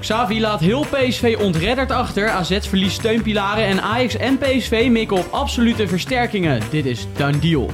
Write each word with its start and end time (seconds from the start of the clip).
Xavi 0.00 0.40
laat 0.40 0.60
heel 0.60 0.86
PSV 0.90 1.36
ontredderd 1.40 1.90
achter. 1.90 2.28
AZ 2.28 2.58
verliest 2.68 2.98
steunpilaren 2.98 3.64
en 3.64 3.82
Ajax 3.82 4.16
en 4.16 4.38
PSV 4.38 4.88
mikken 4.90 5.16
op 5.16 5.26
absolute 5.30 5.88
versterkingen. 5.88 6.60
Dit 6.70 6.84
is 6.86 7.06
done 7.16 7.38
deal. 7.38 7.70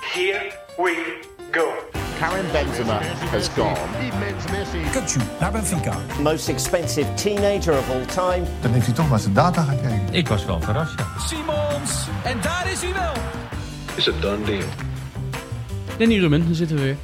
Here 0.00 0.52
we 0.76 1.20
go. 1.50 1.68
Karim 2.18 2.44
Benzema 2.52 3.00
has 3.30 3.48
gone. 3.48 3.76
Kukcu 4.92 5.20
naar 5.40 5.52
Benfica. 5.52 5.96
Most 6.22 6.48
expensive 6.48 7.14
teenager 7.14 7.78
of 7.78 7.90
all 7.90 8.04
time. 8.04 8.46
Dan 8.60 8.72
heeft 8.72 8.86
hij 8.86 8.94
toch 8.94 9.10
naar 9.10 9.18
zijn 9.18 9.34
data 9.34 9.62
gekeken. 9.62 10.08
Ik 10.10 10.28
was 10.28 10.44
wel 10.44 10.60
verrast, 10.60 10.98
ja. 10.98 11.06
Simons. 11.26 12.06
En 12.24 12.36
daar 12.42 12.70
is 12.72 12.82
hij 12.82 12.92
wel. 12.92 13.12
Is 13.94 14.08
a 14.08 14.12
done 14.20 14.44
deal. 14.44 14.68
Danny 15.98 16.18
Ruben, 16.18 16.46
daar 16.46 16.54
zitten 16.54 16.76
we 16.76 16.82
weer. 16.82 16.96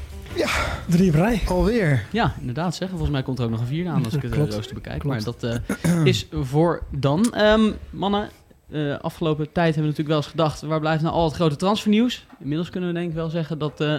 Drie 0.89 1.09
op 1.09 1.15
rij. 1.15 1.43
Alweer. 1.47 2.07
Ja, 2.13 2.35
inderdaad 2.41 2.75
zeg. 2.75 2.89
Volgens 2.89 3.11
mij 3.11 3.23
komt 3.23 3.39
er 3.39 3.45
ook 3.45 3.51
nog 3.51 3.61
een 3.61 3.67
vierde 3.67 3.91
aan 3.91 4.05
als 4.05 4.15
ik 4.15 4.23
het 4.23 4.33
Klopt. 4.33 4.49
uh, 4.49 4.55
rooster 4.55 4.75
bekijk. 4.75 4.99
Klopt. 4.99 5.25
Maar 5.25 5.35
dat 5.41 5.63
eh, 5.83 6.05
is 6.05 6.27
voor 6.33 6.83
dan. 6.91 7.35
Ehm, 7.35 7.71
mannen, 7.91 8.29
eh, 8.71 8.99
afgelopen 8.99 9.53
tijd 9.53 9.75
hebben 9.75 9.83
we 9.83 9.89
natuurlijk 9.89 10.09
wel 10.09 10.17
eens 10.17 10.27
gedacht... 10.27 10.61
waar 10.61 10.81
blijft 10.81 11.03
nou 11.03 11.15
al 11.15 11.25
het 11.25 11.35
grote 11.35 11.57
transfernieuws? 11.57 12.27
Inmiddels 12.41 12.71
kunnen 12.71 12.89
we 12.89 12.95
denk 12.95 13.09
ik 13.09 13.15
wel 13.15 13.29
zeggen 13.31 13.59
dat 13.59 13.81
eh, 13.81 13.95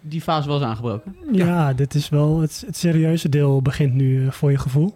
die 0.00 0.20
fase 0.20 0.48
wel 0.48 0.56
is 0.56 0.62
aangebroken. 0.62 1.16
Ja, 1.32 1.72
dit 1.72 1.94
is 1.94 2.08
wel 2.08 2.40
het, 2.40 2.62
het 2.66 2.76
serieuze 2.76 3.28
deel 3.28 3.62
begint 3.62 3.94
nu 3.94 4.26
eh, 4.26 4.32
voor 4.32 4.50
je 4.50 4.58
gevoel. 4.58 4.94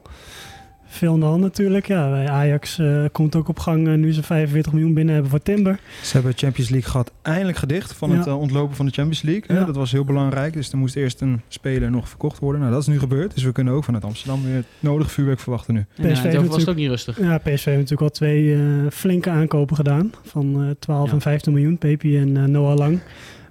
Veel 0.88 1.12
aan 1.12 1.20
de 1.20 1.26
hand 1.26 1.40
natuurlijk. 1.40 1.86
Ja, 1.86 2.10
bij 2.10 2.28
Ajax 2.28 2.78
eh, 2.78 3.04
komt 3.12 3.36
ook 3.36 3.48
op 3.48 3.58
gang 3.58 3.88
eh, 3.88 3.94
nu 3.94 4.12
ze 4.12 4.22
45 4.22 4.72
miljoen 4.72 4.94
binnen 4.94 5.12
hebben 5.12 5.30
voor 5.30 5.42
Timber. 5.42 5.78
Ze 6.02 6.12
hebben 6.12 6.32
Champions 6.36 6.70
League 6.70 6.90
gat 6.90 7.12
eindelijk 7.22 7.58
gedicht 7.58 7.92
van 7.92 8.10
het 8.10 8.26
eh, 8.26 8.40
ontlopen 8.40 8.76
van 8.76 8.86
de 8.86 8.92
Champions 8.92 9.22
League. 9.22 9.56
Ja. 9.56 9.64
Dat 9.64 9.76
was 9.76 9.92
heel 9.92 10.04
belangrijk. 10.04 10.52
Dus 10.52 10.72
er 10.72 10.78
moest 10.78 10.96
eerst 10.96 11.20
een 11.20 11.40
speler 11.48 11.90
nog 11.90 12.08
verkocht 12.08 12.38
worden. 12.38 12.60
Nou, 12.60 12.72
dat 12.72 12.82
is 12.82 12.88
nu 12.88 12.98
gebeurd. 12.98 13.34
Dus 13.34 13.42
we 13.42 13.52
kunnen 13.52 13.74
ook 13.74 13.84
vanuit 13.84 14.04
Amsterdam 14.04 14.42
weer 14.44 14.54
het 14.54 14.66
nodige 14.80 15.10
vuurwerk 15.10 15.40
verwachten 15.40 15.74
nu. 15.74 15.84
En 15.96 16.12
PSV 16.12 16.22
heeft 16.22 16.46
was 16.46 16.56
het 16.60 16.68
ook 16.68 16.76
niet 16.76 16.88
rustig. 16.88 17.20
Ja, 17.20 17.38
PSV 17.38 17.48
heeft 17.64 17.64
natuurlijk 17.64 18.00
al 18.00 18.10
twee 18.10 18.54
eh, 18.54 18.60
flinke 18.90 19.30
aankopen 19.30 19.76
gedaan. 19.76 20.12
Van 20.24 20.64
eh 20.64 20.70
12 20.78 21.06
Ja. 21.06 21.12
en 21.12 21.20
15 21.20 21.52
miljoen. 21.52 21.78
Pepi 21.78 22.18
en 22.18 22.50
Noah 22.50 22.76
Lang. 22.76 23.00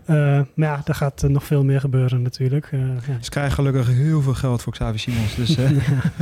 Eh, 0.05 0.15
maar 0.55 0.67
ja, 0.67 0.81
er 0.85 0.95
gaat 0.95 1.23
nog 1.27 1.43
veel 1.43 1.63
meer 1.63 1.79
gebeuren 1.79 2.21
natuurlijk. 2.21 2.69
Eh, 2.71 2.79
ja. 2.79 3.17
Ze 3.21 3.29
krijgen 3.29 3.53
gelukkig 3.53 3.87
heel 3.87 4.21
veel 4.21 4.33
geld 4.33 4.61
voor 4.61 4.73
Xavi 4.73 4.97
Simons. 4.97 5.35
Dus 5.35 5.57
eh, 5.57 5.69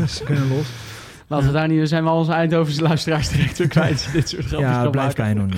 ze 0.16 0.24
kunnen 0.24 0.48
los. 0.48 0.68
Laten 1.34 1.48
we 1.48 1.54
daar 1.54 1.68
niet... 1.68 1.78
Dan 1.78 1.88
zijn 1.88 2.04
we 2.04 2.10
al 2.10 2.18
onze 2.18 2.32
Eindhovense 2.32 2.82
luisteraars 2.82 3.30
direct 3.30 3.58
weer 3.58 3.68
kwijt. 3.68 4.10
dit 4.14 4.30
soort 4.30 4.46
grapjes 4.46 4.70
Ja, 4.70 4.90
blijf 4.90 5.14
klein 5.14 5.36
doen. 5.36 5.54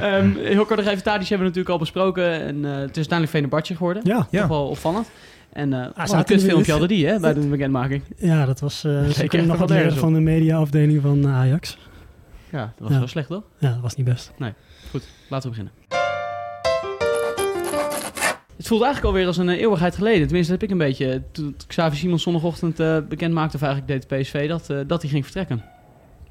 Ehm, 0.00 0.30
heel 0.36 0.64
kort 0.64 0.78
nog 0.78 0.88
even, 0.88 1.02
Tadic 1.02 1.28
hebben 1.28 1.38
we 1.38 1.44
natuurlijk 1.44 1.68
al 1.68 1.78
besproken. 1.78 2.30
En, 2.42 2.64
eh, 2.64 2.70
het 2.70 2.90
is 2.90 2.96
uiteindelijk 2.96 3.30
Venebartje 3.30 3.76
geworden. 3.76 4.02
Ja, 4.06 4.26
Ja. 4.30 4.40
Toch 4.40 4.48
wel 4.48 4.68
opvallend. 4.68 5.10
En 5.52 5.70
wat 5.70 5.92
zaten 5.94 6.18
een 6.18 6.24
kutfilmpje 6.24 6.70
hadden 6.70 6.88
die 6.88 7.06
hè, 7.06 7.20
bij 7.20 7.34
de 7.34 7.40
bekendmaking. 7.40 8.02
ja, 8.16 8.46
dat 8.46 8.60
was... 8.60 8.80
ze 8.80 9.24
kunnen 9.26 9.46
nog 9.46 9.58
wat 9.58 9.70
leren 9.70 9.96
van 9.96 10.12
de 10.12 10.20
mediaafdeling 10.20 11.02
van 11.02 11.28
Ajax. 11.28 11.78
Ja, 12.52 12.72
dat 12.78 12.88
was 12.88 12.98
wel 12.98 13.08
slecht 13.08 13.28
toch? 13.28 13.42
Ja, 13.58 13.70
dat 13.70 13.80
was 13.80 13.94
niet 13.94 14.06
best. 14.06 14.32
Goed, 14.90 15.02
laten 15.28 15.50
we 15.50 15.56
beginnen. 15.56 16.05
Het 18.56 18.66
voelt 18.66 18.82
eigenlijk 18.82 19.12
alweer 19.12 19.26
als 19.26 19.36
een 19.36 19.48
eh, 19.48 19.60
eeuwigheid 19.60 19.94
geleden. 19.94 20.26
Tenminste, 20.26 20.52
dat 20.52 20.60
heb 20.60 20.70
ik 20.70 20.76
een 20.76 20.86
beetje. 20.86 21.22
Toen 21.32 21.56
Xavi 21.66 21.96
Simons 21.96 22.22
zondagochtend 22.22 22.80
eh, 22.80 22.98
bekend 23.08 23.34
maakte, 23.34 23.56
of 23.56 23.62
eigenlijk 23.62 24.08
deed 24.08 24.20
PSV, 24.20 24.48
dat, 24.48 24.70
eh, 24.70 24.78
dat 24.86 25.02
hij 25.02 25.10
ging 25.10 25.24
vertrekken. 25.24 25.64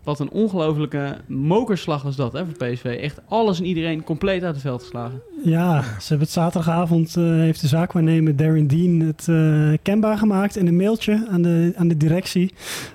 Wat 0.05 0.19
een 0.19 0.29
ongelofelijke 0.29 1.15
mokerslag 1.27 2.01
was 2.03 2.15
dat 2.15 2.33
hè, 2.33 2.43
voor 2.45 2.67
PSV. 2.67 2.83
Echt 2.85 3.21
alles 3.27 3.59
en 3.59 3.65
iedereen 3.65 4.03
compleet 4.03 4.43
uit 4.43 4.53
het 4.53 4.61
veld 4.63 4.81
geslagen. 4.81 5.21
Ja, 5.43 5.81
ze 5.81 6.07
hebben 6.07 6.19
het 6.19 6.29
zaterdagavond, 6.29 7.15
eh, 7.17 7.23
heeft 7.23 7.61
de 7.61 7.67
zaakwaarnemer 7.67 8.35
Darren 8.35 8.67
Dean 8.67 8.99
het 8.99 9.27
eh, 9.27 9.77
kenbaar 9.81 10.17
gemaakt 10.17 10.55
in 10.57 10.67
een 10.67 10.75
mailtje 10.75 11.27
aan 11.31 11.41
de, 11.41 11.73
aan 11.75 11.87
de 11.87 11.97
directie. 11.97 12.53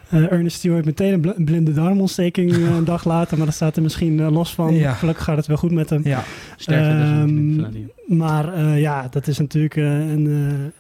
Eh, 0.08 0.32
Ernest 0.32 0.56
Stewart 0.56 0.84
meteen 0.84 1.12
een 1.12 1.20
bl- 1.20 1.28
een 1.36 1.44
blinde 1.44 1.72
darmontsteking 1.72 2.56
een 2.56 2.84
dag 2.84 3.04
later, 3.04 3.36
maar 3.36 3.46
dat 3.46 3.54
staat 3.54 3.76
er 3.76 3.82
misschien 3.82 4.30
los 4.32 4.54
van. 4.54 4.74
Ja. 4.74 4.92
Gelukkig 4.92 5.24
gaat 5.24 5.36
het 5.36 5.46
wel 5.46 5.56
goed 5.56 5.72
met 5.72 5.90
hem. 5.90 6.00
Ja, 6.04 6.22
Sterkte 6.56 6.96
dus 6.98 7.08
Ehm, 7.10 8.16
Maar 8.18 8.54
eh, 8.54 8.80
ja, 8.80 9.06
dat 9.10 9.26
is 9.26 9.38
natuurlijk 9.38 9.76
eh, 9.76 9.84
een 10.10 10.26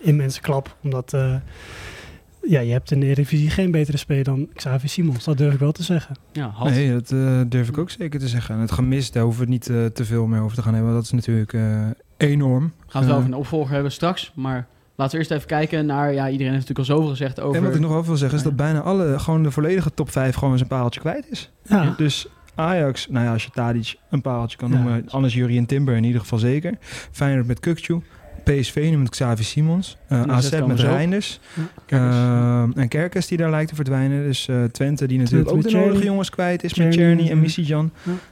eh, 0.00 0.08
immense 0.08 0.40
klap, 0.40 0.76
omdat 0.82 1.12
eh, 1.14 1.34
ja, 2.42 2.60
je 2.60 2.72
hebt 2.72 2.90
in 2.90 3.00
de 3.00 3.06
Eredivisie 3.06 3.50
geen 3.50 3.70
betere 3.70 3.96
speler 3.96 4.24
dan 4.24 4.48
Xavi 4.54 4.88
Simons. 4.88 5.24
Dat 5.24 5.38
durf 5.38 5.52
ik 5.54 5.58
wel 5.60 5.72
te 5.72 5.82
zeggen. 5.82 6.16
Ja, 6.32 6.52
nee, 6.64 6.92
dat 6.92 7.10
eh, 7.10 7.40
durf 7.48 7.68
ik 7.68 7.78
ook 7.78 7.90
zeker 7.90 8.20
te 8.20 8.28
zeggen. 8.28 8.54
En 8.54 8.60
het 8.60 8.72
gemis, 8.72 9.10
daar 9.10 9.22
hoeven 9.22 9.46
we 9.46 9.52
het 9.52 9.68
niet 9.68 9.76
eh, 9.76 9.84
te 9.86 10.04
veel 10.04 10.26
meer 10.26 10.40
over 10.40 10.56
te 10.56 10.62
gaan 10.62 10.74
hebben. 10.74 10.92
Dat 10.92 11.02
is 11.04 11.10
natuurlijk 11.10 11.52
eh, 11.52 11.86
enorm. 12.16 12.62
Gaan 12.62 12.86
we 12.86 12.98
het 12.98 13.06
wel 13.06 13.16
over 13.16 13.28
een 13.28 13.34
opvolger 13.38 13.72
hebben 13.74 13.92
straks. 13.92 14.32
Maar 14.34 14.66
laten 14.94 15.12
we 15.12 15.18
eerst 15.18 15.30
even 15.30 15.46
kijken 15.46 15.86
naar... 15.86 16.12
Ja, 16.12 16.28
iedereen 16.30 16.52
heeft 16.52 16.68
natuurlijk 16.68 16.88
al 16.88 16.96
zoveel 16.96 17.10
gezegd 17.10 17.40
over... 17.40 17.56
En 17.56 17.64
wat 17.66 17.74
ik 17.74 17.80
nog 17.80 17.90
wel 17.90 18.04
wil 18.04 18.16
zeggen 18.16 18.38
is 18.38 18.44
dat 18.44 18.56
bijna 18.56 18.80
alle, 18.80 19.18
gewoon 19.18 19.42
de 19.42 19.50
volledige 19.50 19.94
top 19.94 20.10
5 20.10 20.34
gewoon 20.34 20.56
zijn 20.56 20.68
paaltje 20.68 21.00
kwijt 21.00 21.26
is. 21.30 21.50
Ja, 21.64 21.94
Dus 21.96 22.26
Ajax, 22.54 23.08
nou 23.08 23.24
ja, 23.24 23.32
als 23.32 23.44
je 23.44 23.50
Tadic 23.50 23.96
een 24.10 24.20
paaltje 24.20 24.56
kan 24.58 24.70
Ja. 24.70 24.76
noemen, 24.76 25.04
anders 25.08 25.34
Jurie 25.34 25.58
en 25.58 25.66
Timber 25.66 25.96
in 25.96 26.04
ieder 26.04 26.20
geval 26.20 26.38
zeker. 26.38 26.74
Feyenoord 27.10 27.46
met 27.46 27.60
Kukcu. 27.60 28.00
PSV 28.54 28.86
nu 28.90 28.98
met 28.98 29.08
Xavi 29.08 29.42
Simons. 29.42 29.96
eh 30.08 30.20
En 30.20 30.30
AZ 30.30 30.60
met. 30.66 30.80
Reinders. 30.80 31.40
Eh, 31.86 32.62
en 32.62 32.88
Kerkers 32.88 33.26
die 33.26 33.38
daar 33.38 33.50
lijkt 33.50 33.68
te 33.68 33.74
verdwijnen. 33.74 34.22
Dus 34.24 34.48
eh, 34.48 34.64
Twente 34.64 35.06
die 35.06 35.18
natuurlijk 35.18 35.48
Twente 35.48 35.66
ook 35.68 35.72
de 35.72 35.78
nodige 35.78 36.04
jongens 36.04 36.30
kwijt 36.30 36.64
is. 36.64 36.74
Met 36.74 36.92
Czerny 36.92 37.20
en 37.20 37.26
ja. 37.26 37.34
Misijan. 37.34 37.90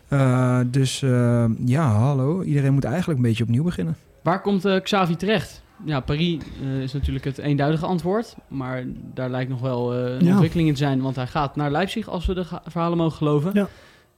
Eh, 0.09 0.61
dus 0.67 1.03
eh, 1.03 1.45
ja, 1.65 1.93
hallo. 1.93 2.43
Iedereen 2.43 2.73
moet 2.73 2.85
eigenlijk 2.85 3.19
een 3.19 3.25
beetje 3.27 3.43
opnieuw 3.45 3.63
beginnen. 3.63 3.97
Waar 4.23 4.41
komt 4.41 4.65
eh, 4.65 4.81
Xavi 4.83 5.17
terecht? 5.17 5.63
Ja, 5.85 6.01
Paris 6.01 6.39
eh, 6.63 6.83
is 6.83 6.93
natuurlijk 6.93 7.25
het 7.25 7.39
eenduidige 7.39 7.87
antwoord. 7.87 8.35
Maar 8.49 8.85
daar 9.15 9.31
lijkt 9.31 9.51
nog 9.51 9.61
wel 9.61 9.95
eh, 9.95 10.13
een 10.15 10.25
Ja. 10.25 10.31
ontwikkeling 10.33 10.69
in 10.69 10.75
te 10.75 10.81
zijn. 10.81 11.01
Want 11.01 11.17
hij 11.17 11.27
gaat 11.27 11.57
naar 11.57 11.71
Leipzig, 11.71 12.09
als 12.09 12.27
we 12.27 12.35
de 12.35 12.45
verhalen 12.67 12.99
mogen 12.99 13.17
geloven. 13.17 13.51
Ja. 13.55 13.69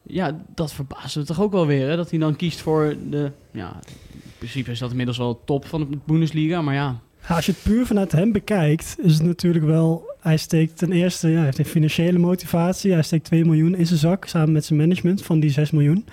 Ja, 0.02 0.40
dat 0.54 0.72
verbaast 0.72 1.16
me 1.16 1.22
toch 1.22 1.40
ook 1.40 1.52
wel 1.52 1.66
weer. 1.66 1.88
Hè? 1.88 1.96
Dat 1.96 2.10
hij 2.10 2.18
dan 2.18 2.36
kiest 2.36 2.60
voor 2.60 2.96
de... 3.10 3.30
Ja, 3.52 3.80
in 4.12 4.30
principe 4.38 4.70
is 4.70 4.78
dat 4.78 4.90
inmiddels 4.90 5.18
wel 5.18 5.42
top 5.44 5.66
van 5.66 5.80
de 5.90 5.98
Bundesliga. 6.04 6.62
Maar 6.62 6.74
ja, 6.74 7.00
Ja, 7.28 7.34
als 7.34 7.46
je 7.46 7.52
het 7.52 7.62
puur 7.62 7.86
vanuit 7.86 8.12
hem 8.12 8.32
bekijkt, 8.32 8.96
is 9.02 9.14
het 9.14 9.22
natuurlijk 9.26 9.64
wel... 9.64 10.08
Hij 10.20 10.36
steekt 10.36 10.78
ten 10.78 10.92
eerste, 10.92 11.28
ja, 11.28 11.34
hij 11.34 11.44
heeft 11.44 11.58
een 11.58 11.64
financiële 11.64 12.18
motivatie. 12.18 12.92
Hij 12.92 13.02
steekt 13.02 13.24
2 13.24 13.44
miljoen 13.44 13.74
in 13.74 13.86
zijn 13.86 13.98
zak, 13.98 14.24
samen 14.24 14.52
met 14.52 14.64
zijn 14.64 14.78
management 14.78 15.22
van 15.22 15.40
die 15.40 15.50
6 15.50 15.70
miljoen. 15.70 16.06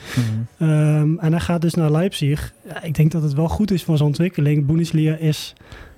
Ehm, 0.58 1.18
en 1.18 1.32
hij 1.32 1.40
gaat 1.40 1.62
dus 1.62 1.74
naar 1.74 1.92
Leipzig. 1.92 2.54
Ja, 2.68 2.84
ik 2.84 2.96
denk 2.96 3.12
dat 3.12 3.24
het 3.24 3.34
wel 3.34 3.48
goed 3.48 3.72
is 3.72 3.84
voor 3.84 3.98
zijn 3.98 4.10
ontwikkeling. 4.10 4.66
Bundesliga 4.66 5.16
is 5.16 5.54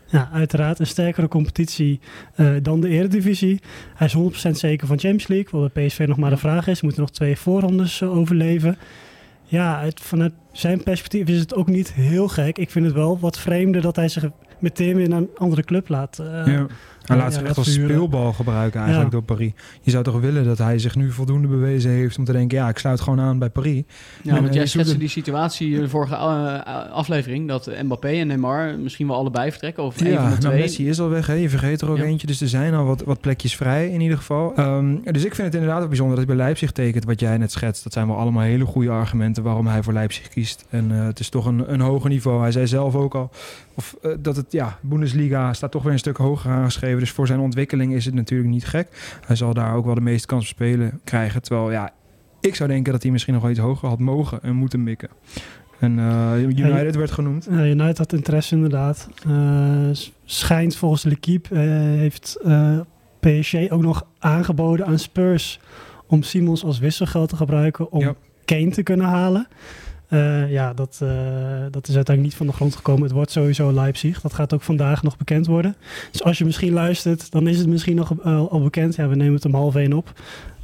ja, 0.10 0.30
uiteraard 0.34 0.80
een 0.80 0.88
sterkere 0.88 1.28
competitie 1.28 2.00
eh, 2.36 2.52
dan 2.62 2.82
de 2.82 2.90
Eredivisie. 2.90 3.62
Hij 3.96 4.08
is 4.08 4.48
100% 4.48 4.52
zeker 4.52 4.88
van 4.88 5.00
Champions 5.00 5.28
League, 5.28 5.60
wat 5.60 5.74
bij 5.74 5.86
PSV 5.86 6.06
nog 6.08 6.18
maar 6.18 6.30
de 6.30 6.38
vraag 6.38 6.68
is. 6.68 6.82
Moeten 6.82 7.02
nog 7.02 7.12
twee 7.12 7.38
voorrondes 7.38 8.02
eh, 8.02 8.18
overleven. 8.18 8.78
Ja, 9.46 9.82
het, 9.82 10.00
vanuit 10.00 10.34
zijn 10.52 10.84
perspectief 10.84 11.28
is 11.28 11.40
het 11.40 11.56
ook 11.56 11.68
niet 11.68 11.94
heel 11.94 12.28
gek. 12.28 12.58
Ik 12.58 12.70
vind 12.70 12.86
het 12.86 12.94
wel 12.94 13.20
wat 13.20 13.40
vreemder 13.40 13.82
dat 13.82 13.96
hij 13.96 14.08
zich 14.08 14.30
meteen 14.62 14.96
weer 14.96 15.10
naar 15.10 15.20
een 15.20 15.30
andere 15.38 15.64
club 15.64 15.90
laat. 15.90 16.20
eh, 16.20 16.26
ja. 16.54 16.66
Hij 17.00 17.18
ja, 17.18 17.24
laat 17.24 17.34
zich 17.34 17.42
ja, 17.42 17.48
echt 17.48 17.58
als 17.58 17.74
speelbal 17.74 18.34
gebruiken 18.34 18.80
eigenlijk 18.80 19.12
Ja. 19.12 19.18
door 19.20 19.36
Paris. 19.36 19.52
Je 19.82 19.92
zou 19.92 20.04
toch 20.04 20.20
willen 20.20 20.46
dat 20.46 20.58
hij 20.58 20.80
zich 20.80 20.96
nu 20.96 21.12
voldoende 21.12 21.48
bewezen 21.48 21.92
heeft 21.92 22.18
om 22.18 22.24
te 22.26 22.32
denken... 22.32 22.58
ja, 22.58 22.70
ik 22.70 22.78
sluit 22.78 23.02
gewoon 23.02 23.20
aan 23.20 23.40
bij 23.40 23.50
Paris. 23.50 23.84
ja 24.24 24.30
En, 24.30 24.36
want 24.36 24.48
eh, 24.48 24.54
jij 24.54 24.66
schetste 24.68 24.98
die 24.98 25.08
situatie 25.08 25.76
in 25.76 25.82
de 25.82 25.90
vorige 25.90 26.16
eh, 26.16 26.92
aflevering. 26.92 27.48
Dat 27.48 27.72
Mbappé 27.84 28.08
en 28.08 28.28
Neymar 28.28 28.78
misschien 28.80 29.08
wel 29.08 29.16
allebei 29.16 29.50
vertrekken. 29.52 29.84
Of 29.84 30.02
een 30.02 30.06
van 30.06 30.24
de 30.24 30.30
nou, 30.30 30.40
twee. 30.40 30.60
Messi 30.60 30.90
is 30.90 31.00
al 31.00 31.10
weg, 31.10 31.28
hè? 31.28 31.34
je 31.34 31.50
vergeet 31.50 31.82
er 31.82 31.90
ook 31.90 31.98
Ja. 31.98 32.04
eentje. 32.04 32.28
Dus 32.28 32.42
er 32.42 32.48
zijn 32.50 32.74
al 32.74 32.86
wat, 32.86 33.02
wat 33.04 33.22
plekjes 33.22 33.56
vrij 33.56 33.90
in 33.90 34.02
ieder 34.02 34.18
geval. 34.18 34.54
Ehm, 34.56 34.96
dus 35.04 35.26
ik 35.26 35.36
vind 35.36 35.48
het 35.48 35.56
inderdaad 35.56 35.82
ook 35.82 35.88
bijzonder 35.88 36.16
dat 36.18 36.26
hij 36.28 36.36
bij 36.36 36.46
Leipzig 36.46 36.72
tekent. 36.72 37.06
Wat 37.06 37.20
jij 37.20 37.38
net 37.38 37.52
schetst, 37.52 37.84
dat 37.84 37.94
zijn 37.94 38.08
wel 38.08 38.18
allemaal 38.18 38.44
hele 38.44 38.66
goede 38.66 38.90
argumenten... 38.90 39.44
waarom 39.44 39.68
hij 39.68 39.84
voor 39.84 39.94
Leipzig 39.94 40.28
kiest. 40.28 40.66
En 40.70 40.92
eh, 40.92 41.06
het 41.06 41.20
is 41.20 41.30
toch 41.30 41.46
een, 41.46 41.74
een 41.74 41.82
hoger 41.82 42.10
niveau. 42.10 42.42
Hij 42.42 42.52
zei 42.52 42.68
zelf 42.68 42.96
ook 42.96 43.16
al 43.16 43.30
of, 43.80 43.96
eh, 44.02 44.12
dat 44.20 44.36
het, 44.36 44.52
ja, 44.52 44.78
Bundesliga 44.82 45.54
staat 45.54 45.72
toch 45.72 45.84
weer 45.84 45.92
een 45.92 46.00
stuk 46.00 46.18
hoger 46.18 46.52
aangeschreven. 46.52 47.00
Dus 47.00 47.12
voor 47.12 47.28
zijn 47.28 47.40
ontwikkeling 47.40 47.94
is 47.94 48.06
het 48.06 48.14
natuurlijk 48.14 48.50
niet 48.50 48.66
gek. 48.66 49.18
Hij 49.26 49.36
zal 49.36 49.54
daar 49.54 49.76
ook 49.76 49.86
wel 49.86 49.96
de 49.96 50.02
meeste 50.02 50.28
kans 50.28 50.42
op 50.42 50.48
spelen 50.48 51.00
krijgen. 51.04 51.42
Terwijl, 51.42 51.72
ja, 51.72 51.92
ik 52.42 52.56
zou 52.56 52.70
denken 52.70 52.92
dat 52.92 53.02
hij 53.04 53.12
misschien 53.12 53.34
nog 53.34 53.42
wel 53.42 53.52
iets 53.52 53.60
hoger 53.60 53.88
had 53.88 54.00
mogen 54.00 54.42
en 54.42 54.56
moeten 54.56 54.84
mikken. 54.84 55.10
En 55.80 56.00
eh, 56.00 56.42
United 56.42 56.96
werd 56.96 57.12
genoemd. 57.12 57.48
Ja, 57.52 57.66
United 57.66 57.98
had 57.98 58.14
interesse 58.14 58.56
inderdaad. 58.56 59.10
Eh, 59.28 59.90
schijnt 60.26 60.76
volgens 60.76 61.04
L'Equipe 61.04 61.56
eh 61.56 61.62
heeft 62.00 62.38
PSG 63.20 63.70
ook 63.70 63.82
nog 63.82 64.06
aangeboden 64.20 64.86
aan 64.86 65.00
Spurs 65.00 65.60
om 66.08 66.24
Simons 66.24 66.64
als 66.64 66.80
wisselgeld 66.80 67.30
te 67.30 67.36
gebruiken 67.36 67.92
om 67.92 68.00
Ja. 68.00 68.16
Kane 68.46 68.70
te 68.70 68.84
kunnen 68.84 69.06
halen. 69.06 69.48
Eh, 70.10 70.52
ja, 70.52 70.74
dat, 70.74 71.00
eh, 71.04 71.10
dat 71.72 71.88
is 71.88 71.96
uiteindelijk 71.96 72.22
niet 72.22 72.36
van 72.36 72.48
de 72.48 72.54
grond 72.54 72.76
gekomen. 72.76 73.04
Het 73.04 73.12
wordt 73.12 73.32
sowieso 73.32 73.72
Leipzig. 73.74 74.22
Dat 74.22 74.34
gaat 74.34 74.54
ook 74.54 74.62
vandaag 74.62 75.04
nog 75.04 75.18
bekend 75.18 75.48
worden. 75.48 75.76
Dus 76.12 76.24
als 76.24 76.38
je 76.38 76.46
misschien 76.46 76.74
luistert, 76.74 77.32
dan 77.32 77.48
is 77.48 77.58
het 77.58 77.68
misschien 77.68 77.96
nog 77.96 78.14
eh, 78.24 78.48
al 78.48 78.62
bekend. 78.62 78.96
Ja, 78.96 79.08
we 79.08 79.16
nemen 79.16 79.34
het 79.34 79.46
om 79.46 79.54
half 79.54 79.76
één 79.76 79.94
op. 79.94 80.14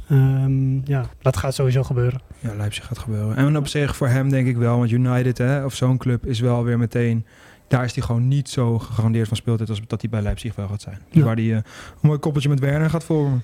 Ehm, 0.08 0.90
ja, 0.90 1.06
dat 1.22 1.36
gaat 1.36 1.54
sowieso 1.54 1.82
gebeuren. 1.82 2.20
Ja, 2.38 2.54
Leipzig 2.54 2.84
gaat 2.84 2.98
gebeuren. 2.98 3.36
En 3.36 3.56
op 3.56 3.66
zich 3.66 3.96
voor 3.96 4.08
hem 4.08 4.30
denk 4.30 4.46
ik 4.46 4.56
wel, 4.56 4.78
want 4.78 4.90
United 4.90 5.38
hè, 5.38 5.64
of 5.64 5.74
zo'n 5.74 5.96
club 5.96 6.26
is 6.26 6.40
wel 6.40 6.64
weer 6.64 6.78
meteen... 6.78 7.24
Daar 7.68 7.84
is 7.84 7.94
hij 7.94 8.02
gewoon 8.02 8.28
niet 8.28 8.48
zo 8.48 8.78
gegarandeerd 8.78 9.28
van 9.28 9.36
speeltijd 9.36 9.68
als 9.68 9.80
dat 9.86 10.00
hij 10.00 10.10
bij 10.10 10.22
Leipzig 10.22 10.54
wel 10.54 10.68
gaat 10.68 10.82
zijn. 10.82 10.98
Ja. 11.10 11.24
waar 11.24 11.36
hij 11.36 11.52
een 11.52 11.64
mooi 12.00 12.18
koppeltje 12.18 12.48
met 12.48 12.60
Werner 12.60 12.90
gaat 12.90 13.04
vormen. 13.04 13.42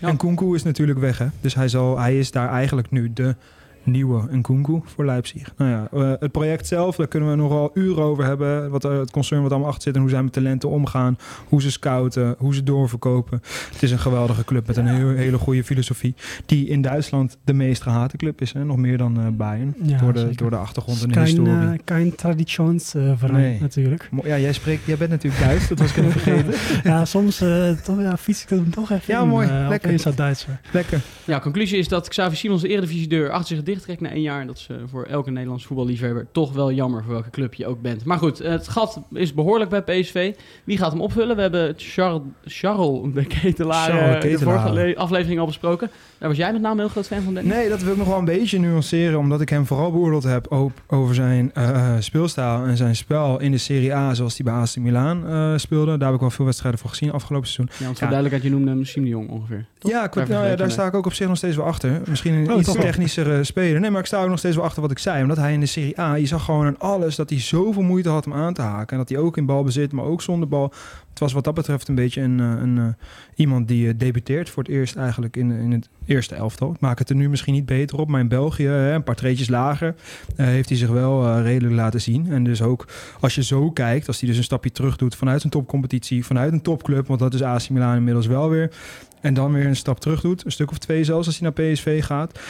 Ja. 0.00 0.08
En 0.08 0.16
Kunku 0.16 0.54
is 0.54 0.62
natuurlijk 0.62 0.98
weg, 0.98 1.18
hè? 1.18 1.26
Dus 1.40 1.54
hij, 1.54 1.68
zal, 1.68 1.98
hij 1.98 2.18
is 2.18 2.30
daar 2.30 2.48
eigenlijk 2.48 2.90
nu 2.90 3.12
de 3.12 3.36
nieuwe 3.82 4.22
Nkunku 4.30 4.80
voor 4.84 5.04
Leipzig. 5.04 5.52
Nou 5.56 5.70
ja, 5.70 5.88
eh, 5.92 6.12
het 6.20 6.32
project 6.32 6.66
zelf, 6.66 6.96
daar 6.96 7.06
kunnen 7.08 7.30
we 7.30 7.36
nogal 7.36 7.70
uren 7.74 8.02
over 8.02 8.24
hebben. 8.24 8.70
Wat, 8.70 8.84
er- 8.84 8.92
het 8.98 9.10
concern 9.10 9.42
wat 9.42 9.50
allemaal 9.50 9.68
achter 9.68 9.82
zit 9.82 9.94
en 9.94 10.00
hoe 10.00 10.10
zij 10.10 10.22
met 10.22 10.32
talenten 10.32 10.68
omgaan. 10.68 11.18
Hoe 11.48 11.62
ze 11.62 11.70
scouten, 11.70 12.34
hoe 12.38 12.54
ze 12.54 12.62
doorverkopen. 12.62 13.40
Het 13.72 13.82
is 13.82 13.90
een 13.90 13.98
geweldige 13.98 14.44
club 14.44 14.66
met 14.66 14.76
een 14.76 14.86
heel, 14.86 15.08
hele 15.08 15.38
goede 15.38 15.64
filosofie. 15.64 16.14
Die 16.46 16.68
in 16.68 16.82
Duitsland 16.82 17.36
de 17.44 17.52
meest 17.52 17.82
gehate 17.82 18.16
club 18.16 18.40
is. 18.40 18.52
Hè? 18.52 18.64
Nog 18.64 18.76
meer 18.76 18.98
dan 18.98 19.20
eh, 19.20 19.26
Bayern. 19.32 19.74
Ja, 19.82 19.98
door, 19.98 20.12
de, 20.12 20.18
zeker. 20.18 20.36
door 20.36 20.50
de 20.50 20.56
achtergrond 20.56 21.02
en 21.02 21.08
de 21.08 21.14
Kein, 21.14 21.24
historie. 21.24 21.52
eh, 21.52 21.70
kein 21.84 22.14
traditionsverein 22.14 23.32
Nee. 23.32 23.60
natuurlijk. 23.60 24.08
Mo- 24.10 24.22
Ja, 24.26 24.38
jij, 24.38 24.52
spreekt, 24.52 24.86
jij 24.86 24.96
bent 24.96 25.10
natuurlijk 25.10 25.42
Duits, 25.42 25.68
dat 25.68 25.78
was 25.78 25.90
ik 25.90 25.96
even 25.96 26.12
vergeten. 26.20 26.54
ja, 26.90 27.04
soms 27.04 27.40
eh, 27.40 27.70
toch, 27.70 28.00
ja, 28.00 28.16
fiets 28.16 28.42
ik 28.42 28.48
hem 28.48 28.70
toch 28.70 28.90
even 28.90 29.14
Ja, 29.14 29.22
in, 29.22 29.28
mooi. 29.28 29.48
eh, 29.48 29.66
Lekker. 29.68 30.14
Duitser. 30.16 30.60
Lekker. 30.72 31.00
Ja, 31.24 31.40
conclusie 31.40 31.78
is 31.78 31.88
dat 31.88 32.08
Xavi 32.08 32.36
Simons 32.36 32.62
de 32.62 32.68
Eredivisie-deur 32.68 33.30
achter 33.30 33.56
zich 33.56 33.64
dichttrekt 33.72 34.00
na 34.00 34.10
één 34.10 34.22
jaar. 34.22 34.40
En 34.40 34.46
dat 34.46 34.56
is 34.56 34.66
eh, 34.70 34.76
voor 34.86 35.04
elke 35.04 35.30
Nederlands 35.30 35.66
voetballiefhebber 35.66 36.26
toch 36.32 36.52
wel 36.52 36.72
jammer 36.72 37.02
voor 37.04 37.12
welke 37.12 37.30
club 37.30 37.54
je 37.54 37.66
ook 37.66 37.82
bent. 37.82 38.04
Maar 38.04 38.18
goed, 38.18 38.38
het 38.38 38.68
gat 38.68 39.00
is 39.12 39.34
behoorlijk 39.34 39.70
bij 39.70 39.82
PSV. 39.82 40.34
Wie 40.64 40.78
gaat 40.78 40.92
hem 40.92 41.00
opvullen? 41.00 41.36
We 41.36 41.42
hebben 41.42 41.74
Charles, 41.76 42.22
Charles 42.44 43.12
de 43.14 43.24
Ketelaar 43.24 43.90
Charles 43.90 44.22
de 44.22 44.28
eh, 44.28 44.38
de 44.38 44.44
vorige 44.44 44.72
le- 44.72 44.94
aflevering 44.96 45.40
al 45.40 45.46
besproken. 45.46 45.90
Daar 46.18 46.28
was 46.28 46.38
jij 46.38 46.52
met 46.52 46.60
name 46.60 46.74
een 46.74 46.80
heel 46.80 46.88
groot 46.88 47.06
fan 47.06 47.22
van, 47.22 47.34
denk 47.34 47.46
ik. 47.46 47.52
Nee, 47.52 47.68
dat 47.68 47.82
wil 47.82 47.92
ik 47.92 47.98
nog 47.98 48.06
wel 48.08 48.18
een 48.18 48.24
beetje 48.24 48.58
nuanceren, 48.58 49.18
omdat 49.18 49.40
ik 49.40 49.48
hem 49.48 49.66
vooral 49.66 49.92
beoordeeld 49.92 50.22
heb 50.22 50.52
op, 50.52 50.72
over 50.86 51.14
zijn 51.14 51.50
eh, 51.54 51.94
speelstijl 51.98 52.64
en 52.64 52.76
zijn 52.76 52.96
spel 52.96 53.40
in 53.40 53.50
de 53.50 53.58
Serie 53.58 53.94
A, 53.94 54.14
zoals 54.14 54.36
hij 54.38 54.52
bij 54.52 54.60
AC 54.62 54.76
Milan 54.76 55.26
eh, 55.26 55.52
speelde. 55.56 55.96
Daar 55.96 56.06
heb 56.06 56.14
ik 56.14 56.20
wel 56.20 56.30
veel 56.30 56.44
wedstrijden 56.44 56.80
voor 56.80 56.90
gezien 56.90 57.12
afgelopen 57.12 57.48
seizoen. 57.48 57.76
Ja, 57.78 57.84
want 57.84 57.98
voor 57.98 58.06
Ja. 58.08 58.12
duidelijkheid, 58.12 58.42
je 58.52 58.58
noemde 58.58 58.70
hem 58.76 58.84
Siem 58.84 59.02
de 59.02 59.08
Jong 59.08 59.28
ongeveer. 59.30 59.66
toch? 59.78 59.90
Ja, 59.90 60.04
ik, 60.04 60.12
Daar 60.12 60.28
nou 60.28 60.46
ja, 60.46 60.56
daar 60.56 60.70
sta 60.70 60.86
ik 60.86 60.94
ook 60.94 61.06
op 61.06 61.12
zich 61.12 61.28
nog 61.28 61.36
steeds 61.36 61.56
wel 61.56 61.64
achter. 61.64 62.00
Misschien 62.08 62.34
een 62.34 62.52
Oh, 62.52 62.58
iets 62.60 62.72
technischere 62.72 63.44
speler. 63.44 63.59
Nee, 63.60 63.90
maar 63.90 64.00
ik 64.00 64.06
sta 64.06 64.22
ook 64.22 64.28
nog 64.28 64.38
steeds 64.38 64.56
wel 64.56 64.64
achter 64.64 64.82
wat 64.82 64.90
ik 64.90 64.98
zei. 64.98 65.22
Omdat 65.22 65.36
hij 65.36 65.52
in 65.52 65.60
de 65.60 65.66
Serie 65.66 66.00
A, 66.00 66.14
je 66.14 66.26
zag 66.26 66.44
gewoon 66.44 66.66
aan 66.66 66.78
alles 66.78 67.16
dat 67.16 67.30
hij 67.30 67.40
zoveel 67.40 67.82
moeite 67.82 68.08
had 68.08 68.26
om 68.26 68.34
aan 68.34 68.54
te 68.54 68.62
haken. 68.62 68.92
En 68.92 68.98
dat 68.98 69.08
hij 69.08 69.18
ook 69.18 69.36
in 69.36 69.46
balbezit, 69.46 69.92
maar 69.92 70.04
ook 70.04 70.22
zonder 70.22 70.48
bal. 70.48 70.72
Was 71.20 71.32
wat 71.32 71.44
dat 71.44 71.54
betreft 71.54 71.88
een 71.88 71.94
beetje 71.94 72.20
een, 72.20 72.40
eh, 72.40 72.46
een, 72.46 72.78
eh, 72.78 72.84
iemand 73.34 73.68
die 73.68 73.88
eh, 73.88 73.94
debuteert 73.96 74.50
voor 74.50 74.62
het 74.62 74.72
eerst 74.72 74.96
eigenlijk 74.96 75.36
in, 75.36 75.50
in 75.50 75.72
het 75.72 75.88
eerste 76.06 76.34
elftal. 76.34 76.72
Ik 76.72 76.80
maak 76.80 76.98
het 76.98 77.10
er 77.10 77.16
nu 77.16 77.28
misschien 77.28 77.54
niet 77.54 77.66
beter 77.66 77.98
op, 77.98 78.08
maar 78.08 78.20
in 78.20 78.28
België, 78.28 78.68
een 78.68 79.02
paar 79.02 79.14
treetjes 79.14 79.48
lager, 79.48 79.94
heeft 80.36 80.68
hij 80.68 80.78
zich 80.78 80.88
wel 80.88 81.40
redelijk 81.40 81.74
laten 81.74 82.00
zien. 82.00 82.32
En 82.32 82.44
dus 82.44 82.62
ook 82.62 82.86
als 83.20 83.34
je 83.34 83.42
zo 83.42 83.70
kijkt, 83.70 84.06
als 84.06 84.20
hij 84.20 84.28
dus 84.28 84.38
een 84.38 84.44
stapje 84.44 84.72
terug 84.72 84.96
doet 84.96 85.14
vanuit 85.14 85.44
een 85.44 85.50
topcompetitie, 85.50 86.24
vanuit 86.24 86.52
een 86.52 86.62
topclub, 86.62 87.06
want 87.06 87.20
dat 87.20 87.34
is 87.34 87.42
AC 87.42 87.68
Milan 87.68 87.96
inmiddels 87.96 88.26
wel 88.26 88.50
weer. 88.50 88.70
En 89.20 89.34
dan 89.34 89.52
weer 89.52 89.66
een 89.66 89.76
stap 89.76 90.00
terug 90.00 90.20
doet, 90.20 90.44
een 90.44 90.52
stuk 90.52 90.70
of 90.70 90.78
twee 90.78 91.04
zelfs 91.04 91.26
als 91.26 91.38
hij 91.38 91.50
naar 91.50 91.66
PSV 91.66 92.04
gaat. 92.04 92.40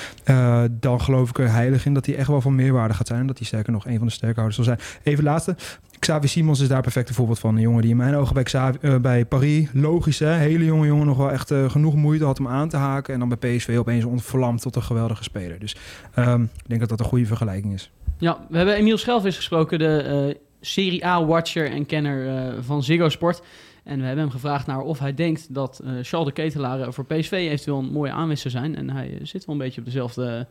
dan 0.71 1.01
geloof 1.01 1.29
ik 1.29 1.39
er 1.39 1.53
heilig 1.53 1.87
in 1.87 1.95
dat 1.95 2.07
hij 2.07 2.17
echt 2.17 2.29
wel 2.29 2.41
van 2.41 2.55
meerwaarde 2.55 2.95
gaat 2.95 3.07
zijn. 3.07 3.27
Dat 3.27 3.39
hij 3.39 3.47
sterker 3.47 3.73
nog 3.73 3.87
een 3.87 3.99
van 3.99 4.07
de 4.07 4.13
sterkhouders 4.13 4.57
zal 4.57 4.65
zijn. 4.65 4.79
Even 5.03 5.25
laatste. 5.25 5.57
Xavi 6.01 6.27
Simons 6.29 6.61
is 6.61 6.69
daar 6.69 6.83
perfect 6.83 7.09
een 7.09 7.15
voorbeeld 7.15 7.39
van. 7.39 7.55
Een 7.55 7.61
jongen 7.61 7.83
die 7.83 7.91
in 7.91 7.97
mijn 7.97 8.15
ogen 8.15 8.35
bij, 8.35 8.43
Xavi, 8.43 8.79
eh, 8.81 8.97
bij 8.97 9.25
Paris, 9.25 9.69
logisch 9.73 10.19
hè, 10.19 10.33
hele 10.33 10.65
jonge 10.65 10.87
jongen, 10.87 11.07
nog 11.07 11.17
wel 11.17 11.31
echt 11.31 11.51
eh, 11.51 11.71
genoeg 11.71 11.97
moeite 11.97 12.25
had 12.25 12.39
om 12.39 12.49
aan 12.49 12.69
te 12.69 12.77
haken. 12.77 13.15
En 13.15 13.21
dan 13.21 13.29
bij 13.39 13.57
PSV 13.57 13.77
opeens 13.79 14.05
ontvlamd 14.05 14.63
tot 14.63 14.77
een 14.77 14.83
geweldige 14.83 15.23
speler. 15.23 15.59
Dus 15.59 15.77
ehm, 16.15 16.43
ik 16.43 16.69
denk 16.69 16.81
dat 16.81 16.89
dat 16.89 17.01
een 17.01 17.07
goede 17.07 17.27
vergelijking 17.27 17.73
is. 17.75 17.91
Ja, 18.19 18.39
we 18.49 18.57
hebben 18.57 18.75
Emiel 18.75 18.99
Schelvis 18.99 19.37
gesproken, 19.37 19.79
de 19.79 20.03
eh, 20.03 20.35
Serie 20.61 21.07
A-watcher 21.07 21.71
en 21.71 21.87
kenner 21.87 22.37
eh, 22.37 22.55
van 22.61 22.83
Ziggo 22.83 23.09
Sport. 23.09 23.43
En 23.85 23.99
we 23.99 24.05
hebben 24.05 24.23
hem 24.25 24.33
gevraagd 24.33 24.67
naar 24.67 24.81
of 24.81 24.99
hij 24.99 25.15
denkt 25.15 25.55
dat 25.55 25.79
eh 25.85 25.91
Charles 26.03 26.27
de 26.29 26.33
Ketelaar 26.33 26.93
voor 26.93 27.05
PSV 27.07 27.33
eventueel 27.33 27.79
een 27.79 27.93
mooie 27.93 28.13
aanwinst 28.13 28.43
zou 28.43 28.55
zijn. 28.55 28.77
En 28.77 28.91
hij 28.91 29.19
zit 29.23 29.45
wel 29.45 29.55
een 29.55 29.61
beetje 29.61 29.81
op 29.81 29.87
dezelfde 29.87 30.47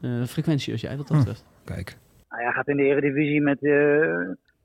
eh, 0.00 0.10
frequentie 0.26 0.72
als 0.72 0.80
jij, 0.80 0.96
wat 0.96 1.06
dat 1.08 1.16
Hm. 1.16 1.22
betreft. 1.22 1.44
Kijk. 1.64 1.96
Nou 2.30 2.42
ja, 2.42 2.50
gaat 2.50 2.68
in 2.68 2.76
de 2.76 2.82
Eredivisie 2.82 3.40
met 3.40 3.62
eh, 3.64 3.72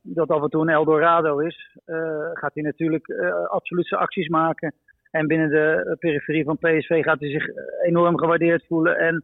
dat 0.01 0.29
af 0.29 0.41
en 0.41 0.49
toe 0.49 0.61
een 0.61 0.69
Eldorado 0.69 1.39
is, 1.39 1.77
eh, 1.85 2.29
gaat 2.33 2.53
hij 2.53 2.63
natuurlijk 2.63 3.07
eh, 3.07 3.45
absoluut 3.45 3.87
zijn 3.87 4.01
acties 4.01 4.27
maken. 4.27 4.73
En 5.11 5.27
binnen 5.27 5.49
de 5.49 5.95
periferie 5.99 6.43
van 6.43 6.57
PSV 6.57 7.03
gaat 7.03 7.19
hij 7.19 7.29
zich 7.29 7.47
eh, 7.47 7.87
enorm 7.87 8.17
gewaardeerd 8.17 8.65
voelen. 8.67 8.97
En 8.97 9.23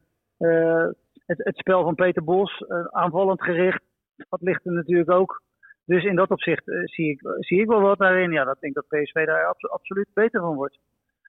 het, 1.25 1.43
het 1.43 1.57
spel 1.57 1.83
van 1.83 1.95
Peter 1.95 2.23
Bos, 2.23 2.63
aanvallend 2.89 3.41
gericht, 3.43 3.81
dat 4.29 4.41
ligt 4.41 4.65
er 4.65 4.71
natuurlijk 4.71 5.11
ook. 5.11 5.41
Dus 5.85 6.03
in 6.03 6.15
dat 6.15 6.29
opzicht 6.29 6.63
zie, 6.83 7.09
ik, 7.09 7.19
zie 7.39 7.61
ik 7.61 7.67
wel 7.67 7.81
wat 7.81 7.97
daarin. 7.97 8.31
Ja, 8.31 8.43
dat 8.43 8.59
denk 8.59 8.73
dat 8.73 8.87
PSV 8.87 9.25
daar 9.25 9.45
abso- 9.45 9.67
absoluut 9.67 10.07
beter 10.13 10.41
van 10.41 10.55
wordt. 10.55 10.79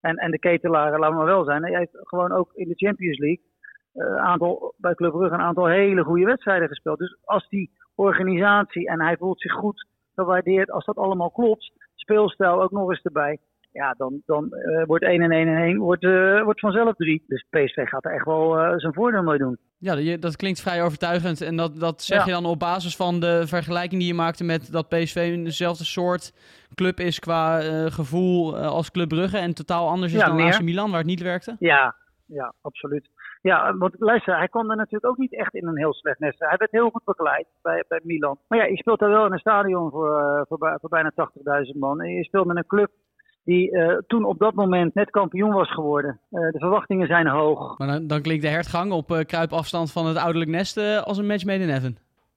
En, 0.00 0.16
en 0.16 0.30
de 0.30 0.38
ketelaren, 0.38 1.00
we 1.00 1.14
maar 1.14 1.26
wel 1.26 1.44
zijn, 1.44 1.62
hij 1.62 1.78
heeft 1.78 1.90
gewoon 1.92 2.32
ook 2.32 2.52
in 2.54 2.68
de 2.68 2.74
Champions 2.74 3.18
League 3.18 3.44
eh, 3.96 4.16
aantal, 4.16 4.74
bij 4.76 4.94
Club 4.94 5.12
Brugge 5.12 5.34
een 5.34 5.40
aantal 5.40 5.66
hele 5.66 6.02
goede 6.02 6.24
wedstrijden 6.24 6.68
gespeeld. 6.68 6.98
Dus 6.98 7.16
als 7.24 7.48
die 7.48 7.70
organisatie 7.96 8.88
en 8.88 9.00
hij 9.02 9.16
voelt 9.16 9.40
zich 9.40 9.52
goed 9.52 9.86
gewaardeerd, 10.14 10.70
als 10.70 10.84
dat 10.84 10.96
allemaal 10.96 11.30
klopt, 11.30 11.72
speelstijl 11.94 12.62
ook 12.62 12.70
nog 12.70 12.90
eens 12.90 13.02
erbij. 13.02 13.38
Ja, 13.72 13.94
dan, 13.98 14.22
dan 14.26 14.52
eh, 14.52 14.84
wordt 14.86 15.04
1 15.04 15.20
en 15.22 15.30
1 15.30 15.48
en 15.48 15.62
1 15.62 15.78
wordt, 15.78 16.04
eh, 16.04 16.42
wordt 16.42 16.60
vanzelf 16.60 16.94
3. 16.96 17.24
Dus 17.26 17.46
PSV 17.50 17.88
gaat 17.88 18.04
er 18.04 18.12
echt 18.12 18.24
wel 18.24 18.58
eh, 18.58 18.72
zijn 18.76 18.94
voordeel 18.94 19.22
mee 19.22 19.38
doen. 19.38 19.58
Ja, 19.78 20.16
dat 20.16 20.36
klinkt 20.36 20.60
vrij 20.60 20.82
overtuigend. 20.82 21.40
En 21.40 21.56
dat, 21.56 21.80
dat 21.80 22.02
zeg 22.02 22.18
Ja. 22.18 22.24
je 22.24 22.30
dan 22.30 22.44
op 22.50 22.58
basis 22.58 22.96
van 22.96 23.20
de 23.20 23.42
vergelijking 23.46 24.00
die 24.00 24.10
je 24.10 24.14
maakte 24.16 24.44
met 24.44 24.72
dat 24.72 24.88
PSV 24.88 25.44
dezelfde 25.44 25.84
soort 25.84 26.32
club 26.74 27.00
is 27.00 27.18
qua 27.18 27.60
gevoel 27.90 28.56
als 28.56 28.90
Club 28.90 29.08
Brugge. 29.08 29.38
En 29.38 29.54
totaal 29.54 29.88
anders 29.88 30.12
is 30.12 30.18
Ja, 30.20 30.26
dan 30.26 30.36
meer. 30.36 30.54
AC 30.54 30.62
Milan, 30.62 30.88
waar 30.90 30.98
het 30.98 31.08
niet 31.08 31.22
werkte. 31.22 31.56
Ja, 31.58 31.94
ja, 32.26 32.54
absoluut. 32.60 33.10
Ja, 33.46 33.76
want 33.76 33.94
luister, 33.98 34.36
hij 34.36 34.48
kwam 34.48 34.70
er 34.70 34.76
natuurlijk 34.76 35.06
ook 35.06 35.18
niet 35.18 35.34
echt 35.34 35.54
in 35.54 35.66
een 35.66 35.76
heel 35.78 35.94
slecht 35.94 36.18
nest. 36.18 36.38
Hij 36.38 36.56
werd 36.56 36.70
heel 36.70 36.90
goed 36.90 37.04
begeleid 37.04 37.46
bij, 37.62 37.84
bij 37.88 38.00
Milan. 38.04 38.38
Maar 38.48 38.58
ja, 38.58 38.64
je 38.64 38.76
speelt 38.76 38.98
daar 38.98 39.10
wel 39.10 39.26
in 39.26 39.32
een 39.32 39.38
stadion 39.38 39.90
voor, 39.90 40.18
eh, 40.20 40.40
voor, 40.48 40.58
bij- 40.58 40.76
voor 40.80 40.88
bijna 40.88 41.10
80.000 41.14 41.78
man. 41.78 42.00
En 42.00 42.10
je 42.10 42.24
speelt 42.24 42.46
met 42.46 42.56
een 42.56 42.66
club 42.66 42.90
die 43.44 43.70
eh, 43.70 43.96
toen 44.06 44.24
op 44.24 44.38
dat 44.38 44.54
moment 44.54 44.94
net 44.94 45.10
kampioen 45.10 45.52
was 45.52 45.72
geworden. 45.72 46.20
Eh, 46.30 46.40
de 46.40 46.58
verwachtingen 46.58 47.06
zijn 47.06 47.26
hoog. 47.26 47.78
Maar 47.78 47.88
dan, 47.88 48.06
dan 48.06 48.22
klinkt 48.22 48.42
de 48.42 48.48
hertgang 48.48 48.92
op 48.92 49.22
kruipafstand 49.26 49.92
van 49.92 50.06
het 50.06 50.16
ouderlijk 50.16 50.50
nest 50.50 50.76
als 51.04 51.18
een 51.18 51.26
match 51.26 51.44
made 51.44 51.62
in 51.62 51.68
heaven. 51.68 51.96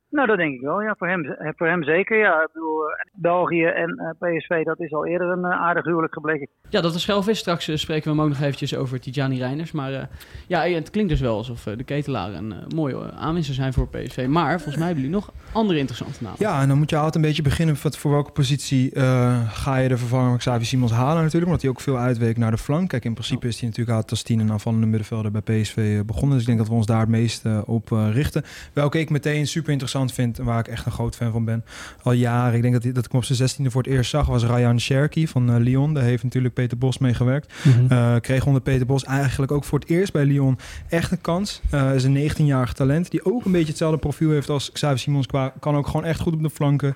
Nou, 0.10 0.28
dat 0.28 0.38
denk 0.38 0.54
ik 0.54 0.62
wel. 0.62 0.82
Ja, 0.82 0.96
voor 0.98 1.08
hem, 1.08 1.26
eh, 1.26 1.50
voor 1.56 1.68
hem 1.68 1.84
zeker. 1.84 2.18
Ja, 2.18 2.42
ik 2.42 2.50
bedoel, 2.54 2.90
eh, 2.90 3.12
België 3.14 3.66
en 3.66 3.90
eh, 3.98 4.10
PSV, 4.20 4.64
dat 4.64 4.80
is 4.80 4.94
al 4.94 5.06
eerder 5.06 5.28
een 5.30 5.46
aardig 5.46 5.86
huwelijk 5.86 6.14
gebleken. 6.14 6.48
Ja, 6.70 6.82
dat 6.82 6.96
is 6.96 7.02
Schelvis. 7.02 7.40
Straks 7.40 7.82
spreken 7.82 8.04
we 8.04 8.10
hem 8.10 8.22
ook 8.22 8.30
nog 8.30 8.42
eventjes 8.42 8.76
over 8.76 9.00
Tijani 9.00 9.38
Reiners. 9.38 9.72
Maar 9.72 9.94
eh, 9.94 10.04
ja, 10.48 10.62
het 10.62 10.90
klinkt 10.90 11.10
dus 11.10 11.20
wel 11.20 11.38
alsof 11.38 11.64
de 11.64 11.84
ketelaar 11.84 12.34
een 12.34 12.52
eh, 12.52 12.58
mooie 12.76 13.12
aanwinst 13.12 13.46
zou 13.46 13.58
zijn 13.58 13.74
voor 13.74 13.88
PSV. 13.88 14.26
Maar 14.28 14.56
volgens 14.56 14.76
mij 14.76 14.86
hebben 14.86 15.04
jullie 15.04 15.20
nog 15.20 15.32
andere 15.52 15.80
interessante 15.80 16.24
namen. 16.24 16.38
Ja, 16.40 16.62
en 16.62 16.68
dan 16.68 16.78
moet 16.78 16.90
je 16.90 16.96
altijd 16.96 17.16
een 17.16 17.22
beetje 17.22 17.42
beginnen 17.42 17.78
met 17.84 17.98
voor 17.98 18.12
welke 18.12 18.32
positie 18.32 18.92
eh, 18.92 19.50
ga 19.50 19.76
je 19.78 19.90
de 19.90 19.98
vervanger 19.98 20.30
van 20.30 20.38
Xavi 20.38 20.66
Simons 20.66 20.92
halen 20.92 21.24
natuurlijk. 21.24 21.46
Omdat 21.46 21.62
hij 21.62 21.70
ook 21.70 21.82
veel 21.82 21.98
uitweekt 21.98 22.38
naar 22.38 22.52
de 22.52 22.58
flank. 22.58 22.90
Kijk, 22.90 23.06
in 23.06 23.14
principe 23.14 23.48
is 23.48 23.60
hij 23.60 23.70
natuurlijk 23.70 23.98
al 23.98 24.04
als 24.10 24.24
tien 24.24 24.40
en 24.40 24.52
aanvallende 24.52 24.86
middenvelder 24.86 25.32
bij 25.32 25.42
PSV 25.42 26.04
begonnen. 26.06 26.32
Dus 26.32 26.40
ik 26.42 26.46
denk 26.46 26.58
dat 26.58 26.68
we 26.68 26.74
ons 26.74 26.86
daar 26.86 27.00
het 27.00 27.10
meest 27.10 27.46
op 27.66 27.92
eh, 27.92 28.08
richten. 28.14 28.44
Welke 28.74 29.00
ik 29.00 29.10
meteen 29.10 29.48
super 29.48 29.72
interessant 29.72 29.99
vind 30.08 30.40
en 30.40 30.46
waar 30.46 30.60
ik 30.60 30.68
echt 30.68 30.86
een 30.86 30.92
groot 30.92 31.16
fan 31.16 31.32
van 31.32 31.46
ben. 31.46 31.66
Al 32.04 32.12
jaren, 32.12 32.56
ik 32.56 32.62
denk 32.62 32.74
dat, 32.74 32.84
dat 32.84 33.06
ik 33.06 33.12
hem 33.12 33.20
op 33.20 33.26
zijn 33.26 33.38
zestiende 33.38 33.72
voor 33.72 33.82
het 33.84 33.92
eerst 33.92 34.10
zag, 34.10 34.26
was 34.28 34.44
Ryan 34.46 34.80
Cherky 34.80 35.28
van 35.28 35.50
eh, 35.50 35.56
Lyon. 35.60 35.94
Daar 35.94 36.04
heeft 36.04 36.24
natuurlijk 36.24 36.54
Peter 36.54 36.78
Bos 36.78 36.98
mee 36.98 37.14
gewerkt. 37.14 37.54
Mhm. 37.64 37.92
Eh, 37.94 38.16
kreeg 38.22 38.46
onder 38.46 38.62
Peter 38.62 38.86
Bos 38.86 39.04
eigenlijk 39.04 39.52
ook 39.52 39.64
voor 39.64 39.80
het 39.80 39.90
eerst 39.90 40.14
bij 40.14 40.26
Lyon 40.26 40.58
echt 40.90 41.12
een 41.12 41.22
kans. 41.22 41.62
Eh 41.70 41.96
is 41.96 42.04
een 42.04 42.30
19-jarig 42.32 42.74
talent 42.74 43.12
die 43.12 43.26
ook 43.26 43.46
een 43.46 43.52
beetje 43.52 43.68
hetzelfde 43.68 43.98
profiel 43.98 44.30
heeft 44.32 44.50
als 44.50 44.72
Xavi 44.72 44.98
Simons. 44.98 45.26
Qua, 45.26 45.54
kan 45.60 45.76
ook 45.76 45.88
gewoon 45.88 46.06
echt 46.06 46.20
goed 46.20 46.34
op 46.34 46.42
de 46.44 46.50
flanken. 46.50 46.96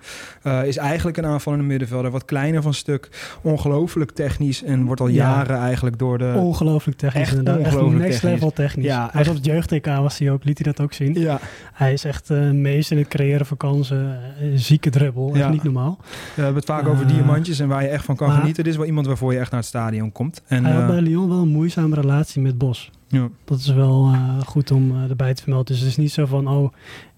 Is 0.66 0.78
eigenlijk 0.78 1.18
een 1.18 1.26
aanvallende 1.26 1.66
middenvelder. 1.66 2.12
Wat 2.12 2.26
kleiner 2.26 2.62
van 2.62 2.74
stuk. 2.74 3.10
Ongelooflijk 3.42 4.12
technisch. 4.12 4.64
En 4.64 4.86
wordt 4.86 5.02
al 5.02 5.08
Ja. 5.08 5.14
jaren 5.14 5.58
eigenlijk 5.58 6.00
door 6.00 6.18
de... 6.18 6.34
Ongelooflijk 6.38 6.98
technisch 6.98 7.22
echt 7.22 7.38
inderdaad. 7.38 7.66
Echt 7.66 7.76
next 7.82 7.98
technisch. 7.98 8.22
level 8.22 8.52
technisch. 8.52 8.86
Ja, 8.86 9.00
hij 9.00 9.10
was 9.12 9.20
echt. 9.22 9.30
op 9.30 9.36
het 9.36 9.46
jeugd-TK 9.46 9.86
was 9.86 10.18
hij 10.18 10.32
ook, 10.32 10.44
liet 10.44 10.58
hij 10.64 10.74
dat 10.74 10.86
ook 10.86 10.94
zien. 10.94 11.14
Ja, 11.14 11.40
Hij 11.74 11.94
is 11.94 12.04
echt 12.04 12.30
eh 12.30 12.50
meest 12.52 12.92
in 12.94 13.00
het 13.00 13.08
creëren 13.08 13.46
van 13.46 13.58
kansen. 13.58 14.20
Eh, 14.40 14.48
zieke 14.56 14.90
dribbel, 14.90 15.28
echt 15.30 15.38
Ja. 15.38 15.50
niet 15.50 15.64
normaal. 15.64 15.98
we 16.36 16.42
hebben 16.42 16.56
het 16.56 16.66
vaak 16.66 16.88
over 16.88 17.06
Eh, 17.06 17.12
diamantjes 17.12 17.60
en 17.60 17.68
waar 17.68 17.82
je 17.82 17.88
echt 17.88 18.06
van 18.06 18.16
kan 18.16 18.28
maar- 18.28 18.38
genieten. 18.38 18.64
Dit 18.64 18.72
is 18.74 18.78
wel 18.80 18.88
iemand 18.88 19.06
waarvoor 19.08 19.34
je 19.34 19.40
echt 19.40 19.52
naar 19.52 19.60
het 19.60 19.70
stadion 19.70 20.12
komt. 20.12 20.42
En, 20.48 20.64
hij 20.66 20.74
had 20.74 20.82
eh, 20.82 20.88
bij 20.88 21.02
Lyon 21.02 21.30
wel 21.30 21.38
een 21.42 21.48
moeizame 21.48 21.96
relatie 21.96 22.42
met 22.42 22.58
Bos. 22.58 22.92
ja. 23.08 23.28
Dat 23.46 23.60
is 23.60 23.68
wel 23.74 24.16
goed 24.46 24.72
om 24.72 25.04
erbij 25.10 25.34
te 25.34 25.42
vermelden. 25.42 25.68
Dus 25.74 25.80
het 25.80 25.90
is 25.90 25.98
niet 25.98 26.12
zo 26.12 26.26
van, 26.26 26.48
oh, 26.48 26.74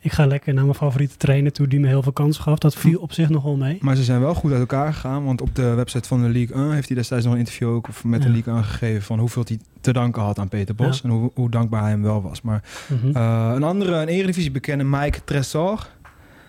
ik 0.06 0.12
ga 0.12 0.26
lekker 0.26 0.54
naar 0.54 0.64
mijn 0.64 0.76
favoriete 0.76 1.18
trainer 1.18 1.52
toe 1.52 1.68
die 1.68 1.80
me 1.80 1.88
heel 1.88 2.04
veel 2.04 2.12
kansen 2.12 2.44
gaf. 2.44 2.58
Dat 2.58 2.76
viel 2.76 3.00
op 3.00 3.12
zich 3.14 3.30
nog 3.30 3.44
wel 3.44 3.56
mee. 3.56 3.78
Maar 3.82 3.96
ze 3.96 4.04
zijn 4.04 4.20
wel 4.20 4.34
goed 4.36 4.52
uit 4.52 4.60
elkaar 4.60 4.94
gegaan. 4.94 5.26
Want 5.26 5.42
op 5.42 5.56
de 5.56 5.74
website 5.74 6.08
van 6.08 6.22
de 6.22 6.30
League 6.30 6.56
1 6.64 6.72
heeft 6.74 6.88
hij 6.88 6.98
destijds 6.98 7.24
nog 7.26 7.34
een 7.34 7.40
interview 7.40 7.70
ook 7.70 7.88
met 8.04 8.22
de 8.22 8.28
Ja. 8.28 8.34
League 8.34 8.54
aangegeven 8.54 9.02
van 9.02 9.20
hoeveel 9.20 9.44
hij 9.48 9.60
te 9.82 9.94
danken 9.94 10.22
had 10.22 10.40
aan 10.40 10.48
Peter 10.50 10.76
Bos. 10.76 10.98
Ja. 10.98 11.04
En 11.04 11.16
hoe, 11.16 11.32
hoe 11.36 11.50
dankbaar 11.50 11.82
hij 11.82 11.90
hem 11.92 12.02
wel 12.02 12.22
was. 12.22 12.42
Maar 12.42 12.64
Mhm. 12.88 13.16
Eh, 13.18 13.52
een 13.56 13.64
andere, 13.64 13.96
een 13.96 14.08
Eredivisie 14.08 14.52
bekende, 14.52 14.84
Mike 14.84 15.20
Tressor. 15.24 15.88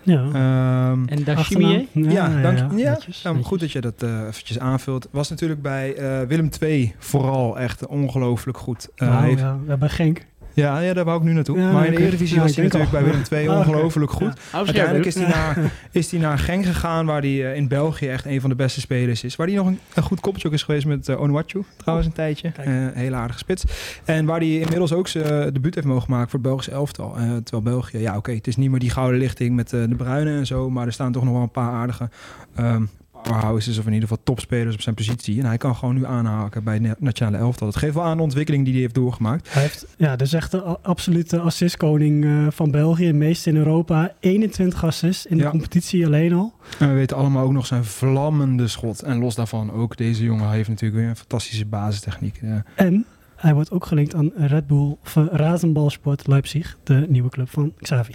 Ja. 0.03 0.21
Ehm, 0.23 1.05
En 1.07 1.23
Dachimier? 1.23 1.79
Achternaam? 1.79 2.11
ja, 2.11 2.41
dank, 2.41 2.57
ja, 2.57 2.65
netjes, 2.91 3.21
nou, 3.23 3.35
netjes. 3.35 3.45
goed 3.45 3.59
dat 3.59 3.71
je 3.71 3.81
dat 3.81 4.03
eh, 4.03 4.19
eventjes 4.27 4.59
aanvult. 4.59 5.07
Was 5.11 5.29
natuurlijk 5.29 5.61
bij 5.61 5.95
eh, 5.95 6.27
Willem 6.27 6.49
II 6.61 6.93
vooral 6.97 7.59
echt 7.59 7.87
ongelooflijk 7.87 8.57
goed. 8.57 8.89
Eh, 8.95 9.07
Nou, 9.07 9.19
hij 9.19 9.29
heeft- 9.29 9.41
ja, 9.41 9.57
ja, 9.67 9.77
bij 9.77 9.89
Genk. 9.89 10.25
Ja, 10.61 10.79
ja, 10.79 10.93
daar 10.93 11.05
wou 11.05 11.17
ik 11.19 11.23
nu 11.23 11.33
naartoe. 11.33 11.59
Ja, 11.59 11.71
maar 11.71 11.85
in 11.85 11.91
de. 11.91 12.01
Eredivisie 12.01 12.39
was 12.39 12.55
hij 12.55 12.63
natuurlijk 12.63 12.93
al. 12.93 12.99
bij 12.99 13.09
Willem 13.09 13.25
II 13.31 13.47
Ah, 13.49 13.57
ongelooflijk 13.57 14.11
goed. 14.11 14.39
Uiteindelijk 14.51 15.05
is 15.05 15.15
hij, 15.15 15.27
naar, 15.27 15.71
is 15.91 16.11
hij 16.11 16.19
naar 16.19 16.39
Genk 16.39 16.65
gegaan, 16.65 17.05
waar 17.05 17.21
hij 17.21 17.51
eh, 17.51 17.55
in 17.55 17.67
België 17.67 18.07
echt 18.07 18.25
een 18.25 18.41
van 18.41 18.49
de 18.49 18.55
beste 18.55 18.79
spelers 18.79 19.23
is. 19.23 19.35
Waar 19.35 19.47
hij 19.47 19.55
nog 19.55 19.67
een, 19.67 19.79
een 19.93 20.03
goed 20.03 20.19
koppeltje 20.19 20.47
ook 20.47 20.53
is 20.53 20.63
geweest 20.63 20.85
met 20.85 21.07
uh, 21.07 21.21
Onuachu, 21.21 21.63
trouwens 21.77 22.07
een 22.07 22.13
tijdje. 22.13 22.51
Kijk. 22.51 22.67
Eh, 22.67 22.73
hele 22.93 23.15
aardige 23.15 23.39
spits. 23.39 23.63
En 24.05 24.25
waar 24.25 24.39
hij 24.39 24.59
inmiddels 24.59 24.93
ook 24.93 25.07
zijn 25.07 25.25
eh, 25.25 25.53
debuut 25.53 25.75
heeft 25.75 25.87
mogen 25.87 26.11
maken 26.11 26.29
voor 26.29 26.39
het 26.39 26.47
Belgische 26.47 26.71
elftal. 26.71 27.17
Eh, 27.17 27.21
terwijl 27.23 27.63
België, 27.63 27.97
ja 27.97 28.17
oké, 28.17 28.31
het 28.31 28.47
is 28.47 28.55
niet 28.55 28.69
meer 28.69 28.79
die 28.79 28.89
gouden 28.89 29.19
lichting 29.19 29.55
met 29.55 29.73
eh, 29.73 29.79
de 29.89 29.95
bruine 29.95 30.37
en 30.37 30.45
zo. 30.45 30.69
Maar 30.69 30.85
er 30.85 30.93
staan 30.93 31.11
toch 31.11 31.23
nog 31.23 31.33
wel 31.33 31.41
een 31.41 31.51
paar 31.51 31.71
aardige 31.71 32.09
ehm 32.55 32.83
powerhouses 33.27 33.77
of 33.77 33.85
in 33.85 33.93
ieder 33.93 34.07
geval 34.07 34.23
topspelers 34.23 34.75
op 34.75 34.81
zijn 34.81 34.95
positie. 34.95 35.39
En 35.39 35.45
hij 35.45 35.57
kan 35.57 35.75
gewoon 35.75 35.95
nu 35.95 36.05
aanhaken 36.05 36.63
bij 36.63 36.79
de 36.79 36.95
nationale 36.99 37.37
elftal. 37.37 37.67
Dat 37.67 37.75
geeft 37.75 37.93
wel 37.93 38.03
aan 38.03 38.17
de 38.17 38.23
ontwikkeling 38.23 38.63
die 38.63 38.73
hij 38.73 38.81
heeft 38.81 38.93
doorgemaakt. 38.95 39.53
Hij 39.53 39.61
heeft, 39.61 39.85
ja, 39.97 40.15
dus 40.15 40.33
echt 40.33 40.51
de 40.51 40.61
absolute 40.81 41.39
assistkoning 41.39 42.25
eh, 42.25 42.47
van 42.49 42.71
België. 42.71 43.13
Meest 43.13 43.47
in 43.47 43.55
Europa. 43.55 44.13
21 44.19 44.83
assists 44.83 45.25
in 45.25 45.37
de 45.37 45.43
Ja. 45.43 45.49
competitie 45.49 46.05
alleen 46.05 46.33
al. 46.33 46.53
En 46.79 46.87
we 46.87 46.93
weten 46.93 47.17
allemaal 47.17 47.43
ook 47.45 47.51
nog 47.51 47.65
zijn 47.65 47.83
vlammende 47.85 48.67
schot. 48.67 49.01
En 49.03 49.19
los 49.19 49.35
daarvan 49.35 49.71
ook, 49.71 49.97
deze 49.97 50.23
jongen 50.23 50.49
heeft 50.49 50.69
natuurlijk 50.69 50.99
weer 51.01 51.09
een 51.09 51.15
fantastische 51.15 51.65
basistechniek. 51.65 52.39
Ja. 52.41 52.63
En 52.75 53.05
hij 53.35 53.53
wordt 53.53 53.71
ook 53.71 53.85
gelinkt 53.85 54.15
aan 54.15 54.31
Red 54.35 54.67
Bull 54.67 54.95
of 55.03 55.15
eh, 55.15 55.23
Razenbalsport 55.31 56.27
Leipzig. 56.27 56.77
De 56.83 57.05
nieuwe 57.09 57.29
club 57.29 57.49
van 57.49 57.73
Xavi. 57.79 58.13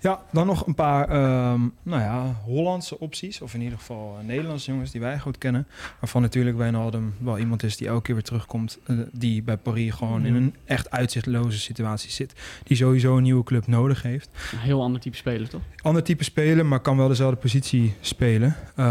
Ja, 0.00 0.20
dan 0.32 0.46
nog 0.46 0.66
een 0.66 0.74
paar 0.74 1.08
ehm, 1.08 1.60
nou 1.82 2.02
ja, 2.02 2.34
Hollandse 2.44 3.00
opties. 3.00 3.40
Of 3.40 3.54
in 3.54 3.62
ieder 3.62 3.78
geval 3.78 4.16
eh, 4.20 4.26
Nederlandse 4.26 4.70
jongens 4.70 4.90
die 4.90 5.00
wij 5.00 5.18
goed 5.18 5.38
kennen. 5.38 5.66
Waarvan 6.00 6.22
natuurlijk 6.22 6.56
Wijnaldum 6.56 7.14
wel 7.18 7.38
iemand 7.38 7.62
is 7.62 7.76
die 7.76 7.86
elke 7.88 8.02
keer 8.02 8.14
weer 8.14 8.24
terugkomt. 8.24 8.78
eh, 8.86 8.96
die 9.12 9.42
bij 9.42 9.56
Paris 9.56 9.94
gewoon 9.94 10.26
in 10.26 10.34
een 10.34 10.54
echt 10.64 10.90
uitzichtloze 10.90 11.58
situatie 11.58 12.10
zit. 12.10 12.32
Die 12.64 12.76
sowieso 12.76 13.16
een 13.16 13.22
nieuwe 13.22 13.44
club 13.44 13.66
nodig 13.66 14.02
heeft. 14.02 14.28
Een 14.52 14.58
heel 14.58 14.82
ander 14.82 15.00
type 15.00 15.16
speler, 15.16 15.48
toch? 15.48 15.60
Ander 15.82 16.02
type 16.02 16.24
speler, 16.24 16.66
maar 16.66 16.80
kan 16.80 16.96
wel 16.96 17.08
dezelfde 17.08 17.36
positie 17.36 17.94
spelen. 18.00 18.56
Eh, 18.76 18.84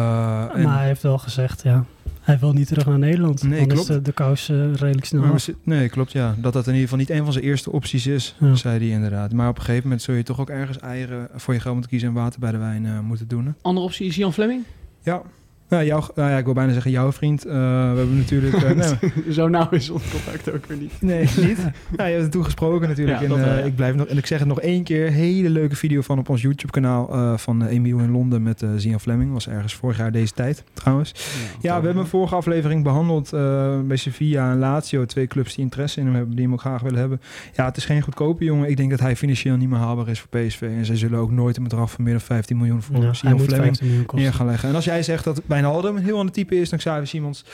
en- 0.53 0.61
Maar 0.63 0.77
hij 0.77 0.87
heeft 0.87 1.01
wel 1.01 1.17
gezegd, 1.17 1.63
ja, 1.63 1.85
hij 2.21 2.39
wil 2.39 2.53
niet 2.53 2.67
terug 2.67 2.85
naar 2.85 2.99
Nederland. 2.99 3.43
Nee, 3.43 3.59
Dan 3.59 3.67
klopt. 3.67 3.89
is 3.89 3.95
de, 3.95 4.01
de 4.01 4.11
kous 4.11 4.49
eh, 4.49 4.73
redelijk 4.73 5.05
snel 5.05 5.21
Maar 5.21 5.45
nee, 5.63 5.89
klopt 5.89 6.11
ja. 6.11 6.35
Dat 6.37 6.53
dat 6.53 6.67
in 6.67 6.73
ieder 6.73 6.81
geval 6.89 6.97
niet 6.97 7.09
een 7.09 7.23
van 7.23 7.33
zijn 7.33 7.45
eerste 7.45 7.71
opties 7.71 8.07
is, 8.07 8.35
Ja. 8.39 8.55
zei 8.55 8.77
hij 8.79 8.87
inderdaad. 8.87 9.33
Maar 9.33 9.49
op 9.49 9.57
een 9.57 9.63
gegeven 9.63 9.83
moment 9.83 10.01
zul 10.01 10.15
je 10.15 10.23
toch 10.23 10.39
ook 10.39 10.49
ergens 10.49 10.79
eieren 10.79 11.27
voor 11.35 11.53
je 11.53 11.59
geld 11.59 11.73
moeten 11.73 11.91
kiezen 11.91 12.09
en 12.09 12.15
water 12.15 12.39
bij 12.39 12.51
de 12.51 12.57
wijn 12.57 12.85
eh, 12.85 12.99
moeten 12.99 13.27
doen. 13.27 13.45
hè? 13.45 13.51
Andere 13.61 13.85
optie 13.85 14.07
is 14.07 14.15
Jan 14.15 14.33
Fleming. 14.33 14.63
Ja. 15.03 15.21
Nou, 15.69 15.85
jouw, 15.85 16.03
nou 16.15 16.29
ja, 16.29 16.37
ik 16.37 16.45
wil 16.45 16.53
bijna 16.53 16.73
zeggen 16.73 16.91
jouw 16.91 17.11
vriend. 17.11 17.45
Eh, 17.45 17.53
we 17.53 17.97
hebben 17.97 18.17
natuurlijk... 18.17 18.53
eh, 18.53 18.71
nee, 19.01 19.33
Zo 19.33 19.47
nauw 19.47 19.69
is 19.69 19.89
ons 19.89 20.03
contact 20.11 20.51
ook 20.51 20.65
weer 20.65 20.77
niet. 20.77 20.93
nee, 21.01 21.19
niet. 21.19 21.57
Ja, 21.97 22.05
je 22.05 22.11
hebt 22.11 22.23
het 22.23 22.31
toen 22.31 22.43
gesproken 22.43 22.87
natuurlijk. 22.87 23.19
Ja, 23.19 23.23
en, 23.23 23.29
wel, 23.29 23.37
eh, 23.37 23.57
ja. 23.57 23.63
ik, 23.63 23.75
blijf 23.75 23.95
nog, 23.95 24.07
en 24.07 24.17
ik 24.17 24.25
zeg 24.25 24.39
het 24.39 24.47
nog 24.47 24.61
één 24.61 24.83
keer. 24.83 25.11
Hele 25.11 25.49
leuke 25.49 25.75
video 25.75 26.01
van 26.01 26.19
op 26.19 26.29
ons 26.29 26.41
YouTube 26.41 26.71
kanaal 26.71 27.13
eh, 27.13 27.37
van 27.37 27.65
Emiel 27.65 27.99
in 27.99 28.11
Londen 28.11 28.43
met 28.43 28.65
Zian 28.75 28.99
Fleming. 28.99 29.31
Was 29.33 29.47
ergens 29.47 29.73
vorig 29.73 29.97
jaar 29.97 30.11
deze 30.11 30.33
tijd 30.33 30.63
trouwens. 30.73 31.13
Ja, 31.61 31.79
we 31.79 31.85
hebben 31.85 32.03
een 32.03 32.09
vorige 32.09 32.35
aflevering 32.35 32.83
behandeld 32.83 33.33
eh, 33.33 33.79
bij 33.79 33.97
Sevilla 33.97 34.51
en 34.51 34.57
Lazio. 34.57 35.05
Twee 35.05 35.27
clubs 35.27 35.55
die 35.55 35.63
interesse 35.63 35.99
in 35.99 36.05
hem 36.05 36.15
hebben, 36.15 36.35
die 36.35 36.43
hem 36.43 36.53
ook 36.53 36.59
graag 36.59 36.81
willen 36.81 36.99
hebben. 36.99 37.21
Ja, 37.53 37.65
het 37.65 37.77
is 37.77 37.85
geen 37.85 38.01
goedkope 38.01 38.43
jongen. 38.43 38.69
Ik 38.69 38.77
denk 38.77 38.89
dat 38.89 38.99
hij 38.99 39.15
financieel 39.15 39.55
niet 39.55 39.69
meer 39.69 39.79
haalbaar 39.79 40.07
is 40.07 40.19
voor 40.19 40.39
PSV. 40.39 40.61
En 40.61 40.85
zij 40.85 40.97
zullen 40.97 41.19
ook 41.19 41.31
nooit 41.31 41.57
een 41.57 41.63
bedrag 41.63 41.91
van 41.91 42.03
meer 42.03 42.13
dan 42.13 42.21
15 42.21 42.57
miljoen 42.57 42.81
voor 42.81 42.95
moet 42.95 43.17
Fleming 43.17 43.49
15 43.49 43.87
miljoen 43.87 44.05
neer 44.13 44.33
gaan 44.33 44.45
leggen. 44.45 44.69
En 44.69 44.75
als 44.75 44.85
jij 44.85 45.03
zegt 45.03 45.23
dat 45.23 45.41
Wijnaldum 45.61 45.95
een 45.95 46.03
heel 46.03 46.17
ander 46.17 46.33
type 46.33 46.55
is 46.59 46.69
dan 46.69 46.79
Xavi 46.79 47.05
Simons... 47.05 47.45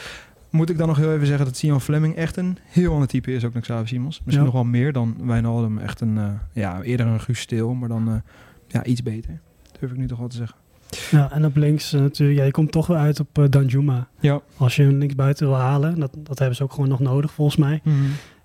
moet 0.49 0.69
ik 0.69 0.77
dan 0.77 0.87
nog 0.87 0.97
heel 0.97 1.13
even 1.13 1.27
zeggen 1.27 1.45
dat 1.45 1.57
Sion 1.57 1.81
Fleming 1.81 2.15
echt 2.15 2.37
een 2.37 2.57
heel 2.65 2.93
ander 2.93 3.07
type 3.07 3.33
is 3.33 3.45
ook 3.45 3.53
dan 3.53 3.61
Xavi 3.61 3.87
Simons. 3.87 4.17
Misschien 4.23 4.37
Ja. 4.37 4.43
nog 4.43 4.53
wel 4.53 4.63
meer 4.71 4.93
dan 4.93 5.15
Wijnaldum. 5.21 5.77
Echt 5.77 6.01
een, 6.01 6.17
eh, 6.17 6.29
ja, 6.53 6.81
eerder 6.81 7.05
een 7.07 7.19
Guus 7.19 7.39
Stil, 7.39 7.73
maar 7.73 7.89
dan 7.89 8.07
eh, 8.09 8.15
ja, 8.67 8.83
iets 8.83 9.03
beter. 9.03 9.39
Durf 9.79 9.91
ik 9.91 9.97
nu 9.97 10.07
toch 10.07 10.19
wel 10.19 10.27
te 10.27 10.35
zeggen. 10.35 10.57
Ja, 11.11 11.31
en 11.31 11.45
op 11.45 11.55
links 11.55 11.93
eh, 11.93 12.01
natuurlijk, 12.01 12.39
ja, 12.39 12.45
je 12.45 12.51
komt 12.51 12.71
toch 12.71 12.87
weer 12.87 12.97
uit 12.97 13.19
op 13.19 13.37
eh, 13.37 13.43
Danjuma. 13.49 14.07
Ja. 14.19 14.41
Als 14.57 14.75
je 14.75 14.83
links 14.83 15.15
buiten 15.15 15.47
wil 15.47 15.55
halen, 15.55 15.99
dat, 15.99 16.11
dat 16.17 16.39
hebben 16.39 16.57
ze 16.57 16.63
ook 16.63 16.73
gewoon 16.73 16.89
nog 16.89 16.99
nodig 16.99 17.31
volgens 17.31 17.57
mij. 17.57 17.81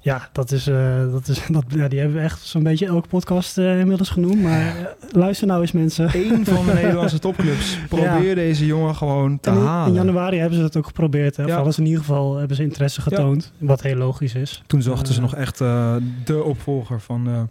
Ja, 0.00 0.28
dat 0.32 0.52
is, 0.52 0.66
eh, 0.66 1.12
dat 1.12 1.28
is 1.28 1.46
dat, 1.48 1.64
ja, 1.68 1.88
die 1.88 1.98
hebben 1.98 2.16
we 2.16 2.22
echt 2.22 2.40
zo'n 2.42 2.62
beetje 2.62 2.86
elke 2.86 3.08
podcast 3.08 3.58
inmiddels 3.58 4.08
genoemd. 4.08 4.42
Maar 4.42 4.94
luister 5.10 5.46
nou 5.46 5.60
eens 5.60 5.72
mensen. 5.72 6.10
Eén 6.14 6.44
van 6.44 6.66
de 6.66 6.72
Nederlandse 6.82 7.18
topclubs. 7.18 7.78
Probeer 7.88 8.34
deze 8.34 8.66
jongen 8.66 8.94
gewoon 8.94 9.40
te 9.40 9.50
En 9.50 9.56
in, 9.56 9.60
in 9.62 9.66
halen. 9.66 9.94
januari 9.94 10.38
hebben 10.38 10.56
ze 10.56 10.62
dat 10.62 10.76
ook 10.76 10.86
geprobeerd. 10.86 11.36
Hè? 11.36 11.44
Ja. 11.44 11.62
Of 11.62 11.74
ze 11.74 11.80
in 11.80 11.86
ieder 11.86 12.00
geval 12.00 12.36
hebben 12.36 12.56
ze 12.56 12.62
interesse 12.62 13.00
getoond. 13.00 13.52
Wat 13.58 13.82
heel 13.82 13.96
logisch 13.96 14.34
is. 14.34 14.62
Toen 14.66 14.82
zochten 14.82 15.14
ze 15.14 15.20
nog 15.20 15.34
echt 15.34 15.58
de 15.58 16.42
opvolger 16.44 17.00
van, 17.00 17.48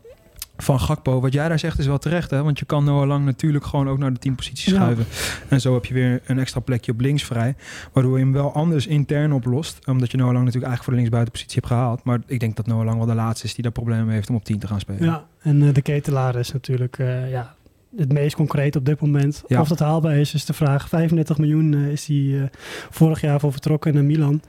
van 0.57 0.79
Gakpo. 0.79 1.21
Wat 1.21 1.33
jij 1.33 1.47
daar 1.47 1.59
zegt 1.59 1.79
is 1.79 1.85
wel 1.85 1.97
terecht, 1.97 2.29
hè? 2.29 2.43
Want 2.43 2.59
je 2.59 2.65
kan 2.65 2.83
Noah 2.83 3.07
Lang 3.07 3.25
natuurlijk 3.25 3.65
gewoon 3.65 3.89
ook 3.89 3.97
naar 3.97 4.13
de 4.13 4.19
teampositie 4.19 4.74
Ja. 4.74 4.79
schuiven. 4.79 5.05
En 5.50 5.62
zo 5.62 5.74
heb 5.74 5.85
je 5.85 5.93
weer 5.93 6.21
een 6.25 6.39
extra 6.39 6.59
plekje 6.59 6.91
op 6.91 7.00
links 7.00 7.24
vrij. 7.24 7.55
Waardoor 7.93 8.17
je 8.17 8.24
hem 8.24 8.33
wel 8.33 8.53
anders 8.53 8.88
intern 8.88 9.31
oplost. 9.33 9.88
Omdat 9.88 10.12
je 10.12 10.17
Noah 10.17 10.31
Lang 10.33 10.45
natuurlijk 10.45 10.71
eigenlijk 10.74 10.83
voor 10.83 10.93
de 10.93 11.00
linksbuitenpositie 11.00 11.55
hebt 11.62 11.74
gehaald. 11.74 12.03
Maar 12.03 12.19
ik 12.25 12.39
denk 12.39 12.55
dat 12.55 12.67
Noah 12.67 12.85
Lang 12.85 12.97
wel 12.97 13.05
de 13.05 13.13
laatste 13.15 13.45
is 13.45 13.53
die 13.53 13.63
daar 13.63 13.71
problemen 13.71 14.13
heeft 14.13 14.29
om 14.29 14.35
op 14.35 14.43
10 14.43 14.59
te 14.59 14.67
gaan 14.67 14.79
spelen. 14.79 15.03
Ja, 15.05 15.25
en 15.41 15.63
eh, 15.67 15.74
de 15.74 15.81
ketelaar 15.81 16.35
is 16.35 16.51
natuurlijk 16.51 17.00
eh, 17.00 17.31
ja, 17.31 17.54
het 17.97 18.13
meest 18.13 18.35
concreet 18.35 18.75
op 18.75 18.85
dit 18.85 19.01
moment. 19.01 19.43
Ja. 19.47 19.61
Of 19.61 19.67
dat 19.67 19.79
haalbaar 19.79 20.15
is, 20.17 20.33
is 20.33 20.45
de 20.45 20.53
vraag. 20.53 20.89
35 20.89 21.37
miljoen 21.37 21.73
eh, 21.73 21.87
is 21.91 22.05
hij 22.07 22.15
eh, 22.35 22.41
vorig 22.89 23.21
jaar 23.21 23.39
voor 23.39 23.51
vertrokken 23.51 23.93
naar 23.93 24.03
Milan. 24.03 24.41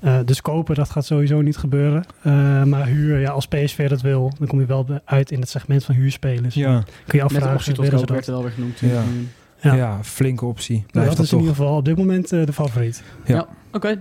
Eh, 0.00 0.18
dus 0.24 0.40
kopen, 0.40 0.74
dat 0.74 0.90
gaat 0.90 1.04
sowieso 1.06 1.40
niet 1.40 1.56
gebeuren. 1.56 2.04
Eh, 2.22 2.62
maar 2.64 2.86
huur, 2.86 3.18
ja, 3.20 3.30
als 3.30 3.46
PSV 3.48 3.88
dat 3.88 4.00
wil, 4.00 4.32
dan 4.38 4.46
kom 4.48 4.60
je 4.60 4.66
wel 4.66 4.86
uit 5.04 5.30
in 5.30 5.40
het 5.40 5.48
segment 5.48 5.84
van 5.84 5.94
huurspelers. 5.94 6.54
Ja. 6.54 6.82
Kun 7.06 7.18
je 7.18 7.22
Met 7.24 7.28
de 7.30 7.36
afvragen, 7.36 7.54
optie 7.56 7.72
tot 7.74 7.88
koop 7.88 7.94
werd 7.94 8.08
dat? 8.08 8.26
er 8.26 8.32
wel 8.32 8.42
weer 8.42 8.52
genoemd. 8.52 8.78
Ja. 8.78 8.86
20 8.88 9.04
miljoen. 9.06 9.28
Ja. 9.60 9.74
Ja. 9.74 9.98
flinke 10.02 10.44
optie. 10.44 10.76
Nou, 10.76 10.88
Blijft 10.90 11.08
dat 11.08 11.16
dat 11.16 11.26
is 11.26 11.32
in 11.32 11.38
toch. 11.38 11.46
ieder 11.48 11.56
geval 11.62 11.76
op 11.76 11.84
dit 11.84 11.96
moment 11.96 12.28
de 12.28 12.52
favoriet. 12.52 13.02
Ja. 13.24 13.34
Ja, 13.34 13.46
oké. 13.72 14.00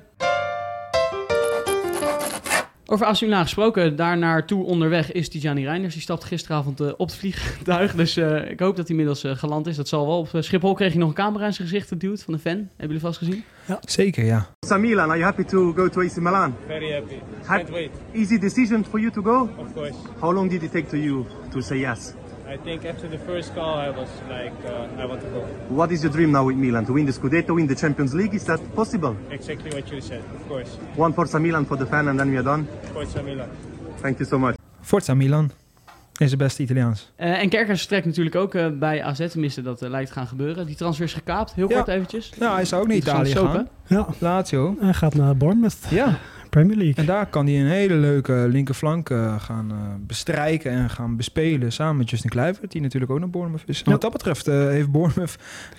Over 2.91 3.17
Milan 3.21 3.41
gesproken, 3.41 3.95
daar 3.95 4.17
naartoe 4.17 4.63
onderweg 4.63 5.11
is 5.11 5.29
Tijani 5.29 5.63
Reinders. 5.63 5.93
Die 5.93 6.01
stapte 6.01 6.27
gisteravond 6.27 6.79
eh, 6.79 6.87
op 6.97 7.07
het 7.07 7.15
vliegtuig, 7.15 7.95
dus 7.95 8.17
eh, 8.17 8.49
ik 8.49 8.59
hoop 8.59 8.75
dat 8.75 8.87
hij 8.87 8.97
inmiddels 8.97 9.23
eh, 9.23 9.35
geland 9.35 9.67
is. 9.67 9.75
Dat 9.75 9.87
zal 9.87 10.07
wel. 10.07 10.19
Op 10.19 10.29
Schiphol 10.39 10.73
kreeg 10.73 10.91
hij 10.91 10.99
nog 10.99 11.09
een 11.09 11.15
camera 11.15 11.45
in 11.45 11.53
zijn 11.53 11.67
gezicht 11.67 11.87
geduwd 11.87 12.23
van 12.23 12.33
een 12.33 12.39
fan. 12.39 12.51
Hebben 12.51 12.67
jullie 12.77 12.99
vast 12.99 13.17
gezien? 13.17 13.43
Zeker, 13.81 14.25
ja. 14.25 14.47
Milan, 14.79 15.09
are 15.09 15.17
you 15.17 15.23
happy 15.23 15.43
to 15.43 15.73
go 15.73 15.89
to 15.89 16.01
AC 16.01 16.15
Milan? 16.15 16.55
Very 16.67 16.91
happy. 16.91 17.15
Can't 17.47 17.69
wait, 17.69 17.89
Easy 18.13 18.37
decision 18.37 18.85
for 18.89 18.99
you 18.99 19.11
to 19.11 19.21
go? 19.21 19.49
of 19.57 19.73
course. 19.73 19.97
How 20.19 20.33
long 20.33 20.49
did 20.49 20.63
it 20.63 20.71
take 20.71 20.87
to 20.87 20.97
you 20.97 21.25
to 21.51 21.61
say 21.61 21.77
yes? 21.77 22.13
I 22.53 22.57
think 22.57 22.85
after 22.85 23.07
the 23.09 23.17
first 23.17 23.53
call, 23.55 23.75
I 23.87 23.89
was 23.89 24.09
like, 24.29 24.53
uh, 24.65 25.01
I 25.01 25.05
want 25.05 25.21
to 25.21 25.27
go. 25.27 25.39
What 25.69 25.91
is 25.91 26.01
your 26.03 26.11
dream 26.11 26.31
now 26.31 26.45
with 26.47 26.57
Milan? 26.57 26.85
To 26.85 26.93
win 26.93 27.05
the 27.05 27.13
Scudetto, 27.13 27.53
win 27.55 27.67
the 27.67 27.75
Champions 27.75 28.13
League? 28.13 28.33
Is 28.35 28.43
that 28.43 28.59
possible? 28.75 29.15
Exactly 29.29 29.69
what 29.71 29.87
you 29.89 30.01
said, 30.01 30.21
of 30.35 30.47
course. 30.47 30.69
One 30.97 31.13
Forza 31.13 31.39
Milan 31.39 31.65
for 31.65 31.77
the 31.77 31.85
fan 31.85 32.07
and 32.07 32.17
then 32.19 32.29
we 32.29 32.35
are 32.37 32.43
done. 32.43 32.67
Forza 32.93 33.21
Milan. 33.23 33.47
Thank 34.01 34.17
you 34.19 34.29
so 34.29 34.37
much. 34.39 34.55
Forza 34.81 35.13
Milan 35.13 35.51
is 36.17 36.29
het 36.29 36.39
beste 36.39 36.63
Italiaans. 36.63 37.11
Eh, 37.15 37.41
en 37.41 37.49
Kerkers 37.49 37.79
vertrekt 37.79 38.05
natuurlijk 38.05 38.35
ook 38.35 38.55
eh, 38.55 38.67
bij 38.79 39.03
AZ, 39.03 39.27
tenminste 39.29 39.61
dat 39.61 39.81
eh, 39.81 39.89
lijkt 39.89 40.11
gaan 40.11 40.27
gebeuren. 40.27 40.65
Die 40.65 40.75
transfer 40.75 41.05
is 41.05 41.13
gekaapt, 41.13 41.53
heel 41.53 41.69
Ja. 41.69 41.75
kort 41.75 41.87
eventjes. 41.87 42.33
Nou, 42.39 42.53
hij 42.55 42.65
zou 42.65 42.81
ook 42.81 42.87
naar 42.87 42.97
Italië 42.97 43.31
gaan. 43.31 43.53
soap? 43.55 43.67
Ja, 43.87 44.07
Lazio. 44.19 44.75
hij 44.79 44.93
gaat 44.93 45.15
naar 45.15 45.37
Bournemouth, 45.37 45.77
Ja, 45.89 46.17
Premier 46.51 46.75
League. 46.77 46.95
En 46.95 47.05
daar 47.05 47.25
kan 47.25 47.45
hij 47.47 47.59
een 47.61 47.67
hele 47.67 47.93
leuke 47.93 48.45
linkerflank 48.49 49.09
eh, 49.09 49.41
gaan 49.41 49.71
eh, 49.71 49.77
bestrijken 50.07 50.71
en 50.71 50.89
gaan 50.89 51.15
bespelen 51.15 51.71
samen 51.71 51.97
met 51.97 52.09
Justin 52.09 52.29
Kluivert, 52.29 52.71
die 52.71 52.81
natuurlijk 52.81 53.11
ook 53.11 53.19
naar 53.19 53.29
Bournemouth 53.29 53.63
is. 53.69 53.77
En 53.77 53.83
Ja. 53.85 53.91
wat 53.91 54.01
dat 54.01 54.11
betreft 54.11 54.47
eh, 54.47 54.55
heeft 54.67 54.91
Bournemouth 54.91 55.35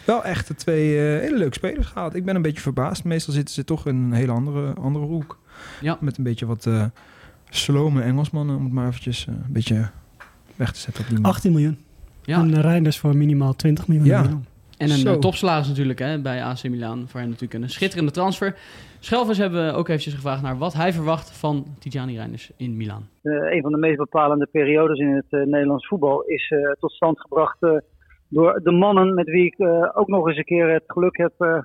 wel 0.06 0.24
echt 0.24 0.48
de 0.48 0.54
twee 0.54 0.96
eh, 0.96 1.20
hele 1.20 1.38
leuke 1.38 1.54
spelers 1.54 1.86
gehad. 1.86 2.14
Ik 2.14 2.24
ben 2.24 2.36
een 2.36 2.42
beetje 2.42 2.60
verbaasd. 2.62 3.04
Meestal 3.04 3.34
zitten 3.34 3.54
ze 3.54 3.64
toch 3.64 3.86
in 3.86 3.96
een 3.96 4.12
hele 4.12 4.32
andere, 4.32 4.72
andere 4.74 5.04
hoek. 5.04 5.38
Ja. 5.80 5.98
Met 6.00 6.18
een 6.18 6.24
beetje 6.24 6.46
wat 6.46 6.66
eh 6.66 6.84
slome 7.50 8.02
Engelsmannen, 8.02 8.56
om 8.56 8.64
het 8.64 8.72
maar 8.72 8.86
eventjes 8.88 9.26
eh, 9.28 9.34
een 9.34 9.52
beetje 9.52 9.88
weg 10.56 10.72
te 10.72 10.80
zetten 10.80 11.02
op 11.02 11.08
die 11.08 11.18
manier. 11.18 11.34
18 11.34 11.52
miljoen. 11.52 11.78
Ja. 12.24 12.38
En 12.38 12.60
Reinders 12.60 12.98
voor 12.98 13.16
minimaal 13.16 13.56
20 13.56 13.88
miljoen. 13.88 14.06
Ja. 14.06 14.22
Milan. 14.22 14.44
En 14.82 14.90
een 14.90 14.96
Zo. 14.96 15.12
uh, 15.12 15.18
topsalaris 15.18 15.68
natuurlijk 15.68 15.98
hè, 15.98 16.20
bij 16.20 16.42
AC 16.42 16.62
Milan. 16.68 17.04
Voor 17.08 17.20
hem 17.20 17.28
natuurlijk 17.28 17.62
een 17.62 17.70
schitterende 17.70 18.10
transfer. 18.12 18.56
Schelvers 19.00 19.38
hebben 19.38 19.66
we 19.66 19.72
ook 19.72 19.88
eventjes 19.88 20.14
gevraagd 20.14 20.42
naar 20.42 20.58
wat 20.58 20.72
hij 20.72 20.92
verwacht 20.92 21.38
van 21.38 21.66
Tijani 21.78 22.16
Reinders 22.16 22.50
in 22.56 22.76
Milan. 22.76 23.02
Eh, 23.22 23.32
een 23.32 23.62
van 23.62 23.72
de 23.72 23.78
meest 23.78 23.96
bepalende 23.96 24.46
periodes 24.52 24.98
in 24.98 25.14
het 25.14 25.26
eh, 25.30 25.40
Nederlands 25.40 25.86
voetbal 25.86 26.22
is 26.22 26.50
eh, 26.50 26.72
tot 26.80 26.92
stand 26.92 27.20
gebracht 27.20 27.62
eh, 27.62 27.76
door 28.28 28.60
de 28.62 28.72
mannen 28.72 29.14
met 29.14 29.26
wie 29.26 29.44
ik 29.46 29.58
eh, 29.58 29.90
ook 29.94 30.08
nog 30.08 30.28
eens 30.28 30.36
een 30.36 30.44
keer 30.44 30.72
het 30.72 30.84
geluk 30.86 31.16
heb 31.16 31.32
eh, 31.38 31.48
eh, 31.48 31.62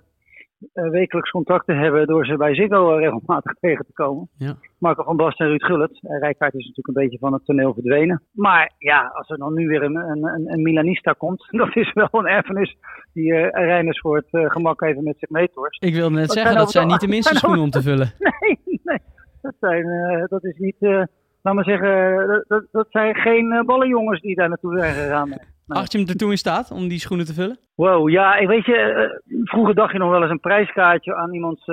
wekelijks 0.73 1.29
contact 1.29 1.65
te 1.65 1.73
hebben 1.73 2.07
door 2.07 2.25
ze 2.25 2.37
bij 2.37 2.55
Ziggo 2.55 2.93
eh, 2.93 2.99
regelmatig 2.99 3.53
tegen 3.59 3.85
te 3.85 3.93
komen. 3.93 4.29
Ja. 4.37 4.53
Marco 4.79 5.03
van 5.03 5.17
Basten 5.17 5.45
en 5.45 5.51
Ruud 5.51 5.63
Gullit. 5.63 6.03
Uh, 6.03 6.19
Rijkaard 6.19 6.53
is 6.53 6.65
natuurlijk 6.67 6.87
een 6.87 7.03
beetje 7.03 7.17
van 7.17 7.33
het 7.33 7.45
toneel 7.45 7.73
verdwenen. 7.73 8.23
Maar 8.31 8.73
ja, 8.77 9.11
als 9.13 9.29
er 9.29 9.37
dan 9.37 9.53
nu 9.53 9.67
weer 9.67 9.83
een, 9.83 9.95
een, 9.95 10.51
een, 10.51 10.61
Milanista 10.61 11.11
komt, 11.11 11.47
dat 11.61 11.75
is 11.75 11.93
wel 11.93 12.09
een 12.11 12.27
erfenis 12.27 12.77
die 13.13 13.31
uh, 13.31 13.49
Reiners 13.49 13.99
voor 13.99 14.15
het 14.15 14.27
uh, 14.31 14.49
gemak 14.49 14.81
even 14.81 15.03
met 15.03 15.15
zich 15.19 15.29
meetorst. 15.29 15.83
Ik 15.83 15.93
wilde 15.93 16.15
net 16.15 16.31
zeggen, 16.31 16.55
dat 16.55 16.71
zijn 16.71 16.87
niet 16.87 16.99
de 16.99 17.07
minste 17.07 17.35
schoenen 17.37 17.61
om 17.61 17.69
te 17.69 17.81
vullen. 17.81 18.11
Nee, 18.19 18.59
nee. 18.83 18.99
Dat, 19.41 19.53
zijn, 19.59 19.85
uh, 19.85 20.23
dat 20.27 20.43
is 20.43 20.57
niet, 20.57 20.75
uh, 20.79 21.03
laat 21.41 21.53
maar 21.53 21.63
zeggen, 21.63 22.45
dat, 22.47 22.65
dat, 22.71 22.87
zijn 22.89 23.15
geen 23.15 23.63
ballenjongens 23.65 24.21
die 24.21 24.35
daar 24.35 24.49
naartoe 24.49 24.79
zijn 24.79 24.93
gegaan. 24.93 25.29
Nee. 25.67 25.79
Acht 25.79 25.91
je 25.91 25.97
hem 25.97 26.07
ertoe 26.07 26.31
in 26.31 26.37
staat 26.37 26.71
om 26.71 26.87
die 26.87 26.99
schoenen 26.99 27.25
te 27.25 27.33
vullen? 27.33 27.59
Wow, 27.75 28.09
ja, 28.09 28.35
ik 28.35 28.47
weet 28.47 28.65
je, 28.65 29.21
vroeger 29.43 29.75
dacht 29.75 29.91
je 29.91 29.97
nog 29.97 30.09
wel 30.09 30.21
eens 30.21 30.31
een 30.31 30.39
prijskaartje 30.39 31.15
aan 31.15 31.33
iemands 31.33 31.65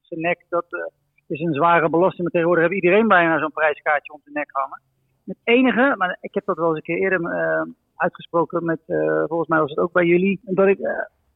zijn 0.00 0.20
nek. 0.20 0.46
Dat 0.48 0.66
is 1.28 1.40
een 1.40 1.54
zware 1.54 1.90
belasting, 1.90 2.22
maar 2.22 2.30
tegenwoordig 2.30 2.64
heeft 2.64 2.82
iedereen 2.82 3.08
bijna 3.08 3.38
zo'n 3.38 3.52
prijskaartje 3.52 4.12
om 4.12 4.20
zijn 4.22 4.34
nek 4.34 4.50
hangen. 4.52 4.82
Het 5.26 5.36
enige, 5.44 5.94
maar 5.96 6.18
ik 6.20 6.34
heb 6.34 6.44
dat 6.44 6.56
wel 6.56 6.68
eens 6.68 6.76
een 6.76 6.82
keer 6.82 6.98
eerder 6.98 7.20
uitgesproken 7.96 8.64
met, 8.64 8.80
volgens 9.26 9.48
mij 9.48 9.60
was 9.60 9.70
het 9.70 9.78
ook 9.78 9.92
bij 9.92 10.04
jullie, 10.04 10.40
dat 10.42 10.66
ik 10.66 10.78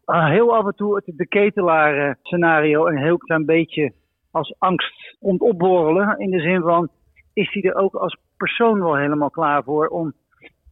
heel 0.04 0.56
af 0.56 0.66
en 0.66 0.75
toe 0.75 0.94
het 0.94 1.12
de 1.16 1.26
ketelaar 1.26 2.18
scenario 2.23 2.87
een 2.87 2.99
heel 2.99 3.18
klein 3.18 3.44
beetje 3.44 3.92
als 4.30 4.54
angst 4.58 5.16
komt 5.20 5.40
opborrelen. 5.40 6.18
In 6.18 6.30
de 6.30 6.40
zin 6.40 6.61
van, 6.61 6.88
is 7.32 7.52
hij 7.52 7.62
er 7.62 7.75
ook 7.75 7.94
als 7.94 8.16
persoon 8.37 8.80
wel 8.80 8.97
helemaal 8.97 9.30
klaar 9.30 9.62
voor 9.62 9.87
om 9.87 10.12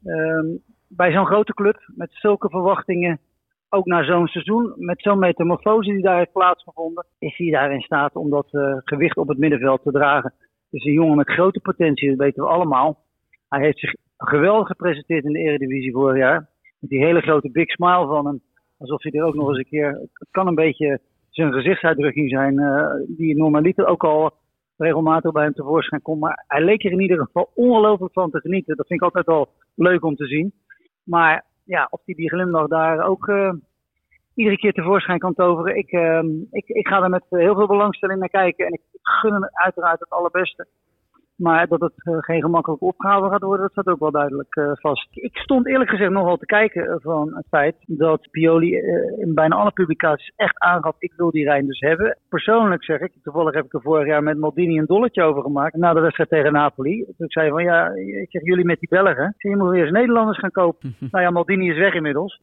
um, 0.05 0.63
bij 0.89 1.13
zo'n 1.13 1.27
grote 1.27 1.55
club 1.55 1.91
met 1.95 2.09
zulke 2.13 2.49
verwachtingen, 2.49 3.21
ook 3.69 3.87
na 3.87 4.05
zo'n 4.05 4.27
seizoen, 4.27 4.73
met 4.77 5.03
zo'n 5.03 5.19
metamorfose 5.19 5.91
die 5.91 6.03
daar 6.03 6.19
heeft 6.19 6.33
plaatsgevonden, 6.33 7.07
is 7.19 7.37
hij 7.37 7.51
daar 7.51 7.73
in 7.73 7.81
staat 7.81 8.17
om 8.17 8.31
dat 8.31 8.49
uh, 8.53 8.77
gewicht 8.85 9.17
op 9.17 9.29
het 9.29 9.39
middenveld 9.39 9.83
te 9.83 9.91
dragen. 9.91 10.33
Het 10.71 10.81
is 10.81 10.85
een 10.85 10.93
jongen 10.93 11.17
met 11.17 11.31
grote 11.31 11.61
potentie, 11.61 12.09
dat 12.09 12.19
weten 12.19 12.43
we 12.43 12.49
allemaal. 12.49 13.05
Hij 13.49 13.61
heeft 13.61 13.79
zich 13.79 13.95
geweldig 14.17 14.67
gepresenteerd 14.67 15.25
in 15.25 15.33
de 15.33 15.39
Eredivisie 15.39 15.93
vorig 15.93 16.17
jaar. 16.17 16.49
Met 16.79 16.91
die 16.91 17.05
hele 17.05 17.21
grote 17.21 17.51
big 17.51 17.71
smile 17.71 18.07
van 18.07 18.27
hem. 18.27 18.41
Alsof 18.79 19.03
hij 19.03 19.13
er 19.13 19.25
ook 19.25 19.35
nog 19.35 19.49
eens 19.49 19.59
een 19.59 19.69
keer. 19.69 19.89
Het 20.13 20.29
kan 20.31 20.47
een 20.47 20.55
beetje 20.55 21.01
zijn 21.31 21.53
gezichtsuitdrukking 21.53 22.31
zijn, 22.31 22.61
uh, 22.61 22.87
die 23.07 23.37
normaliter 23.37 23.87
ook 23.87 24.05
al 24.05 24.33
regelmatig 24.77 25.33
bij 25.33 25.43
hem 25.43 25.53
tevoorschijn 25.53 26.03
komt. 26.03 26.21
Maar 26.21 26.45
hij 26.47 26.65
leek 26.65 26.85
er 26.85 26.91
in 26.91 27.01
ieder 27.01 27.19
geval 27.19 27.51
ongelooflijk 27.55 28.13
van 28.13 28.31
te 28.31 28.41
genieten. 28.41 28.77
Dat 28.77 28.87
vind 28.87 29.01
ik 29.01 29.07
altijd 29.07 29.27
wel 29.27 29.49
leuk 29.75 30.05
om 30.05 30.17
te 30.17 30.27
zien. 30.27 30.53
Maar 31.07 31.45
ja, 31.65 31.87
of 31.91 32.01
hij 32.05 32.15
die 32.15 32.29
glimlach 32.29 32.69
daar 32.69 33.07
ook 33.07 33.27
uh, 33.27 33.53
iedere 34.35 34.57
keer 34.57 34.73
tevoorschijn 34.73 35.19
kan 35.19 35.35
toveren. 35.35 35.77
Ik, 35.77 35.93
uh, 35.93 36.23
ik, 36.51 36.69
ik 36.69 36.89
ga 36.89 37.03
er 37.03 37.11
met 37.11 37.25
heel 37.29 37.55
veel 37.55 37.67
belangstelling 37.67 38.19
naar 38.19 38.29
kijken. 38.29 38.67
En 38.67 38.73
ik 38.73 38.81
gun 39.03 39.33
hem 39.33 39.49
uiteraard 39.53 40.01
het 40.01 40.11
allerbeste. 40.11 40.67
Maar 41.37 41.67
dat 41.69 41.81
het 41.81 41.93
uh, 41.97 42.17
geen 42.19 42.43
gemakkelijke 42.43 42.85
opgave 42.85 43.29
gaat 43.29 43.43
worden, 43.43 43.61
dat 43.61 43.71
staat 43.71 43.95
ook 43.95 44.01
wel 44.01 44.11
duidelijk 44.11 44.57
uh, 44.57 44.71
vast. 44.73 45.09
Ik 45.11 45.37
stond 45.37 45.67
eerlijk 45.67 45.91
gezegd 45.91 46.11
nogal 46.11 46.37
te 46.37 46.47
kijken 46.47 47.01
van 47.03 47.35
het 47.35 47.47
feit 47.49 47.77
dat 47.87 48.29
Pioli 48.31 48.75
uh, 48.75 49.19
in 49.19 49.35
bijna 49.35 49.57
alle 49.57 49.71
publicaties 49.71 50.33
echt 50.37 50.59
aangaf, 50.59 50.95
ik 50.99 51.13
wil 51.17 51.31
die 51.31 51.45
Rijn 51.45 51.67
dus 51.67 51.81
hebben. 51.81 52.19
Persoonlijk 52.29 52.85
zeg 52.85 53.01
ik, 53.01 53.13
toevallig 53.23 53.55
heb 53.55 53.65
ik 53.65 53.75
er 53.75 53.81
vorig 53.81 54.07
jaar 54.07 54.23
met 54.23 54.39
Maldini 54.39 54.79
een 54.79 54.87
dolletje 54.87 55.23
over 55.23 55.43
gemaakt, 55.43 55.77
na 55.77 55.93
de 55.93 56.01
wedstrijd 56.01 56.31
tegen 56.31 56.53
Napoli. 56.53 57.05
Toen 57.05 57.27
ik 57.27 57.33
zei 57.33 57.51
van 57.51 57.63
ja, 57.63 57.91
ik 57.95 58.31
zeg 58.31 58.43
jullie 58.43 58.65
met 58.65 58.81
die 58.81 58.89
Belgen, 58.89 59.35
je 59.37 59.57
moet 59.57 59.71
weer 59.71 59.83
eens 59.83 59.93
Nederlanders 59.93 60.39
gaan 60.39 60.51
kopen. 60.51 60.97
nou 61.11 61.25
ja, 61.25 61.31
Maldini 61.31 61.71
is 61.71 61.79
weg 61.79 61.95
inmiddels. 61.95 62.41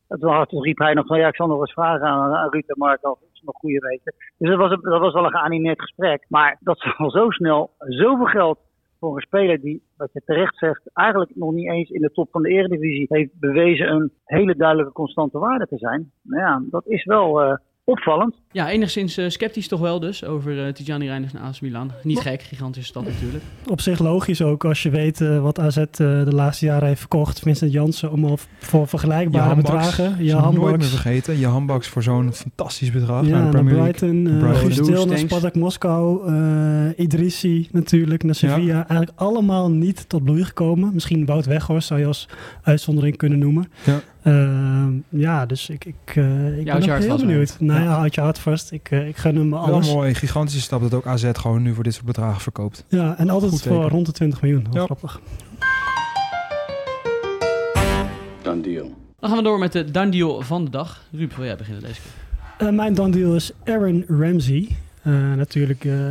Toen 0.47 0.63
riep 0.63 0.77
hij 0.77 0.93
nog 0.93 1.07
van 1.07 1.19
ja, 1.19 1.27
ik 1.27 1.35
zal 1.35 1.47
nog 1.47 1.59
eens 1.59 1.73
vragen 1.73 2.07
aan, 2.07 2.33
aan 2.33 2.49
Ruud 2.49 2.67
en 2.67 2.77
Mark 2.77 3.07
of 3.07 3.19
ze 3.31 3.41
nog 3.45 3.55
goede 3.55 3.79
weten. 3.79 4.13
Dus 4.37 4.49
dat 4.49 4.57
was, 4.57 4.69
dat 4.81 4.99
was 4.99 5.13
wel 5.13 5.25
een 5.25 5.31
geanimeerd 5.31 5.81
gesprek. 5.81 6.25
Maar 6.27 6.57
dat 6.59 6.79
ze 6.79 6.93
al 6.97 7.09
zo 7.11 7.29
snel 7.29 7.71
zoveel 7.77 8.25
geld 8.25 8.59
voor 9.03 9.15
een 9.15 9.21
speler 9.21 9.61
die, 9.61 9.83
wat 9.97 10.09
je 10.13 10.21
terecht 10.25 10.57
zegt, 10.57 10.89
eigenlijk 10.93 11.35
nog 11.35 11.53
niet 11.53 11.69
eens 11.69 11.89
in 11.89 12.01
de 12.01 12.11
top 12.11 12.29
van 12.31 12.41
de 12.41 12.49
Eredivisie 12.49 13.05
heeft 13.09 13.39
bewezen 13.39 13.91
een 13.91 14.11
hele 14.25 14.55
duidelijke 14.55 14.91
constante 14.91 15.39
waarde 15.39 15.67
te 15.67 15.77
zijn. 15.77 16.11
Nou 16.21 16.41
ja, 16.41 16.63
dat 16.69 16.87
is 16.87 17.05
wel 17.05 17.43
uh, 17.43 17.55
opvallend. 17.83 18.35
Ja, 18.51 18.69
enigszins 18.69 19.17
uh, 19.17 19.29
sceptisch 19.29 19.67
toch 19.67 19.79
wel 19.79 19.99
dus 19.99 20.25
over 20.25 20.67
uh, 20.67 20.73
Tijani 20.73 21.07
Reinders 21.07 21.33
naar 21.33 21.43
AS 21.43 21.59
Milan. 21.59 21.91
Niet 22.03 22.19
gek, 22.19 22.41
gigantische 22.41 22.87
stad 22.87 23.05
natuurlijk. 23.05 23.43
Op 23.67 23.81
zich 23.81 23.99
logisch 23.99 24.41
ook 24.41 24.65
als 24.65 24.83
je 24.83 24.89
weet 24.89 25.19
uh, 25.19 25.41
wat 25.41 25.59
AZ 25.59 25.83
de 25.91 26.27
laatste 26.29 26.65
jaren 26.65 26.87
heeft 26.87 26.99
verkocht. 26.99 27.39
Vincent 27.39 27.71
Jansen 27.71 28.11
om 28.11 28.25
al 28.25 28.37
voor 28.59 28.87
vergelijkbare 28.87 29.55
bedragen. 29.55 30.23
Je 30.23 30.33
handbaks. 30.33 30.67
nooit 30.67 30.77
meer 30.77 30.89
vergeten. 30.89 31.39
Je 31.39 31.45
handbaks 31.45 31.87
voor 31.87 32.03
zo'n 32.03 32.33
fantastisch 32.33 32.91
bedrag. 32.91 33.25
Ja, 33.25 33.39
naar, 33.39 33.63
naar 33.63 33.63
Brighton, 33.63 34.25
uh, 34.27 34.55
Guus 34.55 34.75
Til 34.75 35.05
naar 35.05 35.17
Spartak 35.17 35.55
Moskou, 35.55 36.31
uh, 36.31 36.89
Idrissi 36.95 37.67
natuurlijk 37.71 38.23
naar 38.23 38.35
Sevilla. 38.35 38.77
Ja. 38.77 38.87
Eigenlijk 38.87 39.11
allemaal 39.15 39.71
niet 39.71 40.09
tot 40.09 40.23
bloei 40.23 40.43
gekomen. 40.43 40.93
Misschien 40.93 41.25
Wout 41.25 41.45
Weghorst 41.45 41.87
zou 41.87 41.99
je 41.99 42.05
als 42.05 42.29
uitzondering 42.61 43.17
kunnen 43.17 43.39
noemen. 43.39 43.71
Ja. 43.83 44.01
Uh, 44.23 44.87
ja, 45.09 45.45
dus 45.45 45.69
ik, 45.69 45.85
ik, 45.85 46.15
uh, 46.15 46.57
ik 46.59 46.65
ja, 46.65 46.77
ben 46.77 47.01
heel 47.01 47.17
benieuwd. 47.17 47.55
Nou 47.59 47.81
ja, 47.81 47.87
houd 47.87 48.15
je 48.15 48.21
hart 48.21 48.39
vast. 48.39 48.71
Ik, 48.71 48.91
uh, 48.91 49.07
ik 49.07 49.17
gun 49.17 49.35
hem 49.35 49.53
alles. 49.53 49.85
Wel 49.85 49.95
mooi, 49.95 50.13
gigantische 50.13 50.61
stap 50.61 50.81
dat 50.81 50.93
ook 50.93 51.05
AZ 51.05 51.29
gewoon 51.33 51.61
nu 51.61 51.73
voor 51.73 51.83
dit 51.83 51.93
soort 51.93 52.05
bedragen 52.05 52.41
verkoopt. 52.41 52.85
Ja, 52.87 53.17
en 53.17 53.29
altijd 53.29 53.51
Goed 53.51 53.61
voor 53.61 53.75
teken. 53.75 53.89
rond 53.89 54.05
de 54.05 54.11
20 54.11 54.41
miljoen. 54.41 54.65
Heel 54.71 54.79
ja. 54.79 54.85
grappig. 54.85 55.21
Done 58.41 58.61
deal. 58.61 58.91
Dan 59.19 59.29
gaan 59.29 59.37
we 59.37 59.43
door 59.43 59.59
met 59.59 59.71
de 59.71 59.91
done 59.91 60.11
deal 60.11 60.41
van 60.41 60.63
de 60.63 60.71
dag. 60.71 61.03
Ruud, 61.11 61.35
wil 61.35 61.45
jij 61.45 61.55
beginnen 61.55 61.83
deze 61.83 62.01
keer? 62.01 62.67
Uh, 62.67 62.73
mijn 62.73 62.93
done 62.93 63.11
deal 63.11 63.35
is 63.35 63.51
Aaron 63.63 64.05
Ramsey. 64.07 64.67
Uh, 65.03 65.33
natuurlijk 65.33 65.83
uh, 65.83 66.01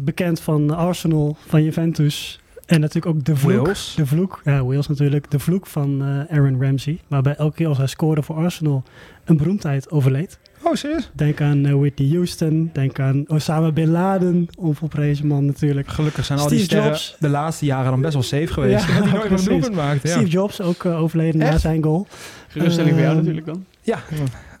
bekend 0.00 0.40
van 0.40 0.70
Arsenal, 0.70 1.36
van 1.46 1.62
Juventus. 1.62 2.40
En 2.72 2.80
natuurlijk 2.80 3.16
ook 3.16 3.24
de 3.24 3.36
vloek. 3.36 3.66
Wales. 3.66 3.94
De 3.96 4.06
vloek, 4.06 4.40
ja, 4.44 4.64
Wales 4.64 4.88
natuurlijk. 4.88 5.30
De 5.30 5.38
vloek 5.38 5.66
van 5.66 6.02
uh, 6.02 6.36
Aaron 6.38 6.62
Ramsey. 6.62 6.98
Waarbij 7.08 7.34
elke 7.34 7.54
keer 7.54 7.68
als 7.68 7.78
hij 7.78 7.86
scoorde 7.86 8.22
voor 8.22 8.36
Arsenal 8.36 8.82
een 9.24 9.36
beroemdheid 9.36 9.90
overleed. 9.90 10.38
Oh, 10.62 10.74
serieus? 10.74 11.10
Denk 11.12 11.40
aan 11.40 11.66
uh, 11.66 11.74
Whitney 11.74 12.08
Houston. 12.08 12.70
Denk 12.72 13.00
aan 13.00 13.24
Osama 13.28 13.72
Bin 13.72 13.90
Laden. 13.90 14.48
Onvolprezen 14.58 15.26
man 15.26 15.44
natuurlijk. 15.44 15.88
Gelukkig 15.88 16.24
zijn 16.24 16.38
al 16.38 16.48
die 16.48 16.58
sterren 16.58 16.88
Jobs. 16.88 17.16
de 17.18 17.28
laatste 17.28 17.64
jaren 17.64 17.90
dan 17.90 18.00
best 18.00 18.12
wel 18.12 18.22
safe 18.22 18.46
geweest. 18.46 18.86
Ja, 18.86 18.94
dat 18.98 19.04
hij 19.04 19.12
nooit 19.12 19.30
meer 19.30 19.38
een 19.38 19.44
doelpunt 19.44 19.74
maakte. 19.74 20.08
Ja. 20.08 20.14
Steve 20.14 20.30
Jobs 20.30 20.60
ook 20.60 20.84
uh, 20.84 21.00
overleden 21.00 21.40
Echt? 21.40 21.52
na 21.52 21.58
zijn 21.58 21.82
goal. 21.82 22.06
Geruststelling 22.48 22.92
uh, 22.92 22.96
voor 22.96 23.06
jou 23.06 23.16
natuurlijk 23.16 23.46
dan. 23.46 23.64
Ja. 23.80 23.98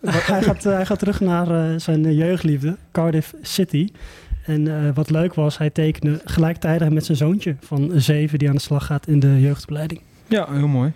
hij, 0.02 0.42
gaat, 0.42 0.64
hij 0.64 0.86
gaat 0.86 0.98
terug 0.98 1.20
naar 1.20 1.80
zijn 1.80 2.14
jeugdliefde. 2.14 2.76
Cardiff 2.92 3.34
City. 3.42 3.88
En 4.44 4.66
uh, 4.66 4.94
wat 4.94 5.10
leuk 5.10 5.34
was, 5.34 5.58
hij 5.58 5.70
tekende 5.70 6.20
gelijktijdig 6.24 6.88
met 6.88 7.04
zijn 7.04 7.16
zoontje 7.16 7.56
van 7.60 7.90
zeven 7.94 8.38
die 8.38 8.48
aan 8.48 8.54
de 8.54 8.60
slag 8.60 8.86
gaat 8.86 9.06
in 9.06 9.20
de 9.20 9.40
jeugdopleiding. 9.40 10.00
Ja, 10.26 10.46
heel 10.50 10.68
mooi. 10.68 10.92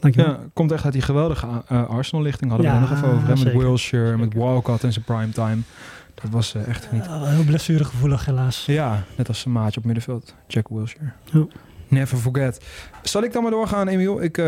Dankjewel. 0.00 0.30
Ja, 0.30 0.38
komt 0.52 0.72
echt 0.72 0.84
uit 0.84 0.92
die 0.92 1.02
geweldige 1.02 1.46
uh, 1.72 1.88
Arsenal-lichting. 1.88 2.50
Hadden 2.50 2.70
ja, 2.70 2.74
we 2.74 2.80
nog 2.80 2.92
even 2.92 3.08
over. 3.08 3.22
Hè? 3.22 3.28
Met 3.28 3.38
zeker. 3.38 3.58
Wilshire, 3.58 4.04
zeker. 4.04 4.18
met 4.18 4.34
Walcott 4.34 4.84
en 4.84 4.92
zijn 4.92 5.04
primetime. 5.04 5.58
Dat 6.14 6.30
was 6.30 6.54
uh, 6.54 6.68
echt 6.68 6.92
niet. 6.92 7.06
Heel 7.08 7.44
blessuregevoelig 7.44 8.24
helaas. 8.24 8.66
Ja, 8.66 9.04
net 9.16 9.28
als 9.28 9.40
zijn 9.40 9.54
maatje 9.54 9.78
op 9.78 9.84
middenveld, 9.84 10.34
Jack 10.46 10.68
Wilshire. 10.68 11.12
Never 11.88 12.18
forget. 12.18 12.64
Zal 13.02 13.22
ik 13.22 13.32
dan 13.32 13.42
maar 13.42 13.50
doorgaan, 13.50 13.88
Emiel? 13.88 14.22
Ik 14.22 14.38
uh, 14.38 14.44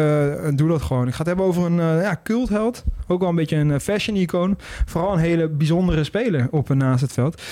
doe 0.54 0.68
dat 0.68 0.82
gewoon. 0.82 1.06
Ik 1.06 1.12
ga 1.12 1.18
het 1.18 1.26
hebben 1.26 1.46
over 1.46 1.64
een 1.64 1.78
uh, 1.78 2.02
ja, 2.02 2.20
cultheld. 2.22 2.84
Ook 3.06 3.20
wel 3.20 3.28
een 3.28 3.34
beetje 3.34 3.56
een 3.56 3.80
fashion-icoon. 3.80 4.58
Vooral 4.84 5.12
een 5.12 5.18
hele 5.18 5.48
bijzondere 5.48 6.04
speler 6.04 6.48
op 6.50 6.70
en 6.70 6.76
naast 6.76 7.00
het 7.00 7.12
veld. 7.12 7.42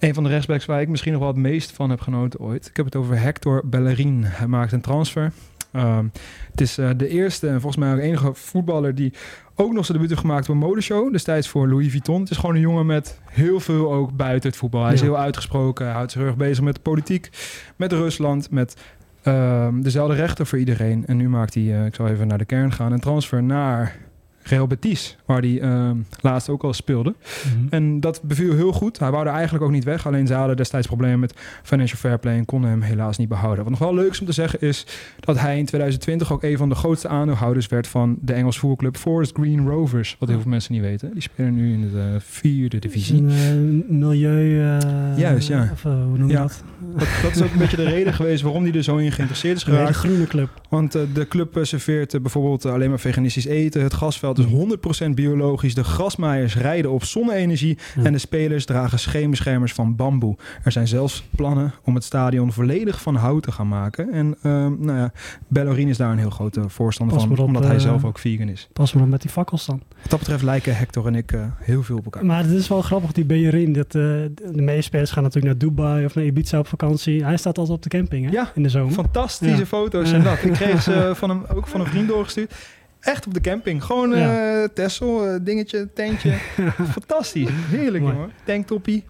Een 0.00 0.14
van 0.14 0.22
de 0.22 0.28
rechtsbacks 0.28 0.64
waar 0.64 0.80
ik 0.80 0.88
misschien 0.88 1.12
nog 1.12 1.20
wel 1.20 1.30
het 1.30 1.40
meest 1.40 1.72
van 1.72 1.90
heb 1.90 2.00
genoten 2.00 2.40
ooit. 2.40 2.66
Ik 2.66 2.76
heb 2.76 2.84
het 2.84 2.96
over 2.96 3.20
Hector 3.20 3.62
Bellerin. 3.64 4.22
Hij 4.24 4.46
maakt 4.46 4.72
een 4.72 4.80
transfer. 4.80 5.32
Um, 5.76 6.12
het 6.50 6.60
is 6.60 6.78
uh, 6.78 6.90
de 6.96 7.08
eerste 7.08 7.46
en 7.46 7.60
volgens 7.60 7.76
mij 7.76 7.92
ook 7.92 7.98
enige 7.98 8.34
voetballer 8.34 8.94
die 8.94 9.12
ook 9.54 9.72
nog 9.72 9.84
zijn 9.84 9.92
debuut 9.98 10.08
heeft 10.08 10.26
gemaakt 10.26 10.48
op 10.48 10.54
een 10.54 10.60
modeshow. 10.60 11.12
Destijds 11.12 11.48
voor 11.48 11.68
Louis 11.68 11.90
Vuitton. 11.90 12.20
Het 12.20 12.30
is 12.30 12.36
gewoon 12.36 12.54
een 12.54 12.60
jongen 12.60 12.86
met 12.86 13.20
heel 13.30 13.60
veel 13.60 13.92
ook 13.92 14.16
buiten 14.16 14.50
het 14.50 14.58
voetbal. 14.58 14.84
Hij 14.84 14.92
is 14.92 15.00
ja. 15.00 15.06
heel 15.06 15.18
uitgesproken. 15.18 15.84
Hij 15.84 15.94
houdt 15.94 16.12
zich 16.12 16.22
erg 16.22 16.36
bezig 16.36 16.64
met 16.64 16.74
de 16.74 16.80
politiek, 16.80 17.30
met 17.76 17.92
Rusland, 17.92 18.50
met 18.50 18.76
uh, 19.24 19.68
dezelfde 19.80 20.14
rechten 20.14 20.46
voor 20.46 20.58
iedereen. 20.58 21.06
En 21.06 21.16
nu 21.16 21.28
maakt 21.28 21.54
hij, 21.54 21.62
uh, 21.62 21.84
ik 21.84 21.94
zal 21.94 22.08
even 22.08 22.26
naar 22.26 22.38
de 22.38 22.44
kern 22.44 22.72
gaan, 22.72 22.92
een 22.92 23.00
transfer 23.00 23.42
naar 23.42 23.96
Real 24.42 24.66
Betis, 24.66 25.16
waar 25.24 25.40
hij 25.40 25.62
uh, 25.62 25.90
laatst 26.20 26.48
ook 26.48 26.62
al 26.62 26.72
speelde. 26.72 27.14
Mm-hmm. 27.44 27.66
En 27.70 28.00
dat 28.00 28.20
beviel 28.22 28.54
heel 28.54 28.72
goed. 28.72 28.98
Hij 28.98 29.10
wou 29.10 29.26
er 29.26 29.32
eigenlijk 29.32 29.64
ook 29.64 29.70
niet 29.70 29.84
weg. 29.84 30.06
Alleen 30.06 30.26
ze 30.26 30.34
hadden 30.34 30.56
destijds 30.56 30.86
problemen 30.86 31.20
met 31.20 31.34
financial 31.62 31.98
fair 31.98 32.18
play 32.18 32.36
en 32.36 32.44
konden 32.44 32.70
hem 32.70 32.80
helaas 32.80 33.18
niet 33.18 33.28
behouden. 33.28 33.62
Wat 33.62 33.70
nog 33.72 33.82
wel 33.82 33.94
leuk 33.94 34.10
is 34.10 34.20
om 34.20 34.26
te 34.26 34.32
zeggen 34.32 34.60
is 34.60 34.86
dat 35.20 35.38
hij 35.38 35.58
in 35.58 35.64
2020 35.64 36.32
ook 36.32 36.42
een 36.42 36.56
van 36.56 36.68
de 36.68 36.74
grootste 36.74 37.08
aandeelhouders 37.08 37.66
werd 37.66 37.86
van 37.86 38.18
de 38.20 38.32
Engels 38.32 38.58
voetbalclub 38.58 38.96
Forest 38.96 39.32
Green 39.34 39.68
Rovers. 39.68 40.16
Wat 40.18 40.28
heel 40.28 40.40
veel 40.40 40.50
mensen 40.50 40.72
niet 40.72 40.82
weten. 40.82 41.12
Die 41.12 41.22
spelen 41.22 41.54
nu 41.54 41.72
in 41.72 41.90
de 41.90 42.16
vierde 42.18 42.78
divisie. 42.78 43.18
Een, 43.18 43.84
uh, 43.90 43.98
milieu... 43.98 44.60
Uh, 44.60 45.18
Juist, 45.18 45.48
ja. 45.48 45.68
Of, 45.72 45.82
hoe 45.82 46.18
noem 46.18 46.26
je 46.26 46.32
ja. 46.32 46.40
dat? 46.40 46.62
dat? 46.96 47.08
Dat 47.22 47.30
is 47.36 47.42
ook 47.42 47.52
een 47.52 47.58
beetje 47.58 47.76
de 47.76 47.84
reden 47.84 48.14
geweest 48.14 48.42
waarom 48.42 48.62
hij 48.62 48.72
er 48.72 48.82
zo 48.82 48.96
in 48.96 49.12
geïnteresseerd 49.12 49.56
is 49.56 49.62
geraakt. 49.62 49.88
Een 49.88 49.94
groene 49.94 50.26
club. 50.26 50.48
Want 50.68 50.92
de 50.92 51.26
club 51.28 51.58
serveert 51.62 52.22
bijvoorbeeld 52.22 52.66
alleen 52.66 52.88
maar 52.88 53.00
veganistisch 53.00 53.44
eten. 53.44 53.82
Het 53.82 53.94
gasveld 53.94 54.29
trainingsveld 54.34 54.98
is 54.98 55.10
100% 55.10 55.14
biologisch. 55.14 55.74
De 55.74 55.84
grasmaaiers 55.84 56.56
rijden 56.56 56.90
op 56.90 57.04
zonne-energie. 57.04 57.78
Ja. 57.96 58.02
En 58.04 58.12
de 58.12 58.18
spelers 58.18 58.64
dragen 58.64 58.98
scheenbeschermers 58.98 59.72
van 59.72 59.96
bamboe. 59.96 60.36
Er 60.64 60.72
zijn 60.72 60.88
zelfs 60.88 61.24
plannen 61.36 61.72
om 61.84 61.94
het 61.94 62.04
stadion 62.04 62.52
volledig 62.52 63.02
van 63.02 63.14
hout 63.14 63.42
te 63.42 63.52
gaan 63.52 63.68
maken. 63.68 64.12
En 64.12 64.36
ehm, 64.42 64.72
nou 64.78 64.98
ja, 64.98 65.12
Bellerin 65.48 65.88
is 65.88 65.96
daar 65.96 66.12
een 66.12 66.18
heel 66.18 66.30
grote 66.30 66.68
voorstander 66.68 67.16
Pas 67.16 67.26
van. 67.26 67.38
op, 67.38 67.46
omdat 67.46 67.64
hij 67.64 67.74
eh, 67.74 67.80
zelf 67.80 68.04
ook 68.04 68.18
vegan 68.18 68.48
is. 68.48 68.68
Pas 68.72 68.92
maar 68.92 69.02
op 69.02 69.08
met 69.08 69.22
die 69.22 69.30
fakkels 69.30 69.66
dan. 69.66 69.82
Wat 70.00 70.10
dat 70.10 70.18
betreft 70.18 70.42
lijken 70.42 70.76
Hector 70.76 71.06
en 71.06 71.14
ik 71.14 71.32
eh, 71.32 71.40
heel 71.58 71.82
veel 71.82 71.96
op 71.96 72.04
elkaar. 72.04 72.26
Maar 72.26 72.42
het 72.42 72.50
is 72.50 72.68
wel 72.68 72.82
grappig, 72.82 73.12
die 73.12 73.24
Bejerin. 73.24 73.72
Dat, 73.72 73.86
eh, 73.86 73.92
de 73.92 74.62
meeste 74.62 74.82
spelers 74.82 75.10
gaan 75.10 75.22
natuurlijk 75.22 75.60
naar 75.60 75.68
Dubai 75.68 76.04
of 76.04 76.14
naar 76.14 76.24
Ibiza 76.24 76.58
op 76.58 76.66
vakantie. 76.66 77.24
Hij 77.24 77.36
staat 77.36 77.58
altijd 77.58 77.76
op 77.76 77.82
de 77.82 77.88
camping 77.88 78.24
hè? 78.24 78.32
Ja, 78.32 78.50
in 78.54 78.62
de 78.62 78.68
zomer. 78.68 78.92
Fantastische 78.92 79.66
foto's 79.66 80.12
en 80.12 80.22
dat. 80.22 80.42
Ik 80.42 80.52
kreeg 80.52 80.82
ze 80.82 81.10
van 81.14 81.28
hem, 81.28 81.44
ook 81.54 81.66
van 81.66 81.80
een 81.80 81.86
vriend 81.86 82.08
doorgestuurd. 82.08 82.54
Echt 83.00 83.26
op 83.26 83.34
de 83.34 83.40
camping. 83.40 83.84
Gewoon 83.84 84.10
Ja. 84.10 84.62
eh 84.62 84.68
Tessel, 84.74 85.26
eh, 85.26 85.34
dingetje, 85.42 85.88
tentje. 85.94 86.32
Fantastisch. 86.92 87.48
Heerlijk, 87.52 88.02
Mooi. 88.04 88.14
jongen. 88.14 88.32
Tanktoppie. 88.44 89.04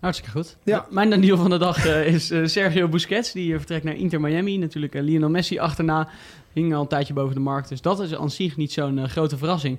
Hartstikke 0.00 0.32
goed. 0.38 0.56
Ja. 0.64 0.86
Mijn 0.90 1.20
deal 1.20 1.36
van 1.36 1.50
de 1.50 1.58
dag 1.58 1.86
eh, 1.86 2.06
is 2.06 2.26
Sergio 2.44 2.88
Busquets. 2.88 3.32
Die 3.32 3.56
vertrekt 3.56 3.84
naar 3.84 3.94
Inter 3.96 4.20
Miami. 4.20 4.58
Natuurlijk 4.58 4.94
Lionel 4.94 5.30
Messi 5.30 5.58
achterna. 5.58 6.08
Hing 6.52 6.74
al 6.74 6.80
een 6.80 6.88
tijdje 6.88 7.12
boven 7.14 7.34
de 7.34 7.40
markt. 7.40 7.68
Dus 7.68 7.80
dat 7.80 8.00
is 8.00 8.14
aan 8.16 8.30
zich 8.30 8.56
niet 8.56 8.72
zo'n 8.72 9.08
grote 9.08 9.36
verrassing. 9.36 9.78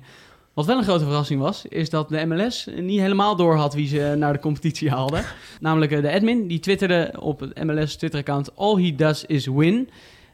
Wat 0.54 0.66
wel 0.66 0.76
een 0.78 0.84
grote 0.84 1.04
verrassing 1.04 1.40
was, 1.40 1.64
is 1.68 1.90
dat 1.90 2.08
de 2.08 2.24
MLS 2.26 2.66
niet 2.76 3.00
helemaal 3.00 3.36
door 3.36 3.56
had 3.56 3.74
wie 3.74 3.88
ze 3.88 4.14
naar 4.18 4.32
de 4.32 4.38
competitie 4.38 4.90
haalden. 4.90 5.24
Namelijk 5.60 6.02
de 6.02 6.12
admin, 6.12 6.46
die 6.46 6.58
twitterde 6.60 7.14
op 7.20 7.40
het 7.40 7.64
MLS 7.64 7.96
Twitter-account... 7.96 8.56
All 8.56 8.82
he 8.82 8.94
does 8.94 9.24
is 9.24 9.46
win. 9.46 9.88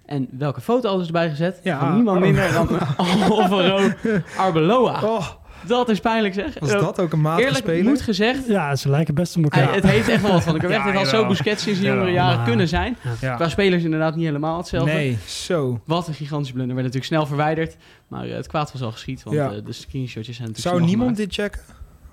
En 0.06 0.28
welke 0.30 0.60
foto 0.60 0.88
hadden 0.88 1.06
ze 1.06 1.12
erbij 1.12 1.30
gezet? 1.30 1.60
Ja. 1.62 1.78
Van 1.78 1.94
niemand 1.94 2.20
minder 2.20 2.52
dan 2.52 2.68
Alvaro 2.96 3.88
Arbeloa. 4.36 5.00
Oh, 5.02 5.26
Dat 5.66 5.88
is 5.88 6.00
pijnlijk 6.00 6.34
zeg. 6.34 6.58
was 6.58 6.70
dat 6.70 7.00
ook 7.00 7.12
een 7.12 7.20
matige 7.20 7.46
Eerlijk 7.46 7.64
speler? 7.64 7.84
moet 7.84 8.00
gezegd, 8.00 8.46
Ja, 8.46 8.76
ze 8.76 8.88
lijken 8.88 9.14
best 9.14 9.36
op 9.36 9.42
elkaar. 9.42 9.64
hij- 9.64 9.74
het 9.74 9.84
heeft 9.84 10.08
echt 10.08 10.22
wel 10.22 10.32
wat 10.32 10.42
van. 10.42 10.54
Ik 10.54 10.60
heb 10.60 10.70
echt 10.86 10.96
al 10.96 11.04
zo. 11.06 11.26
Busquets 11.26 11.62
sinds 11.62 11.80
de 11.80 11.86
jongere 11.86 12.04
Jawel. 12.06 12.22
jaren 12.22 12.36
Maar- 12.36 12.46
kunnen 12.46 12.68
zijn. 12.68 12.96
Ja. 13.20 13.34
Qua 13.34 13.48
spelers 13.48 13.82
inderdaad 13.84 14.14
niet 14.16 14.24
helemaal 14.24 14.56
hetzelfde. 14.56 14.92
Nee, 14.92 15.18
zo. 15.26 15.80
Wat 15.84 16.08
een 16.08 16.14
gigantische 16.14 16.54
blunder. 16.54 16.74
Werd 16.76 16.86
natuurlijk 16.86 17.12
snel 17.14 17.26
verwijderd. 17.26 17.76
Maar 18.08 18.24
eh, 18.24 18.34
het 18.34 18.46
kwaad 18.46 18.72
was 18.72 18.82
al 18.82 18.92
geschied. 18.92 19.22
Want 19.22 19.36
Ja. 19.36 19.50
eh, 19.52 19.64
de 19.64 19.72
screenshotjes 19.72 20.36
zijn 20.36 20.48
natuurlijk 20.48 20.76
Zou 20.76 20.88
niemand 20.88 21.16
gemaakt. 21.16 21.34
dit 21.34 21.44
checken? 21.44 21.60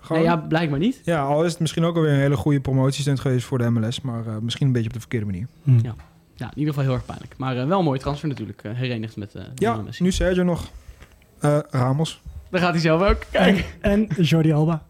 Nee, 0.09 0.23
ja, 0.23 0.37
blijkbaar 0.37 0.79
niet. 0.79 1.01
Ja, 1.03 1.21
al 1.23 1.43
is 1.45 1.51
het 1.51 1.59
misschien 1.61 1.83
ook 1.83 1.95
alweer 1.95 2.11
een 2.11 2.19
hele 2.19 2.35
goede 2.35 2.59
promotiestunt 2.61 3.19
geweest 3.19 3.45
voor 3.45 3.57
de 3.57 3.69
MLS. 3.69 4.01
Maar 4.01 4.27
eh, 4.27 4.33
misschien 4.41 4.67
een 4.67 4.73
beetje 4.73 4.87
op 4.87 4.93
de 4.93 4.99
verkeerde 4.99 5.25
manier. 5.25 5.47
Hm. 5.63 5.79
Ja. 5.83 5.95
Ja, 6.41 6.47
in 6.47 6.57
ieder 6.57 6.73
geval 6.73 6.83
heel 6.89 6.93
erg 6.97 7.05
pijnlijk. 7.05 7.33
Maar 7.37 7.57
eh, 7.57 7.67
wel 7.67 7.79
een 7.79 7.85
mooie 7.85 7.99
transfer 7.99 8.27
natuurlijk. 8.29 8.63
eh, 8.63 8.71
herenigd 8.73 9.15
met 9.15 9.35
eh 9.35 9.43
Ja, 9.55 9.75
Messi. 9.75 10.03
nu 10.03 10.11
Sergio 10.11 10.43
nog. 10.43 10.69
Eh, 11.39 11.57
Ramos. 11.69 12.21
Daar 12.49 12.61
gaat 12.61 12.71
hij 12.71 12.79
zelf 12.81 13.01
ook. 13.01 13.17
Kijk. 13.31 13.75
En 13.81 14.07
Jordi 14.17 14.51
Alba. 14.53 14.83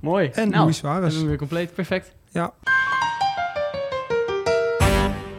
Mooi. 0.00 0.28
En 0.28 0.48
nou, 0.50 0.62
Luis 0.62 0.80
dan 0.80 0.90
Suarez. 0.92 1.12
doen 1.12 1.22
we 1.22 1.28
weer 1.28 1.38
compleet. 1.38 1.74
Perfect. 1.74 2.12
Ja. 2.32 2.52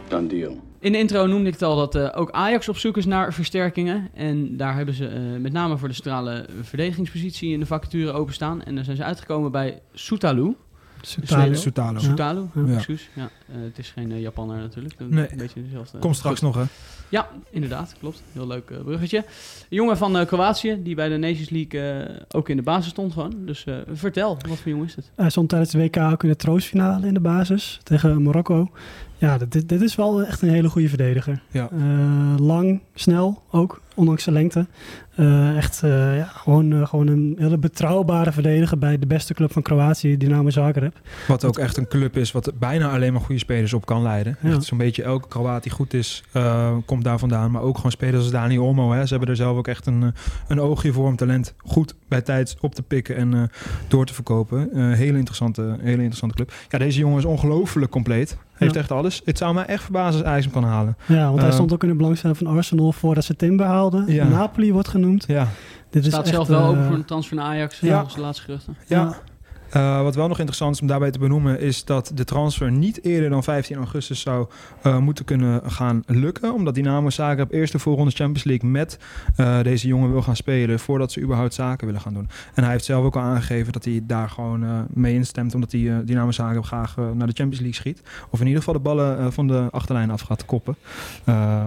Done 0.08 0.28
deal. 0.28 0.64
In 0.80 0.92
de 0.92 0.98
intro 0.98 1.26
noemde 1.28 1.48
ik 1.48 1.54
het 1.54 1.62
al 1.62 1.76
dat 1.76 1.96
eh, 1.96 2.10
ook 2.16 2.32
Ajax 2.32 2.70
op 2.70 2.78
zoek 2.78 2.98
is 2.98 3.06
naar 3.06 3.34
versterkingen. 3.34 4.10
En 4.14 4.58
daar 4.58 4.76
hebben 4.76 4.94
ze 4.96 5.08
eh, 5.08 5.22
met 5.40 5.52
name 5.54 5.78
voor 5.78 5.88
de 5.88 5.94
centrale 5.94 6.46
verdedigingspositie 6.62 7.52
in 7.54 7.60
de 7.60 7.66
vacature 7.66 8.12
openstaan. 8.12 8.64
En 8.64 8.76
daar 8.76 8.84
zijn 8.84 8.98
ze 8.98 9.04
uitgekomen 9.04 9.52
bij 9.52 9.82
Soutalu. 9.94 10.56
Soutalo. 11.06 11.54
Soutalo. 11.54 11.94
Ja. 12.00 12.00
Soutalu, 12.06 12.42
Ja. 12.66 12.76
excuus. 12.76 13.10
Ja, 13.14 13.30
eh, 13.48 13.56
het 13.64 13.78
is 13.78 13.90
geen 13.90 14.12
eh, 14.12 14.22
Japanner 14.22 14.58
natuurlijk. 14.58 14.94
Een 14.98 15.10
Nee. 15.10 15.28
beetje 15.38 15.64
dezelfde. 15.64 15.98
Komt 15.98 16.16
straks 16.16 16.42
nog, 16.42 16.56
hè? 16.56 16.64
Ja, 17.10 17.30
inderdaad, 17.52 17.96
klopt. 18.00 18.24
Heel 18.32 18.48
leuk 18.48 18.70
eh, 18.70 18.78
bruggetje. 18.84 19.18
Een 19.18 19.24
jongen 19.70 19.98
van 19.98 20.18
eh, 20.18 20.26
Kroatië, 20.26 20.80
die 20.84 20.96
bij 20.96 21.10
de 21.10 21.18
Nations 21.18 21.50
League 21.50 22.08
ook 22.32 22.50
in 22.50 22.56
de 22.58 22.64
basis 22.64 22.90
stond 22.92 23.14
gewoon. 23.14 23.34
Dus 23.46 23.66
eh, 23.66 23.76
vertel, 23.94 24.38
wat 24.50 24.58
voor 24.58 24.72
jongen 24.72 24.86
is 24.86 24.96
het? 24.96 25.12
Hij 25.16 25.30
stond 25.30 25.50
tijdens 25.50 25.72
de 25.72 25.78
WK 25.78 25.98
ook 25.98 26.24
in 26.24 26.30
de 26.30 26.36
troostfinale 26.36 27.08
in 27.08 27.14
de 27.14 27.20
basis 27.20 27.80
tegen 27.84 28.22
Marokko. 28.24 28.72
Ja, 29.26 29.38
dit, 29.38 29.70
dit 29.70 29.82
is 29.82 29.96
wel 29.96 30.24
echt 30.24 30.42
een 30.42 30.50
hele 30.50 30.70
goede 30.70 30.90
verdediger. 30.90 31.42
Ja. 31.52 31.70
Eh, 31.72 32.38
lang, 32.38 32.82
snel 32.94 33.42
ook, 33.52 33.82
ondanks 33.96 34.24
zijn 34.24 34.36
lengte. 34.36 34.68
Eh, 35.16 35.58
echt 35.58 35.84
eh, 35.84 36.18
ja, 36.18 36.26
gewoon, 36.26 36.88
gewoon 36.88 37.08
een 37.08 37.36
hele 37.40 37.58
betrouwbare 37.58 38.32
verdediger 38.32 38.78
bij 38.78 39.00
de 39.00 39.08
beste 39.08 39.34
club 39.34 39.52
van 39.52 39.62
Kroatië, 39.62 40.18
Dynamo 40.18 40.50
Zagreb. 40.50 41.00
Wat 41.28 41.46
ook 41.46 41.58
echt 41.58 41.78
een 41.78 41.88
club 41.88 42.18
is 42.18 42.32
wat 42.32 42.52
bijna 42.60 42.92
alleen 42.92 43.14
maar 43.14 43.22
goede 43.22 43.40
spelers 43.40 43.74
op 43.74 43.86
kan 43.86 44.02
leiden. 44.02 44.38
Ja. 44.42 44.50
Echt 44.50 44.64
Zo'n 44.64 44.78
beetje 44.78 45.04
elke 45.04 45.28
Kroaat 45.28 45.64
die 45.64 45.72
goed 45.72 45.94
is, 45.94 46.24
komt 46.86 47.04
daar 47.04 47.20
vandaan. 47.20 47.52
Maar 47.52 47.62
ook 47.62 47.76
gewoon 47.76 47.92
spelers 47.92 48.22
als 48.22 48.32
Dani 48.32 48.60
Olmo. 48.60 48.92
Hè. 48.92 49.06
Ze 49.06 49.10
hebben 49.10 49.30
er 49.30 49.36
zelf 49.36 49.58
ook 49.58 49.68
echt 49.68 49.86
een, 49.86 50.14
een 50.48 50.60
oogje 50.60 50.94
voor 50.94 51.08
om 51.08 51.16
talent 51.16 51.54
goed 51.58 51.96
bij 52.08 52.22
tijd 52.22 52.58
op 52.62 52.76
te 52.76 52.82
pikken 52.82 53.16
en 53.16 53.52
door 53.88 54.06
te 54.06 54.14
verkopen. 54.14 54.70
Hele, 54.94 55.18
interessante, 55.18 55.62
hele 55.62 55.96
interessante 55.96 56.36
club. 56.36 56.54
Ja, 56.70 56.78
deze 56.78 57.00
jongen 57.00 57.18
is 57.18 57.26
ongelooflijk 57.26 57.92
compleet. 57.92 58.38
Heeft 58.56 58.74
Ja. 58.74 58.80
echt 58.80 58.92
alles. 58.92 59.22
Het 59.26 59.38
zou 59.38 59.54
mij 59.54 59.66
echt 59.66 59.84
verbazen 59.84 60.20
als 60.22 60.30
Ajax 60.30 60.44
hem 60.44 60.54
kan 60.54 60.64
halen. 60.64 60.98
Ja, 61.06 61.26
want 61.26 61.40
hij 61.40 61.48
Eh, 61.48 61.54
stond 61.54 61.74
ook 61.74 61.84
in 61.84 61.90
de 61.90 61.96
belangstelling 61.96 62.38
van 62.38 62.48
Arsenal 62.48 62.92
voordat 62.92 63.24
ze 63.24 63.36
Timber 63.36 63.66
haalden. 63.66 64.06
Ja. 64.14 64.28
Napoli 64.28 64.74
wordt 64.74 64.88
genoemd. 64.88 65.24
Ja, 65.28 65.48
Dit 65.90 66.06
is 66.06 66.12
Staat 66.12 66.26
echt, 66.26 66.34
zelf 66.36 66.48
wel 66.48 66.60
eh, 66.62 66.68
open 66.70 66.86
voor 66.86 66.96
een 66.96 67.06
transfer 67.06 67.36
naar 67.38 67.46
Ajax, 67.46 67.80
ja. 67.80 67.94
volgens 67.94 68.16
de 68.16 68.22
laatste 68.22 68.44
geruchten. 68.44 68.76
ja. 68.88 69.16
Eh, 69.76 70.02
wat 70.02 70.16
wel 70.16 70.28
nog 70.28 70.38
interessant 70.38 70.76
is 70.76 70.82
om 70.82 70.88
daarbij 70.88 71.12
te 71.12 71.20
benoemen, 71.20 71.60
is 71.60 71.86
dat 71.86 72.12
de 72.14 72.24
transfer 72.24 72.72
niet 72.72 73.04
eerder 73.04 73.30
dan 73.30 73.44
15 73.44 73.76
augustus 73.78 74.20
zou 74.22 74.48
eh, 74.82 74.98
moeten 74.98 75.26
kunnen 75.26 75.62
gaan 75.72 76.04
lukken. 76.06 76.54
Omdat 76.54 76.76
Dynamo 76.76 77.10
Zagreb 77.10 77.52
eerst 77.52 77.72
de 77.72 77.80
voorronde 77.80 78.12
Champions 78.12 78.44
League 78.44 78.70
met 78.70 79.00
eh, 79.36 79.62
deze 79.62 79.88
jongen 79.88 80.12
wil 80.12 80.22
gaan 80.22 80.36
spelen, 80.36 80.80
voordat 80.80 81.12
ze 81.12 81.22
überhaupt 81.22 81.54
zaken 81.54 81.86
willen 81.86 82.02
gaan 82.02 82.14
doen. 82.14 82.30
En 82.54 82.64
hij 82.64 82.72
heeft 82.72 82.86
zelf 82.86 83.06
ook 83.06 83.16
al 83.16 83.22
aangegeven 83.22 83.74
dat 83.74 83.86
hij 83.86 84.02
daar 84.04 84.30
gewoon 84.30 84.88
mee 84.94 85.14
instemt, 85.14 85.54
omdat 85.56 85.72
hij 85.72 86.02
Dynamo 86.06 86.32
Zagreb 86.32 86.64
graag 86.64 86.96
naar 86.96 87.28
de 87.28 87.34
Champions 87.34 87.60
League 87.60 87.74
schiet. 87.74 88.02
Of 88.30 88.40
in 88.40 88.46
ieder 88.46 88.60
geval 88.64 88.74
de 88.74 88.80
ballen 88.90 89.34
van 89.34 89.48
de 89.48 89.68
achterlijn 89.72 90.12
af 90.12 90.22
gaat 90.22 90.46
koppen, 90.46 90.76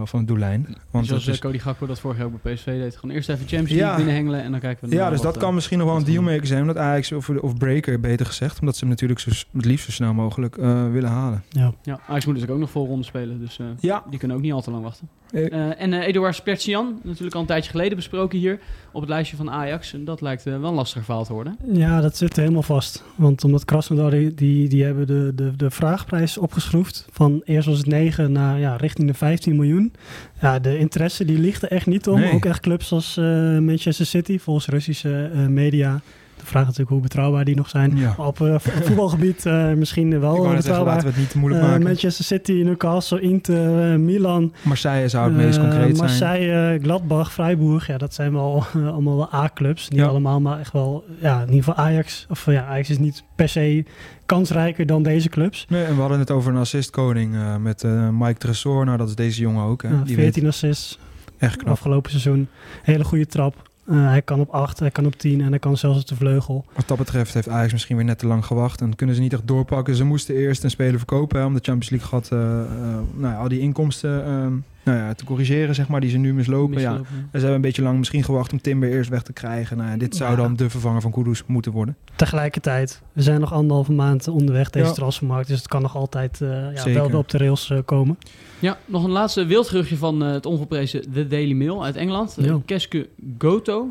of 0.02 0.10
van 0.10 0.20
de 0.20 0.24
doellijn. 0.26 0.66
Want 0.90 1.06
Zoals 1.06 1.24
dat 1.24 1.34
is- 1.34 1.40
Cody 1.40 1.58
Gakpo 1.58 1.86
dat 1.86 2.00
vorig 2.00 2.16
jaar 2.16 2.26
ook 2.26 2.42
bij 2.42 2.54
PSV 2.54 2.64
deed. 2.64 2.96
Gewoon 2.96 3.14
eerst 3.14 3.28
even 3.28 3.46
Champions 3.46 3.70
League 3.70 3.88
Ja. 3.90 3.96
binnenhengelen 3.96 4.42
en 4.42 4.50
dan 4.50 4.60
kijken 4.60 4.88
we 4.88 4.94
ja, 4.94 5.10
dus 5.10 5.20
dat 5.20 5.36
kan 5.36 5.54
misschien 5.54 5.78
nog 5.78 5.86
wel 5.86 5.96
een 5.96 6.04
dealmaker 6.04 6.46
zijn, 6.46 6.60
omdat 6.60 6.76
Ajax 6.76 7.12
of, 7.12 7.28
of 7.28 7.56
Breaker 7.56 7.97
beter 8.00 8.26
gezegd, 8.26 8.60
omdat 8.60 8.74
ze 8.74 8.80
hem 8.80 8.88
natuurlijk 8.88 9.20
zo, 9.20 9.30
het 9.52 9.64
liefst 9.64 9.84
zo 9.84 9.90
snel 9.90 10.14
mogelijk 10.14 10.56
eh, 10.56 10.90
willen 10.90 11.10
halen. 11.10 11.42
Ja. 11.48 11.72
Ja, 11.82 12.00
Ajax 12.06 12.24
moet 12.24 12.34
natuurlijk 12.34 12.52
ook 12.52 12.58
nog 12.58 12.70
vol 12.70 12.86
ronde 12.86 13.04
spelen, 13.04 13.38
dus 13.38 13.58
eh, 13.58 13.66
Ja, 13.80 14.04
die 14.10 14.18
kunnen 14.18 14.36
ook 14.36 14.42
niet 14.42 14.52
al 14.52 14.62
te 14.62 14.70
lang 14.70 14.82
wachten. 14.82 15.08
Eh. 15.30 15.80
En 15.80 15.92
Eduard 15.92 16.34
Spertian, 16.34 17.00
natuurlijk 17.02 17.34
al 17.34 17.40
een 17.40 17.46
tijdje 17.46 17.70
geleden 17.70 17.96
besproken 17.96 18.38
hier 18.38 18.60
op 18.92 19.00
het 19.00 19.10
lijstje 19.10 19.36
van 19.36 19.50
Ajax. 19.50 19.92
En 19.92 20.04
dat 20.04 20.20
lijkt 20.20 20.42
wel 20.42 20.64
een 20.64 20.74
lastig 20.74 21.04
verhaal 21.04 21.24
te 21.24 21.32
worden. 21.32 21.56
Ja, 21.72 22.00
dat 22.00 22.16
zit 22.16 22.36
helemaal 22.36 22.62
vast. 22.62 23.04
Want 23.14 23.44
omdat 23.44 23.64
Krasnodar, 23.64 24.10
die, 24.10 24.34
die, 24.34 24.68
die 24.68 24.84
hebben 24.84 25.06
de, 25.06 25.32
de, 25.34 25.56
de 25.56 25.70
vraagprijs 25.70 26.38
opgeschroefd. 26.38 27.08
Van 27.10 27.42
eerst 27.44 27.68
was 27.68 27.78
het 27.78 27.86
9 27.86 28.32
naar 28.32 28.58
ja, 28.58 28.76
richting 28.76 29.08
de 29.08 29.14
15 29.14 29.56
miljoen. 29.56 29.92
Ja, 30.40 30.58
de 30.58 30.78
interesse 30.78 31.24
die 31.24 31.38
ligt 31.38 31.62
er 31.62 31.70
echt 31.70 31.86
niet 31.86 32.08
om. 32.08 32.20
Nee. 32.20 32.32
Ook 32.32 32.44
echt 32.44 32.60
clubs 32.60 32.92
als 32.92 33.16
eh, 33.16 33.24
Manchester 33.58 34.06
City, 34.06 34.38
volgens 34.38 34.66
Russische 34.66 35.30
eh, 35.32 35.46
media. 35.46 36.00
De 36.38 36.46
vraag 36.46 36.62
is 36.62 36.66
natuurlijk 36.68 36.90
hoe 36.90 37.00
betrouwbaar 37.00 37.44
die 37.44 37.56
nog 37.56 37.68
zijn. 37.68 37.96
Ja. 37.96 38.14
Op 38.16 38.40
eh, 38.40 38.54
vo- 38.58 38.70
voetbalgebied 38.84 39.46
eh, 39.46 39.72
misschien 39.72 40.20
wel 40.20 40.34
zeggen, 40.36 40.56
betrouwbaar. 40.56 40.86
laten 40.94 41.04
we 41.06 41.10
het 41.12 41.18
niet 41.20 41.30
te 41.30 41.38
moeilijk 41.38 41.62
Eh, 41.62 41.68
maken. 41.68 41.84
Manchester 41.84 42.24
City, 42.24 42.52
Newcastle, 42.52 43.20
Inter, 43.20 44.00
Milan. 44.00 44.52
Marseille 44.62 45.08
zou 45.08 45.24
het 45.28 45.36
meest 45.36 45.58
concreet 45.58 45.96
zijn. 45.96 46.08
Marseille, 46.08 46.78
Gladbach, 46.82 47.32
Freiburg. 47.32 47.86
Ja, 47.86 47.98
dat 47.98 48.14
zijn 48.14 48.32
wel 48.32 48.64
allemaal 48.74 49.16
wel 49.16 49.34
A-clubs. 49.34 49.88
Niet 49.88 49.98
Ja. 50.00 50.06
allemaal, 50.06 50.40
maar 50.40 50.58
echt 50.60 50.72
wel... 50.72 51.04
Ja, 51.20 51.34
in 51.40 51.46
ieder 51.46 51.64
geval 51.64 51.74
Ajax. 51.84 52.26
Of 52.30 52.46
ja, 52.46 52.64
Ajax 52.66 52.90
is 52.90 52.98
niet 52.98 53.24
per 53.36 53.48
se 53.48 53.84
kansrijker 54.26 54.86
dan 54.86 55.02
deze 55.02 55.28
clubs. 55.28 55.66
Nee, 55.68 55.84
en 55.84 55.94
we 55.94 56.00
hadden 56.00 56.18
het 56.18 56.30
over 56.30 56.52
een 56.52 56.58
assistkoning 56.58 57.34
eh 57.34 57.56
met 57.56 57.84
Mike 58.12 58.38
Tresor. 58.38 58.84
Nou, 58.84 58.98
dat 58.98 59.08
is 59.08 59.14
deze 59.14 59.40
jongen 59.40 59.64
ook. 59.64 59.82
Hè. 59.82 59.88
Ja, 59.88 60.02
Die 60.04 60.14
14 60.16 60.46
assists 60.46 60.98
echt 61.38 61.56
knap. 61.56 61.72
afgelopen 61.72 62.10
seizoen. 62.10 62.48
Hele 62.82 63.04
goede 63.04 63.26
trap. 63.26 63.67
Eh, 63.88 64.08
hij 64.08 64.22
kan 64.22 64.40
op 64.40 64.50
8, 64.50 64.78
hij 64.78 64.90
kan 64.90 65.06
op 65.06 65.16
10 65.16 65.40
en 65.40 65.48
hij 65.48 65.58
kan 65.58 65.76
zelfs 65.76 66.00
op 66.00 66.06
de 66.06 66.14
vleugel. 66.14 66.64
Wat 66.74 66.88
dat 66.88 66.98
betreft 66.98 67.34
heeft 67.34 67.48
Ajax 67.48 67.72
misschien 67.72 67.96
weer 67.96 68.04
net 68.04 68.18
te 68.18 68.26
lang 68.26 68.44
gewacht. 68.44 68.80
En 68.80 68.94
kunnen 68.94 69.14
ze 69.14 69.20
niet 69.20 69.32
echt 69.32 69.46
doorpakken. 69.46 69.94
Ze 69.94 70.04
moesten 70.04 70.34
eerst 70.34 70.64
een 70.64 70.70
speler 70.70 70.98
verkopen. 70.98 71.38
Hè, 71.38 71.44
om 71.44 71.54
de 71.54 71.60
Champions 71.62 71.90
League 71.90 72.08
gat, 72.08 72.32
eh, 72.32 72.60
eh, 72.60 72.98
nou 73.14 73.34
ja, 73.34 73.38
al 73.38 73.48
die 73.48 73.60
inkomsten 73.60 74.26
eh, 74.26 74.46
nou 74.88 74.98
ja, 75.06 75.14
te 75.14 75.24
corrigeren, 75.24 75.74
zeg 75.74 75.88
maar, 75.88 76.00
die 76.00 76.10
ze 76.10 76.18
nu 76.18 76.34
mislopen. 76.34 76.80
Ja. 76.80 76.90
Mislopen, 76.90 77.14
ja. 77.16 77.20
En 77.22 77.28
ze 77.32 77.38
hebben 77.38 77.54
een 77.54 77.60
beetje 77.60 77.82
lang 77.82 77.98
misschien 77.98 78.24
gewacht 78.24 78.52
om 78.52 78.60
Timber 78.60 78.88
eerst 78.90 79.10
weg 79.10 79.22
te 79.22 79.32
krijgen. 79.32 79.76
Nou 79.76 79.90
ja, 79.90 79.96
dit 79.96 80.16
zou 80.16 80.30
Ja. 80.30 80.36
dan 80.36 80.56
de 80.56 80.70
vervanger 80.70 81.00
van 81.00 81.10
Kudus 81.10 81.42
moeten 81.46 81.72
worden. 81.72 81.96
Tegelijkertijd, 82.16 83.02
we 83.12 83.22
zijn 83.22 83.40
nog 83.40 83.52
anderhalve 83.52 83.92
maand 83.92 84.28
onderweg 84.28 84.70
deze 84.70 84.86
Ja. 84.86 84.92
transfermarkt. 84.92 85.48
Dus 85.48 85.58
het 85.58 85.68
kan 85.68 85.82
nog 85.82 85.96
altijd 85.96 86.40
eh, 86.40 86.48
ja, 86.74 86.92
wel 86.92 87.06
weer 87.08 87.16
op 87.16 87.28
de 87.28 87.38
rails 87.38 87.70
eh, 87.70 87.78
komen. 87.84 88.18
Ja, 88.58 88.78
nog 88.84 89.04
een 89.04 89.10
laatste 89.10 89.44
wildgeruchtje 89.44 89.96
van 89.96 90.22
eh, 90.24 90.30
het 90.32 90.46
ongeprezen 90.46 91.12
The 91.12 91.26
Daily 91.26 91.52
Mail 91.54 91.84
uit 91.84 91.96
Engeland. 91.96 92.36
Ja. 92.40 92.58
Keske 92.64 93.08
Goto. 93.38 93.88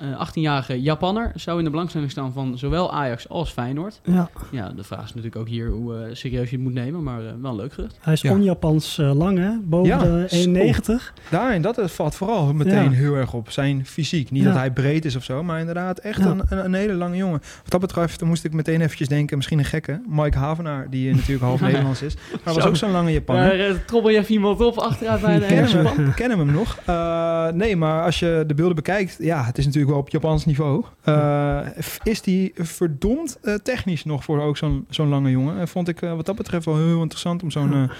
Eh, 0.00 0.28
18-jarige 0.28 0.82
Japanner, 0.82 1.32
zou 1.34 1.58
in 1.58 1.64
de 1.64 1.70
belangstelling 1.70 2.10
staan 2.10 2.32
van 2.32 2.58
zowel 2.58 2.92
Ajax 2.92 3.28
als 3.28 3.50
Feyenoord. 3.50 4.00
Ja. 4.04 4.28
Ja, 4.50 4.68
de 4.76 4.84
vraag 4.84 5.00
is 5.04 5.08
natuurlijk 5.08 5.36
ook 5.36 5.48
hier 5.48 5.68
hoe 5.70 5.94
eh, 5.96 6.14
serieus 6.14 6.50
je 6.50 6.56
het 6.56 6.64
moet 6.64 6.74
nemen, 6.74 7.02
maar 7.02 7.20
eh, 7.26 7.32
wel 7.40 7.50
een 7.50 7.56
leuk 7.56 7.72
gerucht. 7.72 7.96
Hij 8.00 8.12
is 8.12 8.20
Ja. 8.20 8.30
on-Japans 8.32 8.98
eh, 8.98 9.14
lang, 9.14 9.38
hè? 9.38 9.50
Boven 9.62 9.88
Ja, 9.88 9.98
de 9.98 10.26
zo. 10.28 10.36
1,90. 10.36 11.12
Daarin, 11.30 11.62
dat 11.62 11.78
eh, 11.78 11.86
valt 11.86 12.14
vooral 12.14 12.52
meteen 12.52 12.82
Ja. 12.84 12.90
heel 12.90 13.14
erg 13.14 13.32
op. 13.32 13.50
Zijn 13.50 13.86
fysiek. 13.86 14.30
Niet 14.30 14.42
Ja. 14.42 14.48
dat 14.48 14.58
hij 14.58 14.70
breed 14.72 15.04
is 15.04 15.16
of 15.16 15.24
zo, 15.24 15.42
maar 15.42 15.58
inderdaad 15.60 15.98
echt 15.98 16.18
Ja. 16.18 16.26
een, 16.26 16.42
een, 16.48 16.64
een 16.64 16.74
hele 16.74 16.92
lange 16.92 17.16
jongen. 17.16 17.40
Wat 17.62 17.70
dat 17.70 17.80
betreft 17.80 18.18
dan 18.18 18.28
moest 18.28 18.44
ik 18.44 18.52
meteen 18.52 18.80
eventjes 18.80 19.08
denken, 19.08 19.36
misschien 19.36 19.58
een 19.58 19.64
gekke. 19.64 20.00
Mike 20.08 20.38
Havenaar, 20.38 20.86
die 20.90 21.08
eh, 21.08 21.14
natuurlijk 21.14 21.42
half 21.44 21.60
Nederlands 21.70 22.02
is. 22.02 22.14
Maar 22.44 22.54
was 22.54 22.62
Zo. 22.62 22.68
ook 22.68 22.76
zo'n 22.76 22.90
lange 22.90 23.12
Japaner. 23.12 23.58
Daar 23.58 23.68
uh, 23.70 23.76
trommel 23.86 24.10
je 24.10 24.18
even 24.18 24.32
iemand 24.34 24.60
op 24.60 24.76
achteruit 24.78 25.20
bij 25.20 25.38
de 25.38 25.46
Ken 25.46 25.64
hele 25.64 26.36
hem, 26.36 26.52
nog. 26.52 26.78
Eh, 26.84 27.48
nee, 27.48 27.76
maar 27.76 28.04
als 28.04 28.18
je 28.18 28.44
de 28.46 28.54
beelden 28.54 28.74
bekijkt, 28.76 29.16
ja, 29.18 29.44
het 29.44 29.58
is 29.58 29.64
natuurlijk 29.64 29.85
wel 29.86 29.98
op 29.98 30.08
Japans 30.08 30.44
niveau. 30.44 30.84
Eh, 31.02 31.60
is 32.02 32.22
die 32.22 32.52
verdomd 32.56 33.38
eh, 33.42 33.54
technisch 33.54 34.04
nog 34.04 34.24
voor 34.24 34.40
ook 34.42 34.56
zo'n 34.56 34.86
zo'n 34.90 35.08
lange 35.08 35.30
jongen? 35.30 35.60
Eh, 35.60 35.66
vond 35.66 35.88
ik 35.88 36.02
eh, 36.02 36.14
wat 36.14 36.26
dat 36.26 36.36
betreft 36.36 36.64
wel 36.64 36.76
heel 36.76 37.00
interessant 37.00 37.42
om 37.42 37.50
zo'n 37.50 37.90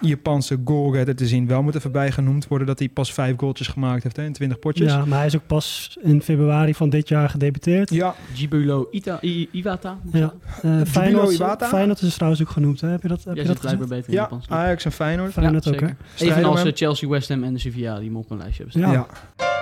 Japanse 0.00 0.60
goalgetter 0.64 1.14
te 1.16 1.26
zien. 1.26 1.46
Wel 1.46 1.62
moet 1.62 1.74
even 1.74 1.92
bij 1.92 2.12
genoemd 2.12 2.48
worden 2.48 2.66
dat 2.66 2.78
hij 2.78 2.88
pas 2.88 3.12
vijf 3.12 3.36
goaltjes 3.36 3.68
gemaakt 3.68 4.02
heeft 4.02 4.16
hè, 4.16 4.24
in 4.24 4.32
20 4.32 4.58
potjes. 4.58 4.92
Ja, 4.92 5.04
maar 5.04 5.18
hij 5.18 5.26
is 5.26 5.36
ook 5.36 5.46
pas 5.46 5.98
in 6.00 6.22
februari 6.22 6.74
van 6.74 6.90
dit 6.90 7.08
jaar 7.08 7.28
gedebuteerd. 7.28 7.90
Ja, 7.90 8.14
Jibulo 8.34 8.88
Ita, 8.90 9.18
I- 9.22 9.48
Iwata. 9.52 9.98
Ja. 10.12 10.32
Eh 10.62 10.80
Feyenoord, 10.86 11.32
Iwata? 11.32 11.68
Feyenoord 11.68 12.00
is 12.00 12.14
trouwens 12.14 12.42
ook 12.42 12.48
genoemd, 12.50 12.80
hè? 12.80 12.88
Heb 12.88 13.02
je 13.02 13.08
dat, 13.08 13.24
heb 13.24 13.34
Jij 13.34 13.42
je 13.44 13.50
zit 13.50 13.52
dat 13.52 13.60
blijkbaar 13.60 13.88
beter 13.88 14.08
in 14.08 14.14
ja 14.14 14.20
Japans. 14.22 14.46
Ajax 14.48 14.84
en 14.84 14.92
Feyenoord. 14.92 15.32
Feyenoord 15.32 15.68
ook, 15.68 15.80
hè? 15.80 15.86
Evenals. 16.18 16.62
Chelsea, 16.74 17.08
West 17.08 17.28
Ham 17.28 17.44
en 17.44 17.52
de 17.52 17.58
Sevilla 17.58 17.98
die 17.98 18.06
hem 18.06 18.16
op 18.16 18.30
een 18.30 18.36
lijstje 18.38 18.62
hebben 18.62 18.82
staan. 18.82 18.92
Ja. 18.92 19.06
Ja. 19.36 19.61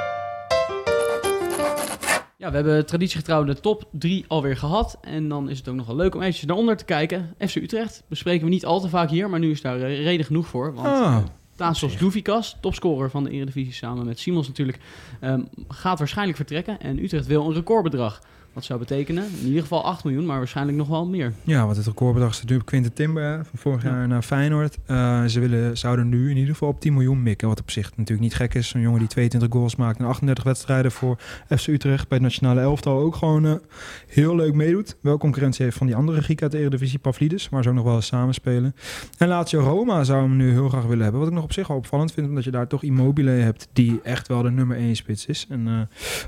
Ja, 2.40 2.48
we 2.50 2.54
hebben 2.56 2.86
traditiegetrouw 2.86 3.44
de 3.44 3.60
top 3.60 3.88
3 3.90 4.24
alweer 4.28 4.56
gehad. 4.56 4.98
En 5.00 5.28
dan 5.28 5.48
is 5.48 5.58
het 5.58 5.68
ook 5.68 5.74
nog 5.74 5.86
wel 5.86 5.96
leuk 5.96 6.14
om 6.14 6.20
eventjes 6.20 6.44
naar 6.46 6.56
onder 6.56 6.76
te 6.76 6.84
kijken. 6.84 7.34
FC 7.38 7.54
Utrecht 7.56 8.02
bespreken 8.08 8.44
we 8.44 8.50
niet 8.50 8.64
al 8.66 8.80
te 8.80 8.88
vaak 8.88 9.10
hier, 9.10 9.30
maar 9.30 9.38
nu 9.40 9.50
is 9.50 9.60
daar 9.60 9.80
eh, 9.80 10.02
reden 10.02 10.26
genoeg 10.26 10.46
voor. 10.46 10.74
Want 10.74 10.86
Ah. 10.86 11.16
eh, 11.16 11.98
Douvikas, 11.98 12.56
topscorer 12.60 13.10
van 13.10 13.24
de 13.24 13.30
Eredivisie 13.30 13.72
samen 13.72 14.06
met 14.06 14.18
Simons 14.18 14.46
natuurlijk, 14.48 14.78
ehm, 15.20 15.40
gaat 15.68 15.98
waarschijnlijk 15.98 16.36
vertrekken. 16.36 16.80
En 16.80 17.02
Utrecht 17.04 17.26
wil 17.26 17.46
een 17.46 17.54
recordbedrag. 17.54 18.20
Wat 18.52 18.64
zou 18.64 18.78
betekenen? 18.78 19.24
In 19.40 19.46
ieder 19.46 19.62
geval 19.62 19.84
8 19.84 20.04
miljoen, 20.04 20.26
maar 20.26 20.38
waarschijnlijk 20.38 20.78
nog 20.78 20.88
wel 20.88 21.06
meer. 21.06 21.32
Ja, 21.42 21.64
want 21.64 21.76
het 21.76 21.86
recordbedrag 21.86 22.34
staat 22.34 22.48
nu 22.48 22.56
op 22.56 22.64
Quinten 22.66 22.92
Timber 22.92 23.44
van 23.44 23.58
vorig 23.58 23.82
jaar 23.82 24.08
naar 24.08 24.22
Feyenoord. 24.22 24.78
Eh, 24.86 25.24
ze 25.24 25.40
willen, 25.40 25.78
zouden 25.78 26.08
nu 26.08 26.30
in 26.30 26.36
ieder 26.36 26.52
geval 26.52 26.68
op 26.68 26.80
10 26.80 26.92
miljoen 26.92 27.22
mikken. 27.22 27.48
Wat 27.48 27.60
op 27.60 27.70
zich 27.70 27.90
natuurlijk 27.96 28.20
niet 28.20 28.34
gek 28.34 28.54
is. 28.54 28.68
Zo'n 28.68 28.80
jongen 28.80 28.98
die 28.98 29.08
22 29.08 29.52
goals 29.52 29.76
maakt 29.76 29.98
en 29.98 30.04
38 30.04 30.44
wedstrijden 30.44 30.92
voor 30.92 31.18
FC 31.56 31.66
Utrecht 31.66 32.08
bij 32.08 32.18
het 32.18 32.26
nationale 32.26 32.60
elftal 32.60 32.98
ook 32.98 33.16
gewoon 33.16 33.46
eh, 33.46 33.54
heel 34.06 34.36
leuk 34.36 34.54
meedoet. 34.54 34.96
Wel 35.00 35.18
concurrentie 35.18 35.64
heeft 35.64 35.76
van 35.76 35.86
die 35.86 35.96
andere 35.96 36.22
Griek 36.22 36.42
uit 36.42 36.52
de 36.52 36.58
Eredivisie, 36.58 36.98
Pavlidis, 36.98 37.48
waar 37.48 37.62
ze 37.62 37.68
ook 37.68 37.74
nog 37.74 37.84
wel 37.84 37.94
eens 37.94 38.06
samenspelen. 38.06 38.74
En 39.18 39.28
Lazio 39.28 39.60
Roma 39.60 40.04
zou 40.04 40.22
hem 40.22 40.36
nu 40.36 40.50
heel 40.50 40.68
graag 40.68 40.84
willen 40.84 41.02
hebben. 41.02 41.20
Wat 41.20 41.28
ik 41.28 41.34
nog 41.34 41.44
op 41.44 41.52
zich 41.52 41.66
wel 41.66 41.76
opvallend 41.76 42.12
vind, 42.12 42.28
omdat 42.28 42.44
je 42.44 42.50
daar 42.50 42.66
toch 42.66 42.82
Immobile 42.82 43.30
hebt 43.30 43.68
die 43.72 44.00
echt 44.02 44.28
wel 44.28 44.42
de 44.42 44.50
nummer 44.50 44.76
1 44.76 44.96
spits 44.96 45.26
is. 45.26 45.46
En 45.48 45.68
eh 45.68 45.80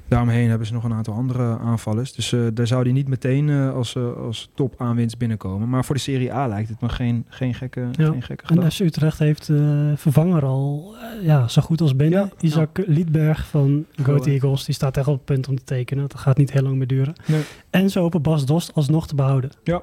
daaromheen 0.08 0.48
hebben 0.48 0.66
ze 0.66 0.72
nog 0.72 0.84
een 0.84 0.92
aantal 0.92 1.14
andere 1.14 1.58
aanvallers. 1.58 2.11
Dus 2.14 2.32
eh, 2.32 2.40
daar 2.54 2.66
zou 2.66 2.84
die 2.84 2.92
niet 2.92 3.08
meteen 3.08 3.48
eh, 3.50 3.74
als, 3.74 3.94
eh, 3.94 4.16
als 4.16 4.50
top 4.54 4.74
aanwinst 4.78 5.18
binnenkomen. 5.18 5.68
Maar 5.68 5.84
voor 5.84 5.94
de 5.94 6.00
Serie 6.00 6.32
A 6.34 6.46
lijkt 6.46 6.68
het 6.68 6.80
me 6.80 6.88
geen, 6.88 7.24
geen 7.28 7.54
gekke, 7.54 7.80
Ja. 7.92 8.10
geen 8.10 8.22
gekke 8.22 8.42
En 8.42 8.48
gedachte. 8.48 8.70
FC 8.70 8.80
Utrecht 8.80 9.18
heeft 9.18 9.48
eh, 9.48 9.56
vervanger 9.96 10.44
al 10.44 10.94
ja, 11.22 11.48
zo 11.48 11.62
goed 11.62 11.80
als 11.80 11.96
binnen. 11.96 12.20
Ja. 12.20 12.30
Isaac 12.40 12.82
Liedberg 12.86 13.46
van 13.46 13.86
Go 14.02 14.16
Eagles, 14.16 14.64
die 14.64 14.74
staat 14.74 14.96
echt 14.96 15.06
op 15.08 15.14
het 15.14 15.24
punt 15.24 15.48
om 15.48 15.56
te 15.56 15.64
tekenen. 15.64 16.08
Dat 16.08 16.20
gaat 16.20 16.36
niet 16.36 16.52
heel 16.52 16.62
lang 16.62 16.76
meer 16.76 16.86
duren. 16.86 17.14
Nee. 17.26 17.42
En 17.70 17.90
ze 17.90 17.98
hopen 17.98 18.22
Bas 18.22 18.46
Dost 18.46 18.74
alsnog 18.74 19.06
te 19.06 19.14
behouden. 19.14 19.50
Ja, 19.64 19.82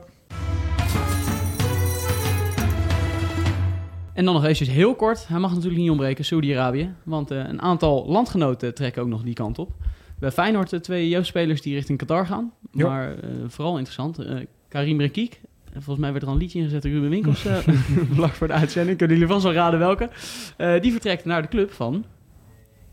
En 4.13 4.25
dan 4.25 4.33
nog 4.33 4.43
eventjes 4.43 4.69
heel 4.69 4.95
kort, 4.95 5.27
hij 5.27 5.39
mag 5.39 5.53
natuurlijk 5.53 5.81
niet 5.81 5.89
ontbreken, 5.89 6.25
Saudi-Arabië. 6.25 6.93
Want 7.03 7.31
eh, 7.31 7.37
een 7.37 7.61
aantal 7.61 8.05
landgenoten 8.07 8.73
trekken 8.75 9.01
ook 9.01 9.07
nog 9.07 9.21
die 9.23 9.33
kant 9.33 9.59
op. 9.59 9.71
Bij 10.19 10.31
Feyenoord 10.31 10.69
de 10.69 10.79
twee 10.79 11.09
jeugdspelers 11.09 11.61
die 11.61 11.73
richting 11.73 11.97
Qatar 11.97 12.25
gaan. 12.25 12.51
Maar 12.71 13.17
eh, 13.17 13.29
vooral 13.47 13.73
interessant, 13.77 14.17
eh, 14.19 14.35
Karim 14.67 14.99
Rekiek. 14.99 15.41
En 15.73 15.81
Volgens 15.81 15.97
mij 15.99 16.11
werd 16.11 16.21
er 16.23 16.29
al 16.29 16.35
een 16.35 16.41
liedje 16.41 16.59
ingezet 16.59 16.81
door 16.81 16.91
Ruben 16.91 17.09
Winkels 17.09 17.45
eh 17.45 17.57
vlak 18.13 18.33
voor 18.33 18.47
de 18.47 18.53
uitzending. 18.53 18.97
Kunnen 18.97 19.17
jullie 19.17 19.31
vast 19.31 19.45
wel 19.45 19.53
raden 19.53 19.79
welke. 19.79 20.09
Eh, 20.57 20.81
die 20.81 20.91
vertrekt 20.91 21.25
naar 21.25 21.41
de 21.41 21.47
club 21.47 21.71
van... 21.71 22.05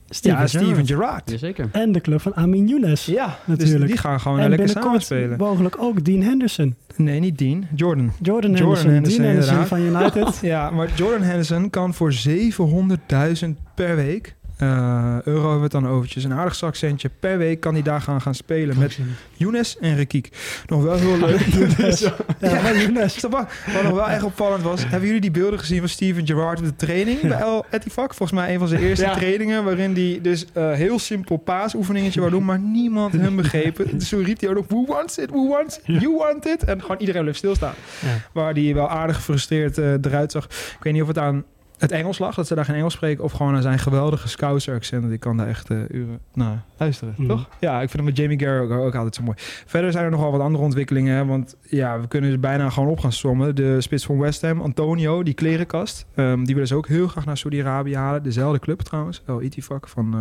Steven 0.09 0.39
ja 0.39 0.47
Steven 0.47 0.87
Gerrard. 0.87 1.31
Jazeker. 1.31 1.69
En 1.73 1.93
de 1.93 2.01
club 2.01 2.21
van 2.21 2.35
Amin 2.35 2.67
Younes. 2.69 3.07
Ja, 3.07 3.39
Natuurlijk. 3.45 3.81
Dus 3.81 3.89
die 3.91 3.99
gaan 3.99 4.21
gewoon 4.21 4.39
en 4.39 4.49
lekker 4.49 4.67
binnenkort 4.67 5.03
samenspelen. 5.03 5.39
mogelijk 5.39 5.77
ook 5.79 6.05
Dean 6.05 6.23
Henderson. 6.23 6.75
Nee, 6.97 7.21
niet 7.21 7.39
Dean. 7.39 7.67
Jordan. 7.75 8.13
Jordan, 8.21 8.51
Jordan 8.51 8.61
Henderson. 8.77 8.91
Henderson, 8.91 9.23
Dean 9.23 9.29
Henderson 9.35 9.57
inderdaad. 9.57 10.13
van 10.13 10.21
United. 10.21 10.41
Ja, 10.53 10.71
maar 10.71 10.89
Jordan 10.95 11.23
Henderson 11.23 11.71
kan 11.71 11.95
voor 11.95 12.15
700.000 12.29 13.49
per 13.75 13.97
week. 13.97 14.35
Eh, 14.57 15.17
euro 15.25 15.41
hebben 15.41 15.57
we 15.57 15.63
het 15.63 15.73
dan 15.73 15.89
overtjes. 15.89 16.25
Een 16.25 16.33
aardig 16.33 16.55
zakcentje 16.55 17.11
per 17.21 17.39
week 17.39 17.61
kan 17.61 17.73
hij 17.73 17.83
daar 17.83 18.01
gaan, 18.01 18.21
gaan 18.21 18.35
spelen 18.35 18.79
met 18.79 18.99
Younes 19.33 19.79
en 19.79 19.97
Rekiek. 19.97 20.29
Nog 20.67 20.83
wel 20.83 20.95
heel 20.95 21.19
leuk. 21.19 21.41
ja, 22.41 22.73
Younes. 22.73 23.15
Je? 23.15 23.29
Wat 23.29 23.49
nog 23.83 23.93
wel 23.93 24.09
echt 24.09 24.23
opvallend 24.23 24.63
was, 24.63 24.83
hebben 24.83 25.07
jullie 25.07 25.21
die 25.21 25.31
beelden 25.31 25.59
gezien 25.59 25.79
van 25.79 25.89
Steven 25.89 26.27
Gerrard 26.27 26.59
op 26.59 26.65
de 26.65 26.77
training 26.77 27.21
bij 27.21 27.39
El 27.39 27.65
Etifak? 27.71 28.15
Volgens 28.15 28.39
mij 28.39 28.53
een 28.53 28.59
van 28.59 28.69
zijn 28.69 28.83
eerste 28.83 29.05
Ja. 29.05 29.15
trainingen, 29.15 29.65
waarin 29.65 29.95
hij 29.95 30.19
dus 30.23 30.47
eh, 30.53 30.73
heel 30.73 30.99
simpel 30.99 31.37
paasoefeningetje 31.37 32.21
wou 32.21 32.33
doen, 32.33 32.45
maar 32.45 32.59
niemand 32.59 33.13
hem 33.13 33.37
begrepen. 33.37 33.99
Dus 33.99 34.09
toen 34.11 34.25
riep 34.25 34.41
hij 34.41 34.49
ook 34.49 34.55
nog, 34.55 34.67
who 34.69 34.85
wants 34.87 35.19
it, 35.19 35.31
who 35.31 35.49
wants 35.49 35.77
it, 35.85 36.01
you 36.03 36.17
want 36.17 36.47
it? 36.47 36.65
En 36.65 36.81
gewoon 36.81 36.97
iedereen 36.99 37.23
bleef 37.23 37.37
stilstaan. 37.37 37.75
Ja. 38.01 38.09
Waar 38.33 38.53
hij 38.53 38.75
wel 38.75 38.89
aardig 38.89 39.17
gefrustreerd 39.17 39.79
eh, 39.79 39.93
eruit 39.93 40.33
zag. 40.33 40.45
Ik 40.45 40.77
weet 40.83 40.93
niet 40.93 41.03
of 41.03 41.09
het 41.09 41.19
aan 41.19 41.45
het 41.79 41.93
Engels 41.93 42.19
lag, 42.19 42.35
dat 42.35 42.47
ze 42.47 42.55
daar 42.55 42.65
geen 42.65 42.75
Engels 42.77 42.93
spreken, 42.93 43.25
of 43.25 43.33
gewoon 43.33 43.55
aan 43.55 43.63
zijn 43.63 43.79
geweldige 43.79 44.29
Scouser 44.29 44.75
accent. 44.75 45.13
Ik 45.13 45.21
kan 45.21 45.37
daar 45.37 45.49
echt 45.49 45.71
eh, 45.71 45.79
uren 45.89 46.21
naar 46.35 46.63
luisteren, 46.77 47.15
Mhm. 47.17 47.29
toch? 47.29 47.49
Ja, 47.61 47.75
ik 47.75 47.91
vind 47.91 47.93
hem 47.93 48.05
met 48.05 48.17
Jamie 48.17 48.39
Garrow 48.41 48.73
ook, 48.73 48.79
ook 48.87 48.95
altijd 48.95 49.15
zo 49.15 49.23
mooi. 49.23 49.37
Verder 49.67 49.93
zijn 49.93 50.05
er 50.05 50.11
nog 50.11 50.21
wel 50.21 50.31
wat 50.31 50.41
andere 50.41 50.65
ontwikkelingen, 50.65 51.17
hè, 51.17 51.25
want 51.25 51.57
ja, 51.63 52.01
we 52.01 52.09
kunnen 52.09 52.31
ze 52.31 52.39
bijna 52.39 52.71
gewoon 52.71 52.89
op 52.89 52.99
gaan 53.01 53.13
sommen. 53.13 53.55
De 53.55 53.81
spits 53.81 54.05
van 54.07 54.19
West 54.19 54.43
Ham, 54.43 54.61
Antonio, 54.61 55.23
die 55.23 55.35
klerenkast, 55.35 56.07
ehm, 56.15 56.45
die 56.45 56.55
willen 56.55 56.69
ze 56.69 56.75
ook 56.75 56.89
heel 56.89 57.09
graag 57.09 57.25
naar 57.25 57.37
Saudi-Arabië 57.37 57.97
halen. 57.97 58.23
Dezelfde 58.23 58.59
club 58.59 58.81
trouwens, 58.81 59.23
El 59.27 59.43
Itifak 59.43 59.89
van 59.89 60.15
eh, 60.15 60.21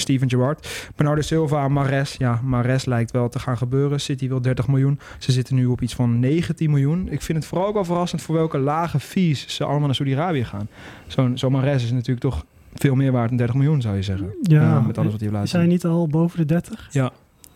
Steven 0.00 0.30
Gerrard. 0.30 0.90
Bernardo 0.96 1.20
Silva, 1.20 1.68
Mares. 1.68 2.14
Ja, 2.18 2.40
Mares 2.44 2.84
lijkt 2.84 3.10
wel 3.10 3.28
te 3.28 3.38
gaan 3.38 3.56
gebeuren. 3.56 4.00
City 4.00 4.28
wil 4.28 4.40
30 4.40 4.68
miljoen. 4.68 4.98
Ze 5.18 5.32
zitten 5.32 5.54
nu 5.54 5.66
op 5.66 5.80
iets 5.80 5.94
van 5.94 6.18
19 6.18 6.70
miljoen. 6.70 7.08
Ik 7.10 7.22
vind 7.22 7.38
het 7.38 7.46
vooral 7.46 7.66
ook 7.66 7.74
wel 7.74 7.84
verrassend 7.84 8.22
voor 8.22 8.34
welke 8.34 8.58
lage 8.58 9.00
fees 9.00 9.44
ze 9.56 9.64
allemaal 9.64 9.86
naar 9.86 9.94
Saudi-Arabië 9.94 10.44
gaan. 10.44 10.68
Zo'n 11.06 11.38
zo 11.38 11.50
Mares 11.50 11.84
is 11.84 11.90
natuurlijk 11.90 12.20
toch 12.20 12.44
veel 12.74 12.94
meer 12.94 13.12
waard 13.12 13.28
dan 13.28 13.36
30 13.36 13.56
miljoen, 13.56 13.80
zou 13.80 13.96
je 13.96 14.02
zeggen. 14.02 14.34
Ja, 14.42 14.80
met 14.80 14.98
alles 14.98 15.12
wat 15.12 15.20
hij 15.20 15.30
laten 15.30 15.48
Zijn 15.48 15.68
niet 15.68 15.84
al 15.84 16.06
boven 16.06 16.38
de 16.38 16.44
30? 16.44 16.88
Ja, 16.90 17.12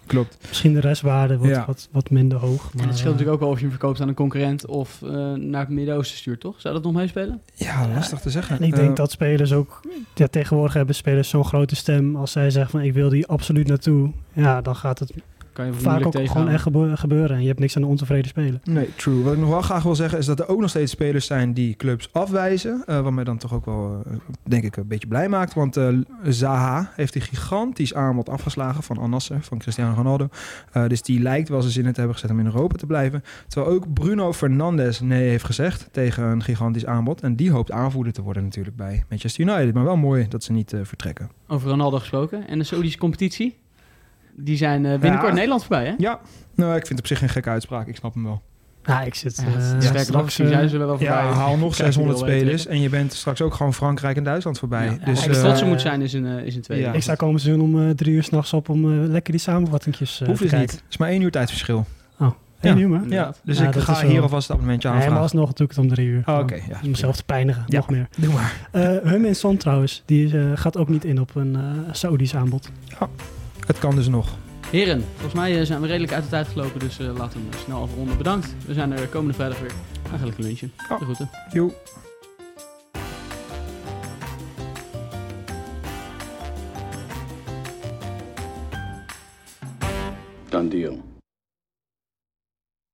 klopt. 0.07 0.37
Misschien 0.49 0.73
de 0.73 0.81
restwaarde 0.81 1.37
wordt 1.39 1.53
Ja. 1.53 1.65
wat, 1.67 1.89
wat 1.93 2.11
minder 2.11 2.39
hoog. 2.39 2.63
En 2.63 2.71
Maar, 2.77 2.87
het 2.87 2.99
scheelt 2.99 2.99
eh, 2.99 3.05
natuurlijk 3.05 3.31
ook 3.35 3.41
wel 3.41 3.49
of 3.49 3.57
je 3.57 3.63
hem 3.63 3.71
verkoopt 3.71 4.01
aan 4.01 4.09
een 4.09 4.15
concurrent 4.15 4.67
of 4.67 5.03
eh, 5.03 5.33
naar 5.33 5.61
het 5.61 5.69
Midden-Oosten 5.69 6.19
stuurt, 6.19 6.41
toch? 6.41 6.61
Zou 6.61 6.75
dat 6.75 6.83
nog 6.83 6.93
meespelen? 6.93 7.41
Ja, 7.55 7.89
lastig 7.95 8.21
te 8.21 8.31
zeggen. 8.31 8.57
En 8.59 8.63
ik 8.63 8.75
denk 8.75 8.89
Eh, 8.89 8.95
dat 8.95 9.11
spelers 9.11 9.53
ook... 9.53 9.81
Ja, 10.15 10.27
tegenwoordig 10.27 10.75
hebben 10.75 10.95
spelers 10.95 11.29
zo'n 11.29 11.45
grote 11.45 11.77
stem. 11.77 12.17
Als 12.17 12.33
zij 12.33 12.51
zeggen 12.51 12.71
van 12.71 12.81
ik 12.81 12.93
wil 12.93 13.09
die 13.09 13.27
absoluut 13.27 13.67
naartoe. 13.67 14.11
Ja, 14.33 14.61
dan 14.61 14.77
gaat 14.77 14.99
het 14.99 15.13
Kan 15.55 15.67
je 15.67 15.73
vaak 15.73 16.07
ook 16.07 16.29
gewoon 16.29 16.49
echt 16.49 16.63
gebe- 16.63 16.97
gebeuren. 16.97 17.37
En 17.37 17.41
je 17.43 17.49
hebt 17.49 17.59
niks 17.61 17.77
aan 17.77 17.83
de 17.83 17.89
ontevreden 17.89 18.29
spelen. 18.29 18.61
Nee, 18.65 18.89
true. 18.97 19.23
Wat 19.23 19.33
ik 19.33 19.39
nog 19.39 19.49
wel 19.49 19.63
graag 19.63 19.83
wil 19.83 19.95
zeggen 19.95 20.19
is 20.19 20.27
dat 20.27 20.41
er 20.41 20.49
ook 20.49 20.61
nog 20.61 20.71
steeds 20.71 20.93
spelers 20.93 21.27
zijn 21.27 21.53
die 21.55 21.75
clubs 21.75 22.09
afwijzen. 22.13 22.83
eh 22.87 23.01
wat 23.01 23.13
mij 23.13 23.25
dan 23.25 23.39
toch 23.39 23.55
ook 23.55 23.65
wel, 23.65 24.03
eh, 24.07 24.13
denk 24.43 24.65
ik, 24.65 24.77
een 24.77 24.87
beetje 24.87 25.09
blij 25.09 25.29
maakt. 25.29 25.55
Want 25.55 25.77
eh, 25.77 25.89
Zaha 26.23 26.91
heeft 26.95 27.15
een 27.15 27.21
gigantisch 27.21 27.95
aanbod 27.95 28.29
afgeslagen 28.29 28.83
van 28.83 28.99
Al 28.99 29.09
Nassr, 29.09 29.35
van 29.41 29.59
Cristiano 29.59 29.95
Ronaldo. 29.95 30.29
Eh, 30.73 30.87
dus 30.87 31.03
die 31.03 31.21
lijkt 31.21 31.49
wel 31.49 31.61
zijn 31.61 31.73
zin 31.73 31.85
in 31.87 31.93
te 31.93 31.99
hebben 31.99 32.15
gezet 32.19 32.31
om 32.31 32.39
in 32.41 32.47
Europa 32.47 32.77
te 32.77 32.87
blijven. 32.87 33.23
Terwijl 33.49 33.75
ook 33.75 33.93
Bruno 33.93 34.33
Fernandes 34.33 35.01
nee 35.01 35.29
heeft 35.29 35.45
gezegd 35.45 35.89
tegen 35.93 36.25
een 36.25 36.43
gigantisch 36.43 36.87
aanbod. 36.87 37.21
En 37.21 37.37
die 37.37 37.51
hoopt 37.51 37.71
aanvoerder 37.71 38.13
te 38.13 38.23
worden 38.23 38.43
natuurlijk 38.43 38.77
bij 38.77 39.05
Manchester 39.09 39.47
United. 39.49 39.75
Maar 39.75 39.85
wel 39.85 39.97
mooi 39.97 40.29
dat 40.29 40.45
ze 40.45 40.53
niet 40.53 40.73
eh, 40.73 40.81
vertrekken. 40.83 41.31
Over 41.49 41.69
Ronaldo 41.71 41.99
gesproken. 41.99 42.49
En 42.49 42.59
de 42.59 42.65
Saudische 42.65 42.99
competitie? 42.99 43.57
Die 44.37 44.57
zijn 44.57 44.85
eh, 44.87 44.91
binnenkort 44.99 45.29
Ja. 45.29 45.35
Nederland 45.35 45.61
voorbij, 45.61 45.85
hè? 45.87 45.95
Ja, 45.99 46.21
nou, 46.55 46.71
ik 46.71 46.87
vind 46.87 46.89
het 46.89 46.99
op 46.99 47.07
zich 47.07 47.19
geen 47.19 47.29
gekke 47.29 47.49
uitspraak. 47.51 47.87
Ik 47.87 47.97
snap 47.97 48.15
hem 48.15 48.25
wel. 48.25 48.43
Ja, 48.85 49.03
ik 49.03 49.15
zit... 49.15 49.37
Ja, 49.37 49.43
het 49.45 49.55
is 49.63 49.67
sterker 49.69 49.93
nog, 49.93 50.01
straks, 50.03 50.25
misschien 50.25 50.47
eh, 50.47 50.53
zijn 50.53 50.69
ze 50.69 50.79
wel 50.79 50.89
voorbij. 50.89 51.07
Ja, 51.07 51.23
haal 51.33 51.57
nog 51.57 51.75
Krijg 51.75 51.77
je 51.95 52.01
600 52.01 52.19
wel 52.19 52.29
weten. 52.29 52.41
spelers 52.41 52.67
en 52.67 52.81
je 52.81 52.89
bent 52.89 53.13
straks 53.13 53.41
ook 53.43 53.55
gewoon 53.55 53.75
Frankrijk 53.75 54.17
en 54.17 54.25
Duitsland 54.25 54.59
voorbij. 54.59 54.85
Ja, 54.85 54.91
dus, 55.05 55.07
als 55.09 55.25
je 55.25 55.31
trots 55.43 55.63
op 55.63 55.69
moet 55.69 55.81
zijn, 55.81 56.03
is 56.03 56.13
een, 56.13 56.27
is 56.27 56.55
een 56.57 56.63
tweede. 56.63 56.85
ja. 56.85 56.93
Ik 56.93 57.03
sta 57.03 57.15
komend 57.15 57.41
seizoen 57.41 57.75
om 57.75 57.95
drie 57.97 58.15
uur 58.15 58.23
s'nachts 58.23 58.53
op 58.53 58.69
om 58.69 58.95
lekker 58.95 59.33
die 59.33 59.41
samenvattingjes 59.41 60.21
eh 60.21 60.27
Hoeft 60.27 60.41
te 60.41 60.49
dus 60.49 60.59
niet. 60.61 60.71
Het 60.71 60.83
is 60.91 60.97
maar 60.97 61.09
één 61.09 61.21
uur 61.23 61.31
tijdverschil. 61.31 61.87
Eén 62.61 62.77
Ja. 62.77 62.83
uur 62.83 62.89
maar. 62.89 63.09
Ja, 63.09 63.35
dus 63.43 63.59
Ja, 63.59 63.69
ik 63.69 63.75
ga 63.75 64.01
wel- 64.01 64.11
hier 64.11 64.23
alvast 64.23 64.43
het 64.43 64.51
abonnementje 64.51 64.89
Nee, 64.89 64.97
maar 64.99 65.07
aanvragen. 65.07 65.35
alsnog 65.35 65.53
doe 65.53 65.67
ik 65.67 65.73
het 65.75 65.81
om 65.85 65.89
drie 65.95 66.07
uur. 66.07 66.23
Oh, 66.27 66.39
oké, 66.39 66.55
ja. 66.55 66.81
Om 66.83 66.91
mezelf 66.91 67.17
te 67.17 67.25
pijnigen, 67.25 67.63
Ja. 67.67 67.77
nog 67.77 67.91
meer. 67.91 68.09
Doe 68.19 68.33
maar. 68.33 68.69
Eh 68.71 69.11
Hum 69.11 69.25
in 69.25 69.35
Son 69.35 69.57
trouwens, 69.57 70.03
die 70.07 70.57
gaat 70.57 70.77
ook 70.77 70.89
niet 70.89 71.05
in 71.05 71.21
op 71.21 71.35
een 71.35 71.57
Saoedisch 71.93 72.35
aanbod. 72.35 72.71
Het 73.67 73.79
kan 73.79 73.95
dus 73.95 74.09
nog. 74.09 74.29
Heren, 74.71 75.05
volgens 75.13 75.35
mij 75.35 75.61
eh, 75.61 75.67
zijn 75.67 75.81
we 75.81 75.87
redelijk 75.87 76.13
uit 76.13 76.23
de 76.23 76.29
tijd 76.29 76.49
gelopen, 76.49 76.81
dus 76.81 76.99
eh, 76.99 77.07
laten 77.17 77.41
we 77.41 77.47
hem 77.51 77.61
snel 77.65 77.83
afronden. 77.83 78.17
Bedankt. 78.17 78.55
We 78.67 78.75
zijn 78.75 78.93
er 78.93 79.09
komende 79.09 79.35
vrijdag 79.35 79.61
weer. 79.61 79.73
Eigenlijk 80.09 80.39
een 80.39 80.45
lunchje. 80.45 80.69
Oh. 80.91 80.99
De 80.99 81.05
groeten. 81.05 81.31
Joe. 81.53 81.73
Done 90.49 90.69
deal. 90.69 91.14